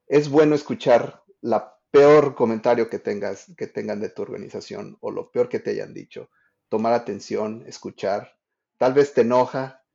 es 0.08 0.28
bueno 0.28 0.54
escuchar 0.54 1.24
la 1.40 1.74
peor 1.94 2.34
comentario 2.34 2.90
que 2.90 2.98
tengas, 2.98 3.54
que 3.56 3.68
tengan 3.68 4.00
de 4.00 4.10
tu 4.10 4.24
organización 4.24 4.98
o 5.00 5.12
lo 5.12 5.30
peor 5.30 5.48
que 5.48 5.60
te 5.60 5.70
hayan 5.70 5.94
dicho. 5.94 6.32
Tomar 6.68 6.94
atención, 6.94 7.64
escuchar. 7.68 8.36
Tal 8.80 8.96
vez 8.96 9.14
te 9.14 9.22
enoja, 9.22 9.86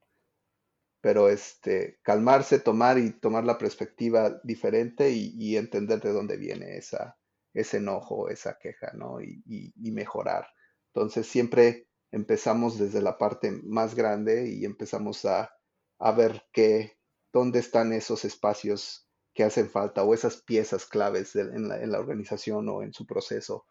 pero 1.00 1.28
este, 1.28 1.98
calmarse, 2.02 2.60
tomar 2.60 2.98
y 2.98 3.10
tomar 3.10 3.42
la 3.42 3.58
perspectiva 3.58 4.40
diferente 4.44 5.10
y, 5.10 5.56
entender 5.56 6.00
de 6.00 6.12
dónde 6.12 6.36
viene 6.36 6.76
esa, 6.76 7.18
ese 7.52 7.78
enojo, 7.78 8.28
esa 8.28 8.58
queja, 8.60 8.92
¿no? 8.94 9.20
Y, 9.20 9.42
y, 9.44 9.90
mejorar. 9.90 10.46
Entonces 10.94 11.26
siempre 11.26 11.88
empezamos 12.12 12.78
desde 12.78 13.02
la 13.02 13.18
parte 13.18 13.50
más 13.64 13.96
grande 13.96 14.48
y 14.48 14.64
empezamos 14.64 15.24
a, 15.24 15.52
a 15.98 16.12
ver 16.12 16.44
qué, 16.52 16.96
dónde 17.32 17.58
están 17.58 17.92
esos 17.92 18.24
espacios 18.24 19.07
que 19.38 19.44
hacen 19.44 19.70
falta 19.70 20.02
o 20.02 20.14
esas 20.14 20.42
piezas 20.42 20.84
claves 20.84 21.36
en, 21.36 21.68
la, 21.68 21.98
organización 22.00 22.68
o 22.68 22.82
en 22.82 22.92
su 22.92 23.06
proceso 23.06 23.66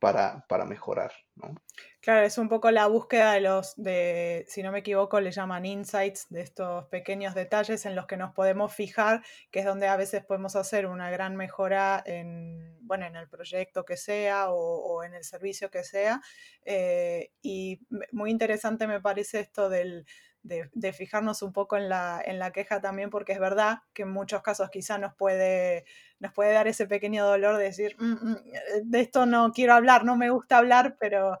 para, 0.00 0.44
para 0.48 0.64
mejorar. 0.64 1.12
¿no? 1.36 1.54
Claro, 2.00 2.26
es 2.26 2.38
un 2.38 2.48
poco 2.48 2.72
la 2.72 2.88
búsqueda 2.88 3.34
de 3.34 3.40
los, 3.42 3.76
de, 3.76 4.44
si 4.48 4.64
no 4.64 4.72
me 4.72 4.80
equivoco, 4.80 5.20
le 5.20 5.30
llaman 5.30 5.64
insights, 5.64 6.26
de 6.28 6.40
estos 6.40 6.86
pequeños 6.86 7.36
detalles 7.36 7.86
en 7.86 7.94
los 7.94 8.08
que 8.08 8.16
nos 8.16 8.34
podemos 8.34 8.74
fijar, 8.74 9.22
que 9.52 9.60
es 9.60 9.64
donde 9.64 9.86
a 9.86 9.96
veces 9.96 10.24
podemos 10.24 10.56
hacer 10.56 10.86
una 10.86 11.08
gran 11.12 11.36
mejora 11.36 12.02
en, 12.04 12.76
bueno, 12.80 13.06
en 13.06 13.14
el 13.14 13.28
proyecto 13.28 13.84
que 13.84 13.96
sea 13.96 14.50
o, 14.50 15.04
en 15.04 15.14
el 15.14 15.22
servicio 15.22 15.70
que 15.70 15.84
sea. 15.84 16.20
Eh, 16.64 17.30
y 17.42 17.78
muy 18.10 18.32
interesante 18.32 18.88
me 18.88 19.00
parece 19.00 19.38
esto 19.38 19.68
del 19.68 20.04
de, 20.42 20.92
fijarnos 20.92 21.42
un 21.42 21.52
poco 21.52 21.76
en 21.76 21.88
la, 21.88 22.20
en 22.24 22.38
la 22.38 22.52
queja 22.52 22.80
también, 22.80 23.10
porque 23.10 23.32
es 23.32 23.40
verdad 23.40 23.78
que 23.92 24.02
en 24.02 24.10
muchos 24.10 24.42
casos 24.42 24.70
quizá 24.70 24.98
nos 24.98 25.14
puede, 25.14 25.84
nos 26.18 26.32
puede 26.32 26.52
dar 26.52 26.68
ese 26.68 26.86
pequeño 26.86 27.24
dolor 27.24 27.56
de 27.56 27.64
decir, 27.64 27.96
mm, 27.98 28.12
mm, 28.12 28.36
eh, 28.52 28.82
de 28.84 29.00
esto 29.00 29.26
no 29.26 29.52
quiero 29.52 29.74
hablar, 29.74 30.04
no 30.04 30.16
me 30.16 30.30
gusta 30.30 30.58
hablar, 30.58 30.96
pero... 30.98 31.38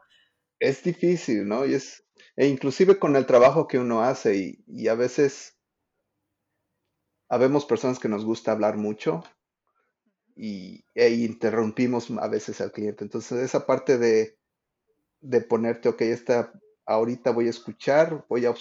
Es 0.58 0.84
difícil, 0.84 1.48
¿no? 1.48 1.66
Y 1.66 1.74
es, 1.74 2.04
e 2.36 2.46
inclusive 2.46 2.98
con 2.98 3.16
el 3.16 3.26
trabajo 3.26 3.66
que 3.66 3.78
uno 3.78 4.02
hace 4.02 4.56
y, 4.66 4.88
a 4.88 4.94
veces 4.94 5.58
habemos 7.28 7.64
personas 7.64 7.98
que 7.98 8.08
nos 8.08 8.24
gusta 8.24 8.52
hablar 8.52 8.76
mucho 8.76 9.24
y 10.36 10.84
e 10.94 11.10
interrumpimos 11.10 12.10
a 12.10 12.28
veces 12.28 12.60
al 12.60 12.72
cliente. 12.72 13.04
Entonces 13.04 13.40
esa 13.40 13.66
parte 13.66 13.98
de, 13.98 14.38
de 15.20 15.40
ponerte, 15.40 15.88
ok, 15.88 16.02
esta, 16.02 16.52
ahorita 16.86 17.32
voy 17.32 17.48
a 17.48 17.50
escuchar, 17.50 18.24
voy 18.28 18.46
a 18.46 18.54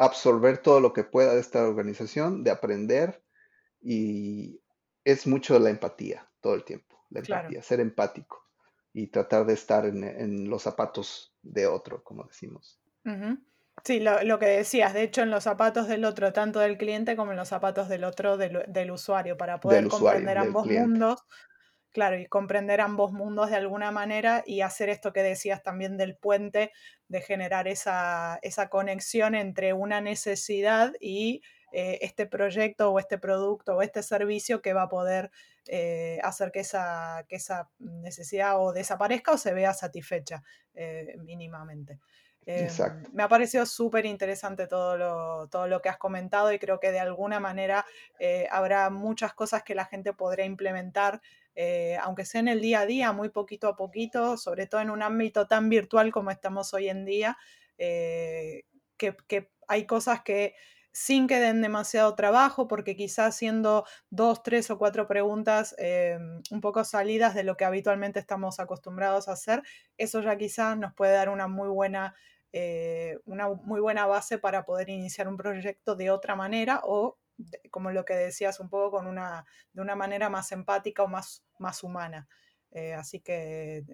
absorber 0.00 0.58
todo 0.58 0.80
lo 0.80 0.94
que 0.94 1.04
pueda 1.04 1.34
de 1.34 1.40
esta 1.40 1.62
organización, 1.68 2.42
de 2.42 2.50
aprender 2.50 3.22
y 3.82 4.60
es 5.04 5.26
mucho 5.26 5.58
la 5.58 5.68
empatía 5.68 6.26
todo 6.40 6.54
el 6.54 6.64
tiempo, 6.64 7.04
la 7.10 7.20
empatía, 7.20 7.62
ser 7.62 7.80
empático 7.80 8.48
y 8.94 9.08
tratar 9.08 9.44
de 9.44 9.52
estar 9.52 9.84
en, 9.84 10.48
los 10.48 10.62
zapatos 10.62 11.34
de 11.42 11.66
otro, 11.66 12.02
como 12.02 12.24
decimos. 12.24 12.80
Sí, 13.84 14.00
lo, 14.00 14.38
que 14.38 14.46
decías, 14.46 14.94
de 14.94 15.02
hecho 15.02 15.20
en 15.20 15.30
los 15.30 15.44
zapatos 15.44 15.86
del 15.86 16.06
otro, 16.06 16.32
tanto 16.32 16.60
del 16.60 16.78
cliente 16.78 17.14
como 17.14 17.32
en 17.32 17.36
los 17.36 17.48
zapatos 17.48 17.90
del 17.90 18.04
otro, 18.04 18.38
del, 18.38 18.90
usuario, 18.90 19.36
para 19.36 19.60
poder 19.60 19.86
comprender 19.88 20.38
ambos 20.38 20.66
mundos 20.66 21.26
Claro, 21.92 22.16
y 22.16 22.26
comprender 22.26 22.80
ambos 22.80 23.10
mundos 23.10 23.50
de 23.50 23.56
alguna 23.56 23.90
manera 23.90 24.44
y 24.46 24.60
hacer 24.60 24.88
esto 24.88 25.12
que 25.12 25.24
decías 25.24 25.64
también 25.64 25.96
del 25.96 26.16
puente, 26.16 26.70
de 27.08 27.20
generar 27.20 27.66
esa, 27.66 28.38
esa 28.42 28.68
conexión 28.68 29.34
entre 29.34 29.72
una 29.72 30.00
necesidad 30.00 30.92
y 31.00 31.42
eh, 31.72 31.98
este 32.02 32.26
proyecto 32.26 32.92
o 32.92 33.00
este 33.00 33.18
producto 33.18 33.76
o 33.76 33.82
este 33.82 34.04
servicio 34.04 34.62
que 34.62 34.72
va 34.72 34.82
a 34.82 34.88
poder 34.88 35.32
eh, 35.66 36.20
hacer 36.22 36.52
que 36.52 36.60
esa, 36.60 37.26
que 37.28 37.36
esa 37.36 37.68
necesidad 37.80 38.60
o 38.60 38.72
desaparezca 38.72 39.32
o 39.32 39.38
se 39.38 39.52
vea 39.52 39.74
satisfecha 39.74 40.44
mínimamente. 41.18 41.98
me 43.12 43.22
ha 43.22 43.28
parecido 43.28 43.66
súper 43.66 44.06
interesante 44.06 44.66
todo 44.66 44.96
lo, 44.96 45.48
todo 45.48 45.66
lo 45.66 45.82
que 45.82 45.88
has 45.88 45.98
comentado 45.98 46.52
y 46.52 46.58
creo 46.58 46.80
que 46.80 46.90
de 46.90 47.00
alguna 47.00 47.38
manera 47.38 47.84
habrá 48.50 48.90
muchas 48.90 49.34
cosas 49.34 49.62
que 49.62 49.74
la 49.74 49.84
gente 49.84 50.12
podrá 50.12 50.44
implementar 50.44 51.20
eh, 51.62 51.98
aunque 52.00 52.24
sea 52.24 52.40
en 52.40 52.48
el 52.48 52.62
día 52.62 52.80
a 52.80 52.86
día, 52.86 53.12
muy 53.12 53.28
poquito 53.28 53.68
a 53.68 53.76
poquito, 53.76 54.38
sobre 54.38 54.66
todo 54.66 54.80
en 54.80 54.88
un 54.88 55.02
ámbito 55.02 55.46
tan 55.46 55.68
virtual 55.68 56.10
como 56.10 56.30
estamos 56.30 56.72
hoy 56.72 56.88
en 56.88 57.04
día, 57.04 57.36
eh, 57.76 58.62
que, 58.96 59.50
hay 59.68 59.84
cosas 59.84 60.22
que 60.22 60.54
sin 60.90 61.26
que 61.26 61.38
den 61.38 61.60
demasiado 61.60 62.14
trabajo, 62.14 62.66
porque 62.66 62.96
quizás 62.96 63.34
haciendo 63.34 63.84
dos, 64.08 64.42
tres 64.42 64.70
o 64.70 64.78
cuatro 64.78 65.06
preguntas 65.06 65.74
eh, 65.76 66.18
un 66.50 66.62
poco 66.62 66.82
salidas 66.82 67.34
de 67.34 67.44
lo 67.44 67.58
que 67.58 67.66
habitualmente 67.66 68.20
estamos 68.20 68.58
acostumbrados 68.58 69.28
a 69.28 69.32
hacer, 69.32 69.62
eso 69.98 70.22
ya 70.22 70.38
quizás 70.38 70.78
nos 70.78 70.94
puede 70.94 71.12
dar 71.12 71.28
una 71.28 71.46
muy 71.46 71.68
buena, 71.68 72.14
una 73.26 73.48
muy 73.50 73.80
buena 73.82 74.06
base 74.06 74.38
para 74.38 74.64
poder 74.64 74.88
iniciar 74.88 75.28
un 75.28 75.36
proyecto 75.36 75.94
de 75.94 76.10
otra 76.10 76.36
manera 76.36 76.80
o 76.84 77.18
como 77.70 77.90
lo 77.90 78.04
que 78.04 78.14
decías, 78.14 78.60
un 78.60 78.68
poco 78.68 78.98
con 78.98 79.06
una, 79.06 79.44
de 79.72 79.82
una 79.82 79.96
manera 79.96 80.28
más 80.28 80.52
empática 80.52 81.02
o 81.02 81.08
más, 81.08 81.44
más 81.58 81.82
humana. 81.82 82.28
Eh, 82.72 82.94
así 82.94 83.20
que 83.20 83.84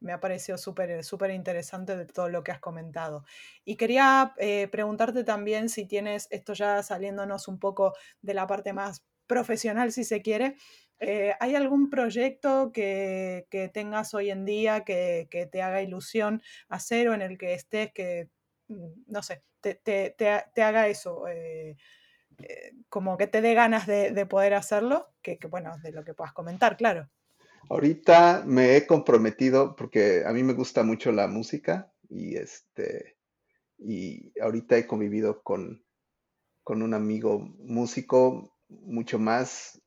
me 0.00 0.12
ha 0.12 0.20
parecido 0.20 0.58
súper 0.58 1.30
interesante 1.30 1.96
de 1.96 2.06
todo 2.06 2.28
lo 2.28 2.42
que 2.44 2.52
has 2.52 2.60
comentado. 2.60 3.24
Y 3.64 3.76
quería 3.76 4.34
eh, 4.38 4.68
preguntarte 4.70 5.24
también 5.24 5.68
si 5.68 5.86
tienes, 5.86 6.28
esto 6.30 6.52
ya 6.52 6.82
saliéndonos 6.82 7.48
un 7.48 7.58
poco 7.58 7.94
de 8.20 8.34
la 8.34 8.46
parte 8.46 8.72
más 8.72 9.04
profesional, 9.26 9.92
si 9.92 10.04
se 10.04 10.22
quiere, 10.22 10.56
eh, 10.98 11.34
¿hay 11.40 11.54
algún 11.54 11.88
proyecto 11.88 12.72
que, 12.72 13.46
tengas 13.72 14.12
hoy 14.12 14.30
en 14.30 14.44
día 14.44 14.84
que, 14.84 15.28
te 15.50 15.62
haga 15.62 15.82
ilusión 15.82 16.42
hacer 16.68 17.08
o 17.08 17.14
en 17.14 17.22
el 17.22 17.38
que 17.38 17.54
estés 17.54 17.92
que, 17.92 18.28
mm, 18.68 19.04
no 19.06 19.22
sé, 19.22 19.42
te, 19.60 19.74
te 19.76 20.62
haga 20.62 20.88
eso? 20.88 21.26
Eh, 21.28 21.76
como 22.88 23.16
que 23.16 23.26
te 23.26 23.40
dé 23.40 23.54
ganas 23.54 23.86
de, 23.86 24.26
poder 24.26 24.54
hacerlo, 24.54 25.08
que, 25.22 25.38
bueno, 25.48 25.76
de 25.82 25.92
lo 25.92 26.04
que 26.04 26.14
puedas 26.14 26.32
comentar, 26.32 26.76
claro. 26.76 27.08
Ahorita 27.68 28.42
me 28.46 28.76
he 28.76 28.86
comprometido 28.86 29.76
porque 29.76 30.24
a 30.26 30.32
mí 30.32 30.42
me 30.42 30.54
gusta 30.54 30.82
mucho 30.82 31.12
la 31.12 31.28
música 31.28 31.92
y 32.08 32.36
este 32.36 33.16
y 33.78 34.32
ahorita 34.40 34.76
he 34.76 34.86
convivido 34.86 35.42
con, 35.42 35.84
con 36.64 36.82
un 36.82 36.94
amigo 36.94 37.38
músico 37.38 38.56
mucho 38.68 39.18
más 39.18 39.80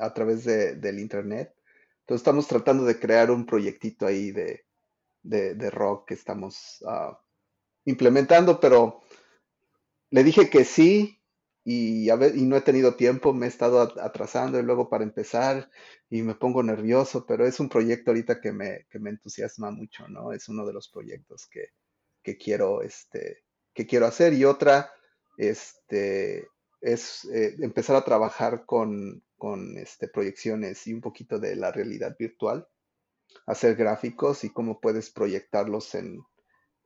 a 0.00 0.14
través 0.14 0.44
del 0.44 0.98
internet. 0.98 1.54
Entonces 2.00 2.20
estamos 2.20 2.46
tratando 2.46 2.84
de 2.84 2.98
crear 2.98 3.30
un 3.30 3.46
proyectito 3.46 4.06
ahí 4.06 4.30
de, 4.30 4.64
rock 5.70 6.08
que 6.08 6.14
estamos 6.14 6.84
ah, 6.86 7.20
implementando, 7.84 8.60
pero 8.60 9.00
le 10.10 10.22
dije 10.22 10.48
que 10.48 10.64
sí 10.64 11.15
y, 11.68 12.08
no 12.46 12.56
he 12.56 12.60
tenido 12.60 12.94
tiempo, 12.94 13.34
me 13.34 13.46
he 13.46 13.48
estado 13.48 13.80
atrasando 14.00 14.60
y 14.60 14.62
luego 14.62 14.88
para 14.88 15.02
empezar 15.02 15.68
y 16.08 16.22
me 16.22 16.36
pongo 16.36 16.62
nervioso, 16.62 17.26
pero 17.26 17.44
es 17.44 17.58
un 17.58 17.68
proyecto 17.68 18.12
ahorita 18.12 18.40
que 18.40 18.52
me, 18.52 18.86
que 18.88 19.00
me 19.00 19.10
entusiasma 19.10 19.72
mucho, 19.72 20.06
¿no? 20.06 20.32
Es 20.32 20.48
uno 20.48 20.64
de 20.64 20.72
los 20.72 20.88
proyectos 20.88 21.48
que, 21.50 21.70
que 22.22 22.36
quiero, 22.36 22.82
este, 22.82 23.42
que 23.74 23.84
quiero 23.84 24.06
hacer 24.06 24.32
y 24.34 24.44
otra, 24.44 24.92
este, 25.38 26.46
es 26.80 27.24
eh, 27.32 27.56
empezar 27.58 27.96
a 27.96 28.04
trabajar 28.04 28.64
con, 28.64 29.24
con 29.36 29.76
este, 29.76 30.06
proyecciones 30.06 30.86
y 30.86 30.94
un 30.94 31.00
poquito 31.00 31.40
de 31.40 31.56
la 31.56 31.72
realidad 31.72 32.14
virtual, 32.16 32.68
hacer 33.44 33.74
gráficos 33.74 34.44
y 34.44 34.50
cómo 34.50 34.80
puedes 34.80 35.10
proyectarlos 35.10 35.96
en, 35.96 36.22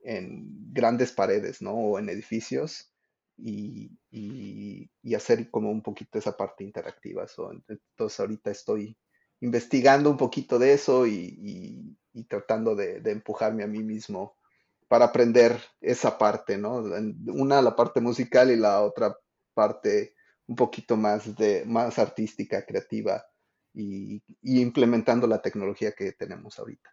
en 0.03 0.73
grandes 0.73 1.11
paredes, 1.11 1.61
¿no? 1.61 1.73
O 1.75 1.99
en 1.99 2.09
edificios 2.09 2.90
y, 3.41 5.15
hacer 5.15 5.49
como 5.51 5.69
un 5.71 5.81
poquito 5.81 6.17
esa 6.17 6.35
parte 6.37 6.63
interactiva. 6.63 7.25
entonces 7.67 8.19
ahorita 8.19 8.51
estoy 8.51 8.97
investigando 9.41 10.09
un 10.09 10.17
poquito 10.17 10.59
de 10.59 10.73
eso 10.73 11.07
y, 11.07 11.97
tratando 12.27 12.75
de, 12.75 13.01
empujarme 13.05 13.63
a 13.63 13.67
mí 13.67 13.83
mismo 13.83 14.37
para 14.87 15.05
aprender 15.05 15.59
esa 15.79 16.17
parte, 16.17 16.57
¿no? 16.57 16.83
Una 17.27 17.61
la 17.61 17.75
parte 17.75 18.01
musical 18.01 18.51
y 18.51 18.57
la 18.57 18.81
otra 18.81 19.15
parte 19.53 20.15
un 20.47 20.55
poquito 20.55 20.97
más 20.97 21.35
de 21.35 21.63
más 21.65 21.97
artística, 21.97 22.65
creativa 22.65 23.25
y 23.73 24.21
implementando 24.41 25.27
la 25.27 25.41
tecnología 25.41 25.93
que 25.93 26.11
tenemos 26.11 26.59
ahorita. 26.59 26.89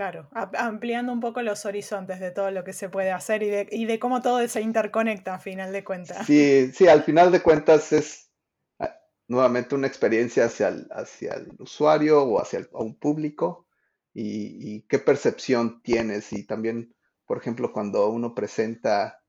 Claro, 0.00 0.30
ampliando 0.32 1.12
un 1.12 1.20
poco 1.20 1.42
los 1.42 1.66
horizontes 1.66 2.20
de 2.20 2.30
todo 2.30 2.50
lo 2.50 2.64
que 2.64 2.72
se 2.72 2.88
puede 2.88 3.10
hacer 3.10 3.42
y 3.42 3.50
de, 3.50 3.68
y 3.70 3.84
de 3.84 3.98
cómo 3.98 4.22
todo 4.22 4.48
se 4.48 4.62
interconecta 4.62 5.34
a 5.34 5.38
final 5.38 5.72
de 5.72 5.84
cuentas. 5.84 6.26
Sí, 6.26 6.72
sí, 6.72 6.88
al 6.88 7.02
final 7.02 7.30
de 7.30 7.42
cuentas 7.42 7.92
es 7.92 8.30
ah, 8.78 8.96
nuevamente 9.28 9.74
una 9.74 9.86
experiencia 9.86 10.46
hacia 10.46 10.68
el, 10.68 10.88
hacia 10.90 11.34
el 11.34 11.50
usuario 11.58 12.22
o 12.22 12.40
hacia 12.40 12.66
un 12.72 12.98
público 12.98 13.66
y, 14.14 14.80
qué 14.88 14.98
percepción 14.98 15.82
tienes 15.82 16.32
y 16.32 16.46
también, 16.46 16.94
por 17.26 17.36
ejemplo, 17.36 17.70
cuando 17.70 18.08
uno 18.08 18.34
presenta 18.34 19.22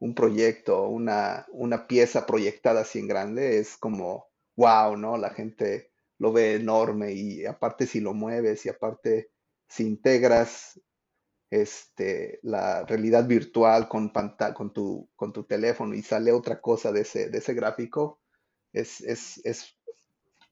un 0.00 0.14
proyecto, 0.14 0.86
una, 0.86 1.46
una 1.50 1.86
pieza 1.86 2.26
proyectada 2.26 2.82
así 2.82 2.98
en 2.98 3.08
grande, 3.08 3.58
es 3.58 3.78
como, 3.78 4.28
wow, 4.54 4.98
¿no? 4.98 5.16
La 5.16 5.30
gente 5.30 5.92
lo 6.18 6.30
ve 6.30 6.56
enorme 6.56 7.14
y 7.14 7.46
aparte 7.46 7.86
si 7.86 8.00
lo 8.00 8.12
mueves 8.12 8.66
y 8.66 8.68
aparte 8.68 9.30
si 9.70 9.86
integras 9.86 10.80
este, 11.48 12.40
la 12.42 12.84
realidad 12.84 13.26
virtual 13.26 13.88
con, 13.88 14.12
con, 14.54 14.72
tu, 14.72 15.08
con 15.14 15.32
tu 15.32 15.44
teléfono 15.44 15.94
y 15.94 16.02
sale 16.02 16.32
otra 16.32 16.60
cosa 16.60 16.92
de 16.92 17.02
ese, 17.02 17.30
de 17.30 17.38
ese 17.38 17.54
gráfico, 17.54 18.20
es, 18.72 19.02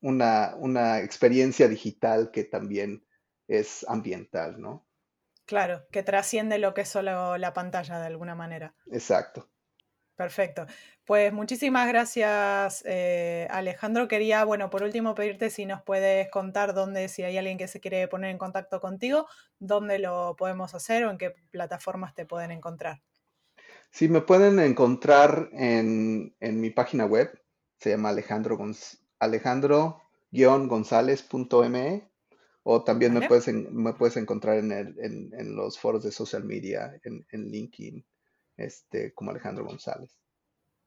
una, 0.00 0.54
una, 0.56 1.00
experiencia 1.00 1.66
digital 1.68 2.30
que 2.30 2.44
también 2.44 3.04
es 3.48 3.84
ambiental, 3.88 4.60
¿no? 4.60 4.86
Claro, 5.44 5.86
que 5.90 6.02
trasciende 6.04 6.58
lo 6.58 6.72
que 6.74 6.82
es 6.82 6.88
solo 6.88 7.38
la 7.38 7.52
pantalla 7.52 7.98
de 7.98 8.06
alguna 8.06 8.36
manera. 8.36 8.74
Exacto. 8.92 9.48
Perfecto. 10.18 10.66
Pues 11.04 11.32
muchísimas 11.32 11.86
gracias, 11.86 12.82
eh, 12.84 13.46
Alejandro. 13.52 14.08
Quería, 14.08 14.44
bueno, 14.44 14.68
por 14.68 14.82
último 14.82 15.14
pedirte 15.14 15.48
si 15.48 15.64
nos 15.64 15.80
puedes 15.82 16.28
contar 16.28 16.74
dónde, 16.74 17.06
si 17.06 17.22
hay 17.22 17.38
alguien 17.38 17.56
que 17.56 17.68
se 17.68 17.78
quiere 17.78 18.08
poner 18.08 18.30
en 18.30 18.38
contacto 18.38 18.80
contigo, 18.80 19.28
dónde 19.60 20.00
lo 20.00 20.34
podemos 20.36 20.74
hacer 20.74 21.04
o 21.04 21.12
en 21.12 21.18
qué 21.18 21.36
plataformas 21.52 22.16
te 22.16 22.26
pueden 22.26 22.50
encontrar. 22.50 23.00
Sí, 23.92 24.08
me 24.08 24.20
pueden 24.20 24.58
encontrar 24.58 25.50
en, 25.52 26.34
mi 26.40 26.70
página 26.70 27.06
web, 27.06 27.30
se 27.78 27.90
llama 27.90 28.08
Alejandro, 28.08 28.58
Alejandro-gonzález.me 29.20 32.10
o 32.64 32.82
también 32.82 33.14
me, 33.14 33.28
puedes 33.28 33.46
me 33.46 33.92
puedes 33.92 34.16
encontrar 34.16 34.58
en, 34.58 34.72
en, 34.72 35.54
los 35.54 35.78
foros 35.78 36.02
de 36.02 36.10
social 36.10 36.42
media, 36.42 36.98
en, 37.04 37.24
en 37.30 37.52
LinkedIn 37.52 38.04
este, 38.58 39.14
como 39.14 39.30
Alejandro 39.30 39.64
González. 39.64 40.18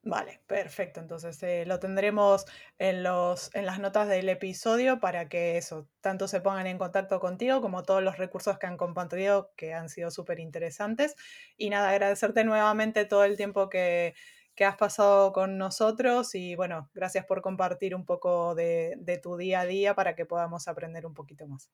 Vale, 0.03 0.41
perfecto. 0.47 0.99
Entonces 0.99 1.41
eh, 1.43 1.63
lo 1.67 1.80
tendremos 1.80 2.45
en, 2.80 3.03
los, 3.03 3.53
en 3.53 3.67
las 3.67 3.80
notas 3.80 4.07
del 4.07 4.30
episodio 4.30 4.99
para 4.99 5.30
que 5.30 5.57
eso, 5.57 5.88
tanto 6.01 6.28
se 6.28 6.41
pongan 6.41 6.65
en 6.65 6.80
contacto 6.80 7.19
contigo 7.19 7.61
como 7.61 7.84
todos 7.84 8.01
los 8.01 8.17
recursos 8.17 8.57
que 8.57 8.65
han 8.65 8.78
compartido 8.78 9.51
que 9.55 9.76
han 9.76 9.89
sido 9.89 10.09
súper 10.09 10.39
interesantes. 10.39 11.15
Y 11.55 11.69
nada, 11.69 11.91
agradecerte 11.91 12.43
nuevamente 12.43 13.05
todo 13.05 13.24
el 13.26 13.38
tiempo 13.38 13.69
que, 13.69 14.15
has 14.63 14.78
pasado 14.78 15.34
con 15.34 15.57
nosotros 15.57 16.36
y 16.36 16.53
bueno, 16.55 16.88
gracias 16.93 17.26
por 17.26 17.41
compartir 17.41 17.95
un 17.95 18.05
poco 18.05 18.53
de, 18.53 18.93
de 18.99 19.17
tu 19.17 19.36
día 19.36 19.61
a 19.61 19.65
día 19.65 19.95
para 19.95 20.15
que 20.15 20.28
podamos 20.28 20.67
aprender 20.67 21.07
un 21.07 21.15
poquito 21.15 21.47
más. 21.47 21.72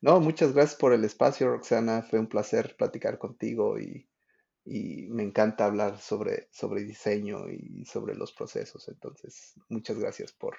No, 0.00 0.20
muchas 0.20 0.54
gracias 0.54 0.80
por 0.80 0.94
el 0.94 1.04
espacio, 1.04 1.48
Roxana. 1.48 2.02
Fue 2.02 2.18
un 2.18 2.26
placer 2.26 2.76
platicar 2.78 3.18
contigo 3.18 3.78
y 3.78 4.08
y 4.64 5.06
me 5.10 5.22
encanta 5.22 5.66
hablar 5.66 5.98
sobre, 5.98 6.48
sobre 6.50 6.82
diseño 6.82 7.48
y 7.50 7.84
sobre 7.84 8.14
los 8.14 8.32
procesos. 8.32 8.88
Entonces, 8.88 9.54
muchas 9.68 9.98
gracias 9.98 10.32
por, 10.32 10.56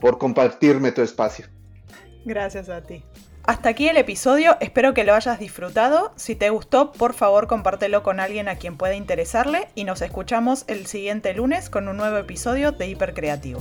por 0.00 0.18
compartirme 0.18 0.92
tu 0.92 1.02
espacio. 1.02 1.46
Gracias 2.24 2.68
a 2.68 2.82
ti. 2.82 3.04
Hasta 3.44 3.70
aquí 3.70 3.88
el 3.88 3.96
episodio, 3.96 4.56
espero 4.60 4.94
que 4.94 5.02
lo 5.02 5.14
hayas 5.14 5.40
disfrutado. 5.40 6.12
Si 6.14 6.36
te 6.36 6.50
gustó, 6.50 6.92
por 6.92 7.12
favor 7.12 7.48
compártelo 7.48 8.04
con 8.04 8.20
alguien 8.20 8.48
a 8.48 8.54
quien 8.54 8.76
pueda 8.76 8.94
interesarle 8.94 9.68
y 9.74 9.82
nos 9.82 10.00
escuchamos 10.00 10.64
el 10.68 10.86
siguiente 10.86 11.34
lunes 11.34 11.68
con 11.68 11.88
un 11.88 11.96
nuevo 11.96 12.18
episodio 12.18 12.70
de 12.70 12.86
Hipercreativo. 12.86 13.60